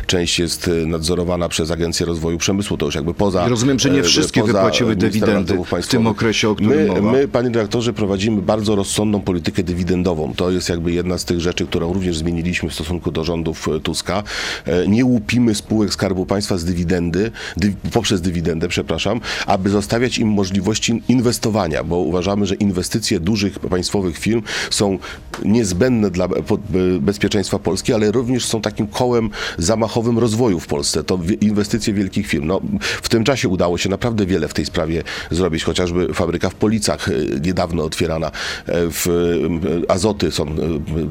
część 0.07 0.39
jest 0.39 0.67
e, 0.67 0.85
nadzorowana 0.85 1.49
przez 1.49 1.71
Agencję 1.71 2.05
Rozwoju 2.05 2.37
Przemysłu, 2.37 2.77
to 2.77 2.85
już 2.85 2.95
jakby 2.95 3.13
poza... 3.13 3.47
I 3.47 3.49
rozumiem, 3.49 3.79
że 3.79 3.89
nie 3.89 3.99
e, 3.99 4.03
wszystkie 4.03 4.43
wypłaciły 4.43 4.95
dywidendy 4.95 5.57
w 5.81 5.87
tym 5.87 6.07
okresie, 6.07 6.49
o 6.49 6.55
którym 6.55 6.77
my, 6.77 6.85
mowa. 6.87 7.11
My, 7.11 7.27
panie 7.27 7.49
dyrektorze, 7.49 7.93
prowadzimy 7.93 8.41
bardzo 8.41 8.75
rozsądną 8.75 9.21
politykę 9.21 9.63
dywidendową. 9.63 10.33
To 10.35 10.51
jest 10.51 10.69
jakby 10.69 10.91
jedna 10.91 11.17
z 11.17 11.25
tych 11.25 11.39
rzeczy, 11.39 11.65
którą 11.65 11.93
również 11.93 12.17
zmieniliśmy 12.17 12.69
w 12.69 12.73
stosunku 12.73 13.11
do 13.11 13.23
rządów 13.23 13.67
e, 13.67 13.79
Tuska. 13.79 14.23
E, 14.65 14.87
Nie 14.87 15.05
łupimy 15.05 15.55
spółek 15.55 15.93
Skarbu 15.93 16.25
Państwa 16.25 16.57
z 16.57 16.65
dywidendy, 16.65 17.31
dy, 17.57 17.73
poprzez 17.91 18.21
dywidendę, 18.21 18.67
przepraszam, 18.67 19.21
aby 19.45 19.69
zostawiać 19.69 20.17
im 20.17 20.27
możliwości 20.27 21.03
inwestowania, 21.07 21.83
bo 21.83 21.97
uważamy, 21.97 22.45
że 22.45 22.55
inwestycje 22.55 23.19
dużych 23.19 23.59
państwowych 23.59 24.17
firm 24.17 24.41
są 24.69 24.97
niezbędne 25.45 26.11
dla 26.11 26.27
po- 26.27 26.57
be- 26.57 26.99
bezpieczeństwa 27.01 27.59
Polski, 27.59 27.93
ale 27.93 28.11
również 28.11 28.45
są 28.45 28.61
takim 28.61 28.87
kołem 28.87 29.29
zamachowym 29.79 30.19
rozwoju 30.19 30.59
w 30.59 30.67
Polsce. 30.67 31.03
To 31.03 31.19
inwestycje 31.41 31.93
wielkich 31.93 32.27
firm. 32.27 32.47
No, 32.47 32.61
w 32.79 33.09
tym 33.09 33.23
czasie 33.23 33.49
udało 33.49 33.77
się 33.77 33.89
naprawdę 33.89 34.25
wiele 34.25 34.47
w 34.47 34.53
tej 34.53 34.65
sprawie 34.65 35.03
zrobić, 35.31 35.63
chociażby 35.63 36.13
fabryka 36.13 36.49
w 36.49 36.55
Policach 36.55 37.09
e, 37.09 37.11
niedawno 37.39 37.83
otwierana, 37.83 38.27
e, 38.27 38.31
w 38.65 39.07
e, 39.07 39.91
Azoty 39.91 40.31
są 40.31 40.45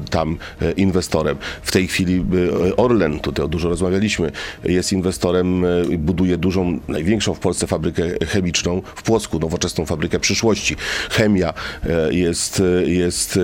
tam 0.09 0.37
inwestorem. 0.77 1.37
W 1.61 1.71
tej 1.71 1.87
chwili 1.87 2.25
Orlen, 2.77 3.19
tutaj 3.19 3.45
o 3.45 3.47
dużo 3.47 3.69
rozmawialiśmy, 3.69 4.31
jest 4.63 4.93
inwestorem, 4.93 5.65
buduje 5.97 6.37
dużą, 6.37 6.79
największą 6.87 7.33
w 7.33 7.39
Polsce 7.39 7.67
fabrykę 7.67 8.03
chemiczną 8.27 8.81
w 8.95 9.03
Płocku, 9.03 9.39
nowoczesną 9.39 9.85
fabrykę 9.85 10.19
przyszłości. 10.19 10.75
Chemia 11.09 11.53
jest, 12.11 12.61
jest 12.85 13.39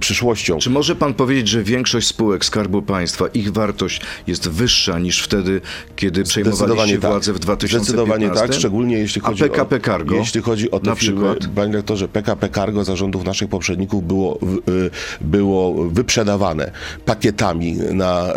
przyszłością. 0.00 0.58
Czy 0.58 0.70
może 0.70 0.96
pan 0.96 1.14
powiedzieć, 1.14 1.48
że 1.48 1.62
większość 1.62 2.06
spółek 2.06 2.44
Skarbu 2.44 2.82
Państwa, 2.82 3.26
ich 3.34 3.52
wartość 3.52 4.00
jest 4.26 4.41
wyższa 4.48 4.98
niż 4.98 5.22
wtedy, 5.22 5.60
kiedy 5.96 6.24
przejmowaliście 6.24 6.64
Zdecydowanie 6.66 6.98
tak. 6.98 7.10
władzę 7.10 7.32
w 7.32 7.38
2015? 7.38 7.92
Zdecydowanie 7.92 8.30
tak, 8.30 8.54
szczególnie 8.54 8.98
jeśli 8.98 9.20
chodzi 9.20 9.44
A 9.44 9.48
PKP 9.48 9.76
o, 9.76 9.80
Cargo? 9.80 10.14
Jeśli 10.14 10.42
chodzi 10.42 10.70
o 10.70 10.80
te 10.80 10.90
na 10.90 10.94
firmy, 10.94 11.34
przykład? 11.34 11.54
panie 11.54 11.72
rektorze, 11.72 12.08
PKP 12.08 12.48
Cargo 12.48 12.84
zarządów 12.84 13.24
naszych 13.24 13.48
poprzedników 13.48 14.06
było, 14.06 14.38
y, 14.68 14.90
było 15.20 15.88
wyprzedawane 15.88 16.70
pakietami 17.04 17.74
na, 17.74 18.34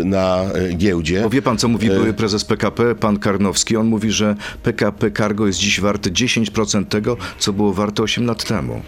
y, 0.00 0.04
na 0.04 0.44
y, 0.70 0.74
giełdzie. 0.74 1.22
Bo 1.22 1.30
wie 1.30 1.42
pan, 1.42 1.58
co 1.58 1.68
mówi 1.68 1.88
były 1.88 2.12
prezes 2.12 2.44
PKP, 2.44 2.94
pan 2.94 3.18
Karnowski? 3.18 3.76
On 3.76 3.86
mówi, 3.86 4.10
że 4.10 4.36
PKP 4.62 5.10
Cargo 5.10 5.46
jest 5.46 5.58
dziś 5.58 5.80
warte 5.80 6.10
10% 6.10 6.84
tego, 6.84 7.16
co 7.38 7.52
było 7.52 7.72
warte 7.72 8.02
8 8.02 8.26
lat 8.26 8.44
temu. 8.44 8.82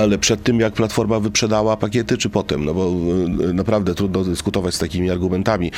Ale 0.00 0.18
przed 0.18 0.42
tym, 0.42 0.60
jak 0.60 0.74
Platforma 0.74 1.20
wyprzedała 1.20 1.76
pakiety, 1.76 2.18
czy 2.18 2.30
potem? 2.30 2.64
No 2.64 2.74
bo 2.74 2.92
naprawdę 3.54 3.94
trudno 3.94 4.24
dyskutować 4.24 4.74
z 4.74 4.78
takimi 4.78 5.10
argumentami. 5.10 5.72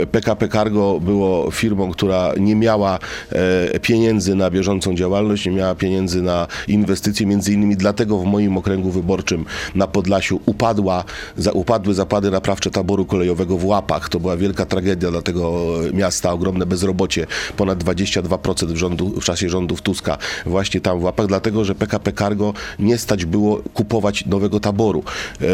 E, 0.00 0.06
PKP 0.06 0.48
Cargo 0.48 1.00
było 1.00 1.50
firmą, 1.50 1.90
która 1.90 2.32
nie 2.40 2.56
miała 2.56 2.98
e, 3.32 3.80
pieniędzy 3.80 4.34
na 4.34 4.50
bieżącą 4.50 4.94
działalność, 4.94 5.46
nie 5.46 5.52
miała 5.52 5.74
pieniędzy 5.74 6.22
na 6.22 6.46
inwestycje, 6.68 7.26
między 7.26 7.52
innymi 7.52 7.76
dlatego 7.76 8.18
w 8.18 8.24
moim 8.24 8.56
okręgu 8.56 8.90
wyborczym 8.90 9.44
na 9.74 9.86
Podlasiu 9.86 10.40
upadła, 10.46 11.04
za, 11.36 11.52
upadły 11.52 11.94
zapady 11.94 12.30
naprawcze 12.30 12.70
taboru 12.70 13.04
kolejowego 13.04 13.58
w 13.58 13.64
Łapach. 13.64 14.08
To 14.08 14.20
była 14.20 14.36
wielka 14.36 14.66
tragedia 14.66 15.10
dla 15.10 15.22
tego 15.22 15.64
miasta, 15.92 16.32
ogromne 16.32 16.66
bezrobocie, 16.66 17.26
ponad 17.56 17.84
22% 17.84 18.66
w, 18.66 18.76
rządu, 18.76 19.20
w 19.20 19.24
czasie 19.24 19.48
rządów 19.48 19.82
Tuska 19.82 20.18
właśnie 20.46 20.80
tam 20.80 21.00
w 21.00 21.04
Łapach, 21.04 21.26
dlatego 21.26 21.64
że 21.64 21.74
PKP 21.74 22.12
Cargo 22.12 22.54
nie 22.78 22.98
stać 22.98 23.24
było 23.24 23.62
kupować 23.74 24.26
nowego 24.26 24.60
taboru. 24.60 25.04
E, 25.40 25.44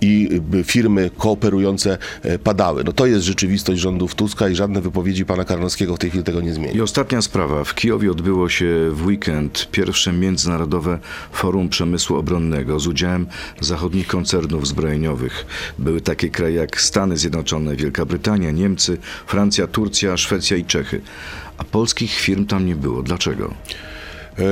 i 0.00 0.40
firmy 0.64 1.10
kooperujące 1.18 1.98
e, 2.22 2.38
padały. 2.38 2.84
No 2.84 2.92
to 2.92 3.06
jest 3.06 3.13
rzeczywistość 3.22 3.80
rządów 3.80 4.14
Tuska 4.14 4.48
i 4.48 4.54
żadne 4.54 4.80
wypowiedzi 4.80 5.24
pana 5.24 5.44
Karnowskiego 5.44 5.96
w 5.96 5.98
tej 5.98 6.10
chwili 6.10 6.24
tego 6.24 6.40
nie 6.40 6.54
zmieni. 6.54 6.76
I 6.76 6.80
ostatnia 6.80 7.22
sprawa. 7.22 7.64
W 7.64 7.74
Kijowie 7.74 8.10
odbyło 8.10 8.48
się 8.48 8.90
w 8.90 9.06
weekend 9.06 9.68
pierwsze 9.70 10.12
międzynarodowe 10.12 10.98
forum 11.32 11.68
przemysłu 11.68 12.16
obronnego 12.16 12.80
z 12.80 12.86
udziałem 12.86 13.26
zachodnich 13.60 14.06
koncernów 14.06 14.66
zbrojeniowych. 14.66 15.46
Były 15.78 16.00
takie 16.00 16.28
kraje 16.28 16.54
jak 16.54 16.80
Stany 16.80 17.16
Zjednoczone, 17.16 17.76
Wielka 17.76 18.04
Brytania, 18.04 18.50
Niemcy, 18.50 18.98
Francja, 19.26 19.66
Turcja, 19.66 20.16
Szwecja 20.16 20.56
i 20.56 20.64
Czechy. 20.64 21.00
A 21.58 21.64
polskich 21.64 22.14
firm 22.14 22.46
tam 22.46 22.66
nie 22.66 22.76
było. 22.76 23.02
Dlaczego? 23.02 23.54
E, 24.38 24.42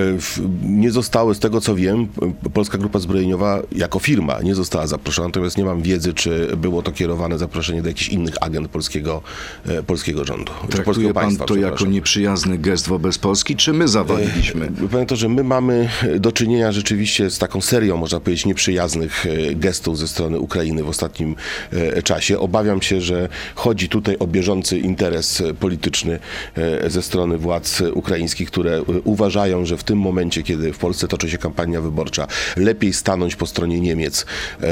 Nie 0.62 0.90
zostały, 0.90 1.34
z 1.34 1.38
tego 1.38 1.60
co 1.60 1.74
wiem, 1.74 2.08
Polska 2.54 2.78
Grupa 2.78 2.98
Zbrojeniowa 2.98 3.62
jako 3.76 3.98
firma 3.98 4.40
nie 4.42 4.54
została 4.54 4.86
zaproszona, 4.86 5.28
natomiast 5.28 5.58
nie 5.58 5.64
mam 5.64 5.82
wiedzy, 5.82 6.14
czy 6.14 6.56
było 6.56 6.82
to 6.82 6.92
kierowane 6.92 7.38
zaproszenie 7.38 7.82
do 7.82 7.88
jakichś 7.88 8.08
innych 8.08 8.34
agent 8.40 8.68
polskiego, 8.68 9.22
e, 9.66 9.82
polskiego 9.82 10.24
rządu. 10.24 10.52
Traktuje 10.70 11.14
pan 11.14 11.24
państwa, 11.24 11.44
to 11.44 11.56
jako 11.56 11.86
nieprzyjazny 11.86 12.58
gest 12.58 12.88
wobec 12.88 13.18
Polski, 13.18 13.56
czy 13.56 13.72
my 13.72 13.88
zawaliliśmy? 13.88 14.68
Panie 14.92 15.06
to, 15.06 15.16
że 15.16 15.28
my 15.28 15.44
mamy 15.44 15.88
do 16.20 16.32
czynienia 16.32 16.72
rzeczywiście 16.72 17.30
z 17.30 17.38
taką 17.38 17.60
serią, 17.60 17.96
można 17.96 18.20
powiedzieć, 18.20 18.46
nieprzyjaznych 18.46 19.26
e, 19.26 19.54
gestów 19.54 19.98
ze 19.98 20.08
strony 20.08 20.38
Ukrainy 20.38 20.84
w 20.84 20.88
ostatnim 20.88 21.36
e, 21.72 22.02
czasie. 22.02 22.38
Obawiam 22.38 22.82
się, 22.82 23.00
że 23.00 23.28
chodzi 23.54 23.88
tutaj 23.88 24.16
o 24.18 24.26
bieżący 24.26 24.78
interes 24.78 25.40
e, 25.40 25.54
polityczny 25.54 26.18
e, 26.56 26.90
ze 26.90 27.02
strony 27.02 27.38
władz 27.38 27.80
e, 27.80 27.92
ukraińskich, 27.92 28.50
które 28.50 28.72
e, 28.78 28.82
uważają, 29.04 29.66
że 29.66 29.71
w 29.76 29.84
tym 29.84 29.98
momencie, 29.98 30.42
kiedy 30.42 30.72
w 30.72 30.78
Polsce 30.78 31.08
toczy 31.08 31.30
się 31.30 31.38
kampania 31.38 31.80
wyborcza, 31.80 32.26
lepiej 32.56 32.92
stanąć 32.92 33.36
po 33.36 33.46
stronie 33.46 33.80
Niemiec 33.80 34.26
e, 34.62 34.66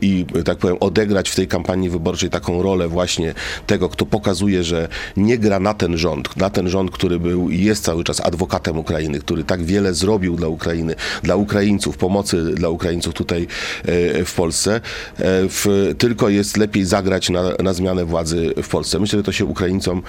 i, 0.00 0.26
tak 0.44 0.58
powiem, 0.58 0.76
odegrać 0.80 1.28
w 1.28 1.34
tej 1.34 1.48
kampanii 1.48 1.90
wyborczej 1.90 2.30
taką 2.30 2.62
rolę 2.62 2.88
właśnie 2.88 3.34
tego, 3.66 3.88
kto 3.88 4.06
pokazuje, 4.06 4.64
że 4.64 4.88
nie 5.16 5.38
gra 5.38 5.60
na 5.60 5.74
ten 5.74 5.96
rząd, 5.98 6.36
na 6.36 6.50
ten 6.50 6.68
rząd, 6.68 6.90
który 6.90 7.20
był 7.20 7.50
i 7.50 7.64
jest 7.64 7.84
cały 7.84 8.04
czas 8.04 8.20
adwokatem 8.20 8.78
Ukrainy, 8.78 9.18
który 9.18 9.44
tak 9.44 9.64
wiele 9.64 9.94
zrobił 9.94 10.36
dla 10.36 10.48
Ukrainy, 10.48 10.94
dla 11.22 11.36
Ukraińców, 11.36 11.96
pomocy 11.96 12.44
dla 12.54 12.68
Ukraińców 12.68 13.14
tutaj 13.14 13.46
e, 13.84 14.24
w 14.24 14.34
Polsce, 14.34 14.74
e, 14.74 14.80
w, 15.48 15.94
tylko 15.98 16.28
jest 16.28 16.56
lepiej 16.56 16.84
zagrać 16.84 17.30
na, 17.30 17.42
na 17.62 17.72
zmianę 17.72 18.04
władzy 18.04 18.54
w 18.62 18.68
Polsce. 18.68 18.98
Myślę, 18.98 19.18
że 19.18 19.22
to 19.22 19.32
się 19.32 19.44
Ukraińcom 19.44 20.02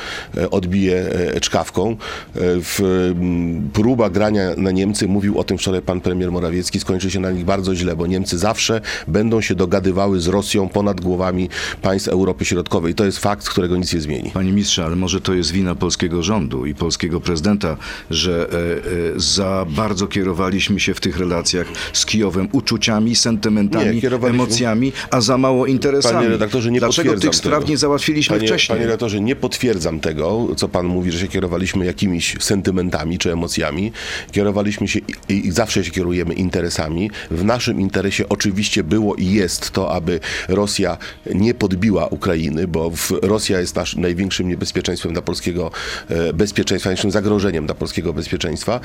odbije 0.51 1.09
czkawką. 1.41 1.97
W, 2.35 2.79
m, 3.15 3.69
próba 4.09 4.19
grania 4.19 4.55
na 4.57 4.71
Niemcy, 4.71 5.07
mówił 5.07 5.39
o 5.39 5.43
tym 5.43 5.57
wczoraj 5.57 5.81
pan 5.81 6.01
premier 6.01 6.31
Morawiecki, 6.31 6.79
skończy 6.79 7.11
się 7.11 7.19
na 7.19 7.31
nich 7.31 7.45
bardzo 7.45 7.75
źle, 7.75 7.95
bo 7.95 8.07
Niemcy 8.07 8.37
zawsze 8.37 8.81
będą 9.07 9.41
się 9.41 9.55
dogadywały 9.55 10.19
z 10.19 10.27
Rosją 10.27 10.69
ponad 10.69 11.01
głowami 11.01 11.49
państw 11.81 12.07
Europy 12.07 12.45
Środkowej. 12.45 12.95
To 12.95 13.05
jest 13.05 13.17
fakt, 13.17 13.49
którego 13.49 13.77
nic 13.77 13.93
nie 13.93 14.01
zmieni. 14.01 14.31
Panie 14.33 14.51
ministrze, 14.51 14.85
ale 14.85 14.95
może 14.95 15.21
to 15.21 15.33
jest 15.33 15.51
wina 15.51 15.75
polskiego 15.75 16.23
rządu 16.23 16.65
i 16.65 16.75
polskiego 16.75 17.21
prezydenta, 17.21 17.77
że 18.09 18.49
e, 18.51 19.15
e, 19.15 19.19
za 19.19 19.65
bardzo 19.69 20.07
kierowaliśmy 20.07 20.79
się 20.79 20.93
w 20.93 20.99
tych 20.99 21.19
relacjach 21.19 21.67
z 21.93 22.05
Kijowem 22.05 22.47
uczuciami, 22.51 23.15
sentymentami, 23.15 24.01
Nie, 24.01 24.27
emocjami, 24.29 24.91
a 25.11 25.21
za 25.21 25.37
mało 25.37 25.65
interesami. 25.65 26.15
Panie 26.15 26.29
redaktorze, 26.29 26.71
nie 26.71 26.79
Dlaczego 26.79 27.17
tych 27.17 27.35
spraw 27.35 27.59
tego. 27.59 27.71
nie 27.71 27.77
załatwiliśmy 27.77 28.35
Panie, 28.35 28.47
wcześniej? 28.47 28.75
panie 28.75 28.85
redaktorze, 28.85 29.21
nie 29.21 29.35
potwierdzam 29.35 29.99
tego, 29.99 30.47
co 30.57 30.67
pan 30.69 30.85
mówi, 30.85 31.11
że 31.11 31.19
się 31.19 31.27
kierowaliśmy 31.27 31.85
jakimiś 31.85 32.35
sentymentami 32.39 33.17
czy 33.17 33.31
emocjami. 33.31 33.91
Kierowaliśmy 34.31 34.87
się 34.87 34.99
i, 35.29 35.47
i 35.47 35.51
zawsze 35.51 35.83
się 35.83 35.91
kierujemy 35.91 36.33
interesami. 36.33 37.11
W 37.31 37.43
naszym 37.43 37.81
interesie 37.81 38.29
oczywiście 38.29 38.83
było 38.83 39.15
i 39.15 39.25
jest 39.25 39.71
to, 39.71 39.91
aby 39.91 40.19
Rosja 40.47 40.97
nie 41.33 41.53
podbiła 41.53 42.07
Ukrainy, 42.07 42.67
bo 42.67 42.89
w, 42.89 43.11
Rosja 43.21 43.59
jest 43.59 43.75
naszym 43.75 44.01
największym 44.01 44.49
niebezpieczeństwem 44.49 45.13
dla 45.13 45.21
polskiego 45.21 45.71
e, 46.09 46.33
bezpieczeństwa, 46.33 46.89
największym 46.89 47.11
zagrożeniem 47.11 47.65
dla 47.65 47.75
polskiego 47.75 48.13
bezpieczeństwa. 48.13 48.75
E, 48.75 48.79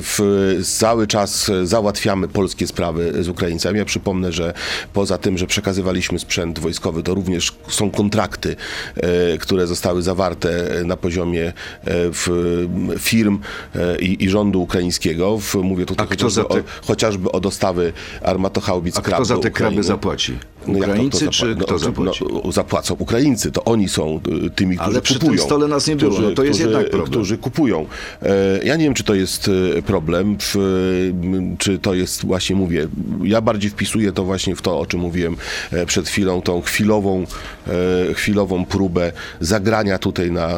w, 0.00 0.20
cały 0.78 1.06
czas 1.06 1.50
załatwiamy 1.64 2.28
polskie 2.28 2.66
sprawy 2.66 3.24
z 3.24 3.28
Ukraińcami. 3.28 3.78
Ja 3.78 3.84
przypomnę, 3.84 4.32
że 4.32 4.52
poza 4.92 5.18
tym, 5.18 5.38
że 5.38 5.46
przekazywaliśmy 5.46 6.18
sprzęt 6.18 6.58
wojskowy, 6.58 7.02
to 7.02 7.14
również 7.14 7.52
są 7.68 7.90
kontrakty, 7.90 8.56
e, 8.96 9.38
które 9.38 9.66
zostały 9.66 10.02
zawarte 10.02 10.66
na 10.84 10.96
poziomie 10.96 11.52
firm 12.98 13.38
i, 14.00 14.24
i 14.24 14.30
ukraińskiego. 14.54 15.38
W, 15.38 15.54
mówię 15.54 15.86
tutaj 15.86 16.06
chociażby, 16.06 16.44
te- 16.44 16.60
o, 16.60 16.86
chociażby 16.86 17.32
o 17.32 17.40
dostawy 17.40 17.92
armatochaubic 18.22 18.98
A 18.98 19.02
krab 19.02 19.14
kto 19.16 19.24
za 19.24 19.38
te 19.38 19.50
kraby 19.50 19.82
zapłaci? 19.82 20.38
No 20.68 20.74
to 20.74 20.78
Ukraińcy 20.78 21.28
czy 21.28 21.46
zapła- 21.54 21.62
kto 21.64 21.72
no, 21.72 21.78
zapłaci? 21.78 22.24
No, 22.44 22.52
zapłacą 22.52 22.94
Ukraińcy, 22.98 23.52
to 23.52 23.64
oni 23.64 23.88
są 23.88 24.20
y, 24.46 24.50
tymi, 24.50 24.76
którzy 24.76 24.90
Ale 24.90 25.00
przy 25.00 25.14
tym 25.14 25.20
kupują. 25.20 25.42
stole 25.44 25.68
nas 25.68 25.86
nie 25.86 25.96
było, 25.96 26.20
no 26.20 26.30
to 26.30 26.44
jest 26.44 26.60
jednak 26.60 26.90
problem. 26.90 27.10
Którzy 27.10 27.38
kupują. 27.38 27.86
E, 28.22 28.60
Ja 28.64 28.76
nie 28.76 28.84
wiem, 28.84 28.94
czy 28.94 29.04
to 29.04 29.14
jest 29.14 29.50
e, 29.78 29.82
problem, 29.82 30.36
czy 31.58 31.78
to 31.78 31.94
jest 31.94 32.26
właśnie, 32.26 32.56
mówię, 32.56 32.88
ja 33.22 33.40
bardziej 33.40 33.70
wpisuję 33.70 34.12
to 34.12 34.24
właśnie 34.24 34.56
w 34.56 34.62
to, 34.62 34.80
o 34.80 34.86
czym 34.86 35.00
mówiłem 35.00 35.36
e, 35.72 35.86
przed 35.86 36.08
chwilą, 36.08 36.42
tą 36.42 36.60
chwilową, 36.62 37.24
e, 38.10 38.14
chwilową 38.14 38.64
próbę 38.64 39.12
zagrania 39.40 39.98
tutaj 39.98 40.30
na, 40.30 40.48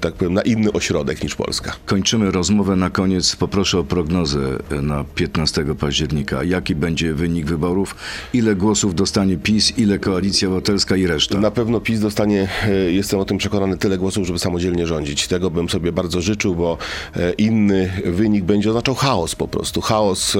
tak 0.00 0.14
powiem, 0.14 0.34
na 0.34 0.42
inny 0.42 0.72
ośrodek 0.72 1.22
niż 1.22 1.34
Polska. 1.34 1.72
Kończymy 1.86 2.30
rozmowę 2.30 2.76
na 2.76 2.90
koniec. 2.90 3.36
Poproszę 3.36 3.78
o 3.78 3.84
prognozę 3.84 4.38
na 4.82 5.04
15 5.14 5.74
października. 5.74 6.44
Jaki 6.44 6.74
będzie 6.74 7.14
wynik 7.14 7.46
wyborów? 7.46 7.96
Ile 8.32 8.54
głosów 8.54 8.94
dostanie 8.94 9.36
PiS, 9.38 9.78
ile 9.78 9.98
Koalicja 9.98 10.48
Obywatelska 10.48 10.96
i 10.96 11.06
reszta? 11.06 11.40
Na 11.40 11.50
pewno 11.50 11.80
PiS 11.80 12.00
dostanie, 12.00 12.48
e, 12.68 12.70
jestem 12.72 13.20
o 13.20 13.24
tym 13.24 13.38
przekonany, 13.38 13.76
tyle 13.76 13.98
głosów, 13.98 14.26
żeby 14.26 14.38
samodzielnie 14.38 14.86
rządzić. 14.86 15.28
Tego 15.28 15.50
bym 15.50 15.68
sobie 15.68 15.92
bardzo 15.92 16.20
życzył, 16.20 16.54
bo 16.54 16.78
e, 17.16 17.32
inny 17.32 17.92
wynik 18.04 18.44
będzie 18.44 18.68
oznaczał 18.68 18.94
chaos 18.94 19.34
po 19.34 19.48
prostu. 19.48 19.80
Chaos, 19.80 20.36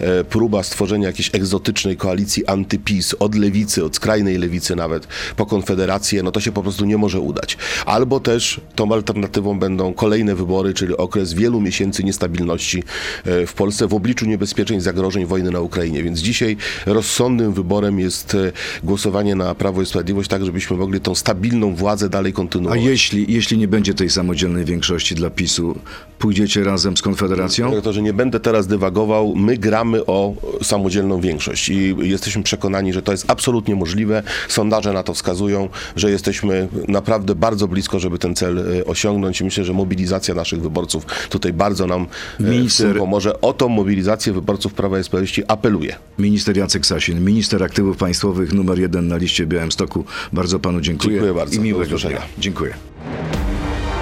e, 0.00 0.24
próba 0.24 0.62
stworzenia 0.62 1.06
jakiejś 1.06 1.30
egzotycznej 1.34 1.96
koalicji 1.96 2.46
antypis 2.46 3.14
od 3.18 3.34
lewicy, 3.34 3.84
od 3.84 3.96
skrajnej 3.96 4.38
lewicy 4.38 4.76
nawet, 4.76 5.08
po 5.36 5.46
konfederację, 5.46 6.22
no 6.22 6.32
to 6.32 6.40
się 6.40 6.52
po 6.52 6.62
prostu 6.62 6.84
nie 6.84 6.96
może 6.96 7.20
udać. 7.20 7.58
Albo 7.86 8.20
też 8.20 8.60
tą 8.74 8.92
alternatywą 8.92 9.58
będą 9.58 9.94
kolejne 9.94 10.34
wybory, 10.34 10.74
czyli 10.74 10.96
okres 10.96 11.32
wielu 11.32 11.60
miesięcy 11.60 12.04
niestabilności 12.04 12.82
w 13.24 13.52
Polsce 13.56 13.86
w 13.86 13.94
obliczu 13.94 14.26
niebezpieczeństw, 14.26 14.84
zagrożeń 14.84 15.26
wojny 15.26 15.50
na 15.50 15.60
Ukrainie. 15.60 16.02
Więc 16.02 16.20
dzisiaj 16.20 16.56
rozsądnym 16.86 17.52
wyborem 17.52 17.98
jest 18.00 18.35
głosowanie 18.82 19.34
na 19.34 19.54
Prawo 19.54 19.82
i 19.82 19.86
Sprawiedliwość, 19.86 20.28
tak 20.30 20.44
żebyśmy 20.44 20.76
mogli 20.76 21.00
tą 21.00 21.14
stabilną 21.14 21.74
władzę 21.74 22.08
dalej 22.08 22.32
A 22.32 22.36
kontynuować. 22.36 22.80
jeśli, 22.82 23.32
jeśli 23.32 23.58
nie 23.58 23.68
będzie 23.68 23.94
tej 23.94 24.10
samodzielnej 24.10 24.64
większości 24.64 25.14
dla 25.14 25.30
PiSu, 25.30 25.78
pójdziecie 26.18 26.64
razem 26.64 26.96
z 26.96 27.02
Konfederacją? 27.02 27.68
Dyrektorze, 27.70 28.02
nie 28.02 28.12
będę 28.12 28.40
teraz 28.40 28.66
dywagował. 28.66 29.34
My 29.36 29.56
gramy 29.58 30.06
o 30.06 30.34
samodzielną 30.62 31.20
większość 31.20 31.68
i 31.68 31.96
jesteśmy 32.02 32.42
przekonani, 32.42 32.92
że 32.92 33.02
to 33.02 33.12
jest 33.12 33.24
absolutnie 33.30 33.74
możliwe. 33.76 34.22
Sondaże 34.48 34.92
na 34.92 35.02
to 35.02 35.14
wskazują, 35.14 35.68
że 35.96 36.10
jesteśmy 36.10 36.68
naprawdę 36.88 37.34
bardzo 37.34 37.68
blisko, 37.68 37.98
żeby 37.98 38.18
ten 38.18 38.34
cel 38.34 38.58
e, 38.58 38.84
osiągnąć 38.84 39.40
i 39.40 39.44
myślę, 39.44 39.64
że 39.64 39.72
mobilizacja 39.72 40.34
naszych 40.34 40.60
wyborców 40.62 41.06
tutaj 41.30 41.52
bardzo 41.52 41.86
nam 41.86 42.06
w 42.40 42.44
Minister- 42.50 42.98
pomoże. 42.98 43.40
O 43.40 43.52
tą 43.52 43.68
mobilizację 43.68 44.32
wyborców 44.32 44.74
Prawa 44.74 44.98
i 44.98 45.04
Sprawiedliwości 45.04 45.42
apeluję. 45.48 45.96
Minister 46.18 46.56
Jacek 46.56 46.86
Sasin, 46.86 47.24
minister 47.24 47.62
aktywów 47.62 47.96
państwowych 47.96 48.25
numer 48.52 48.78
jeden 48.78 49.08
na 49.08 49.16
liście 49.16 49.46
Białymstoku. 49.46 50.04
Bardzo 50.32 50.58
panu 50.58 50.80
dziękuję. 50.80 51.10
Dziękuję 51.10 51.34
bardzo. 51.34 51.56
I 51.56 51.60
miłego 51.60 51.98
dnia. 51.98 52.22
Dziękuję. 52.38 52.74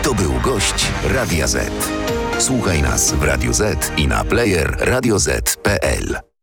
To 0.03 0.15
był 0.15 0.33
gość 0.43 0.87
Radia 1.15 1.47
Z. 1.47 1.71
Słuchaj 2.39 2.83
nas 2.83 3.13
w 3.13 3.23
Radio 3.23 3.53
Z 3.53 3.93
i 3.97 4.09
na 4.09 4.25
player 4.25 4.77
radioz.pl. 4.81 6.34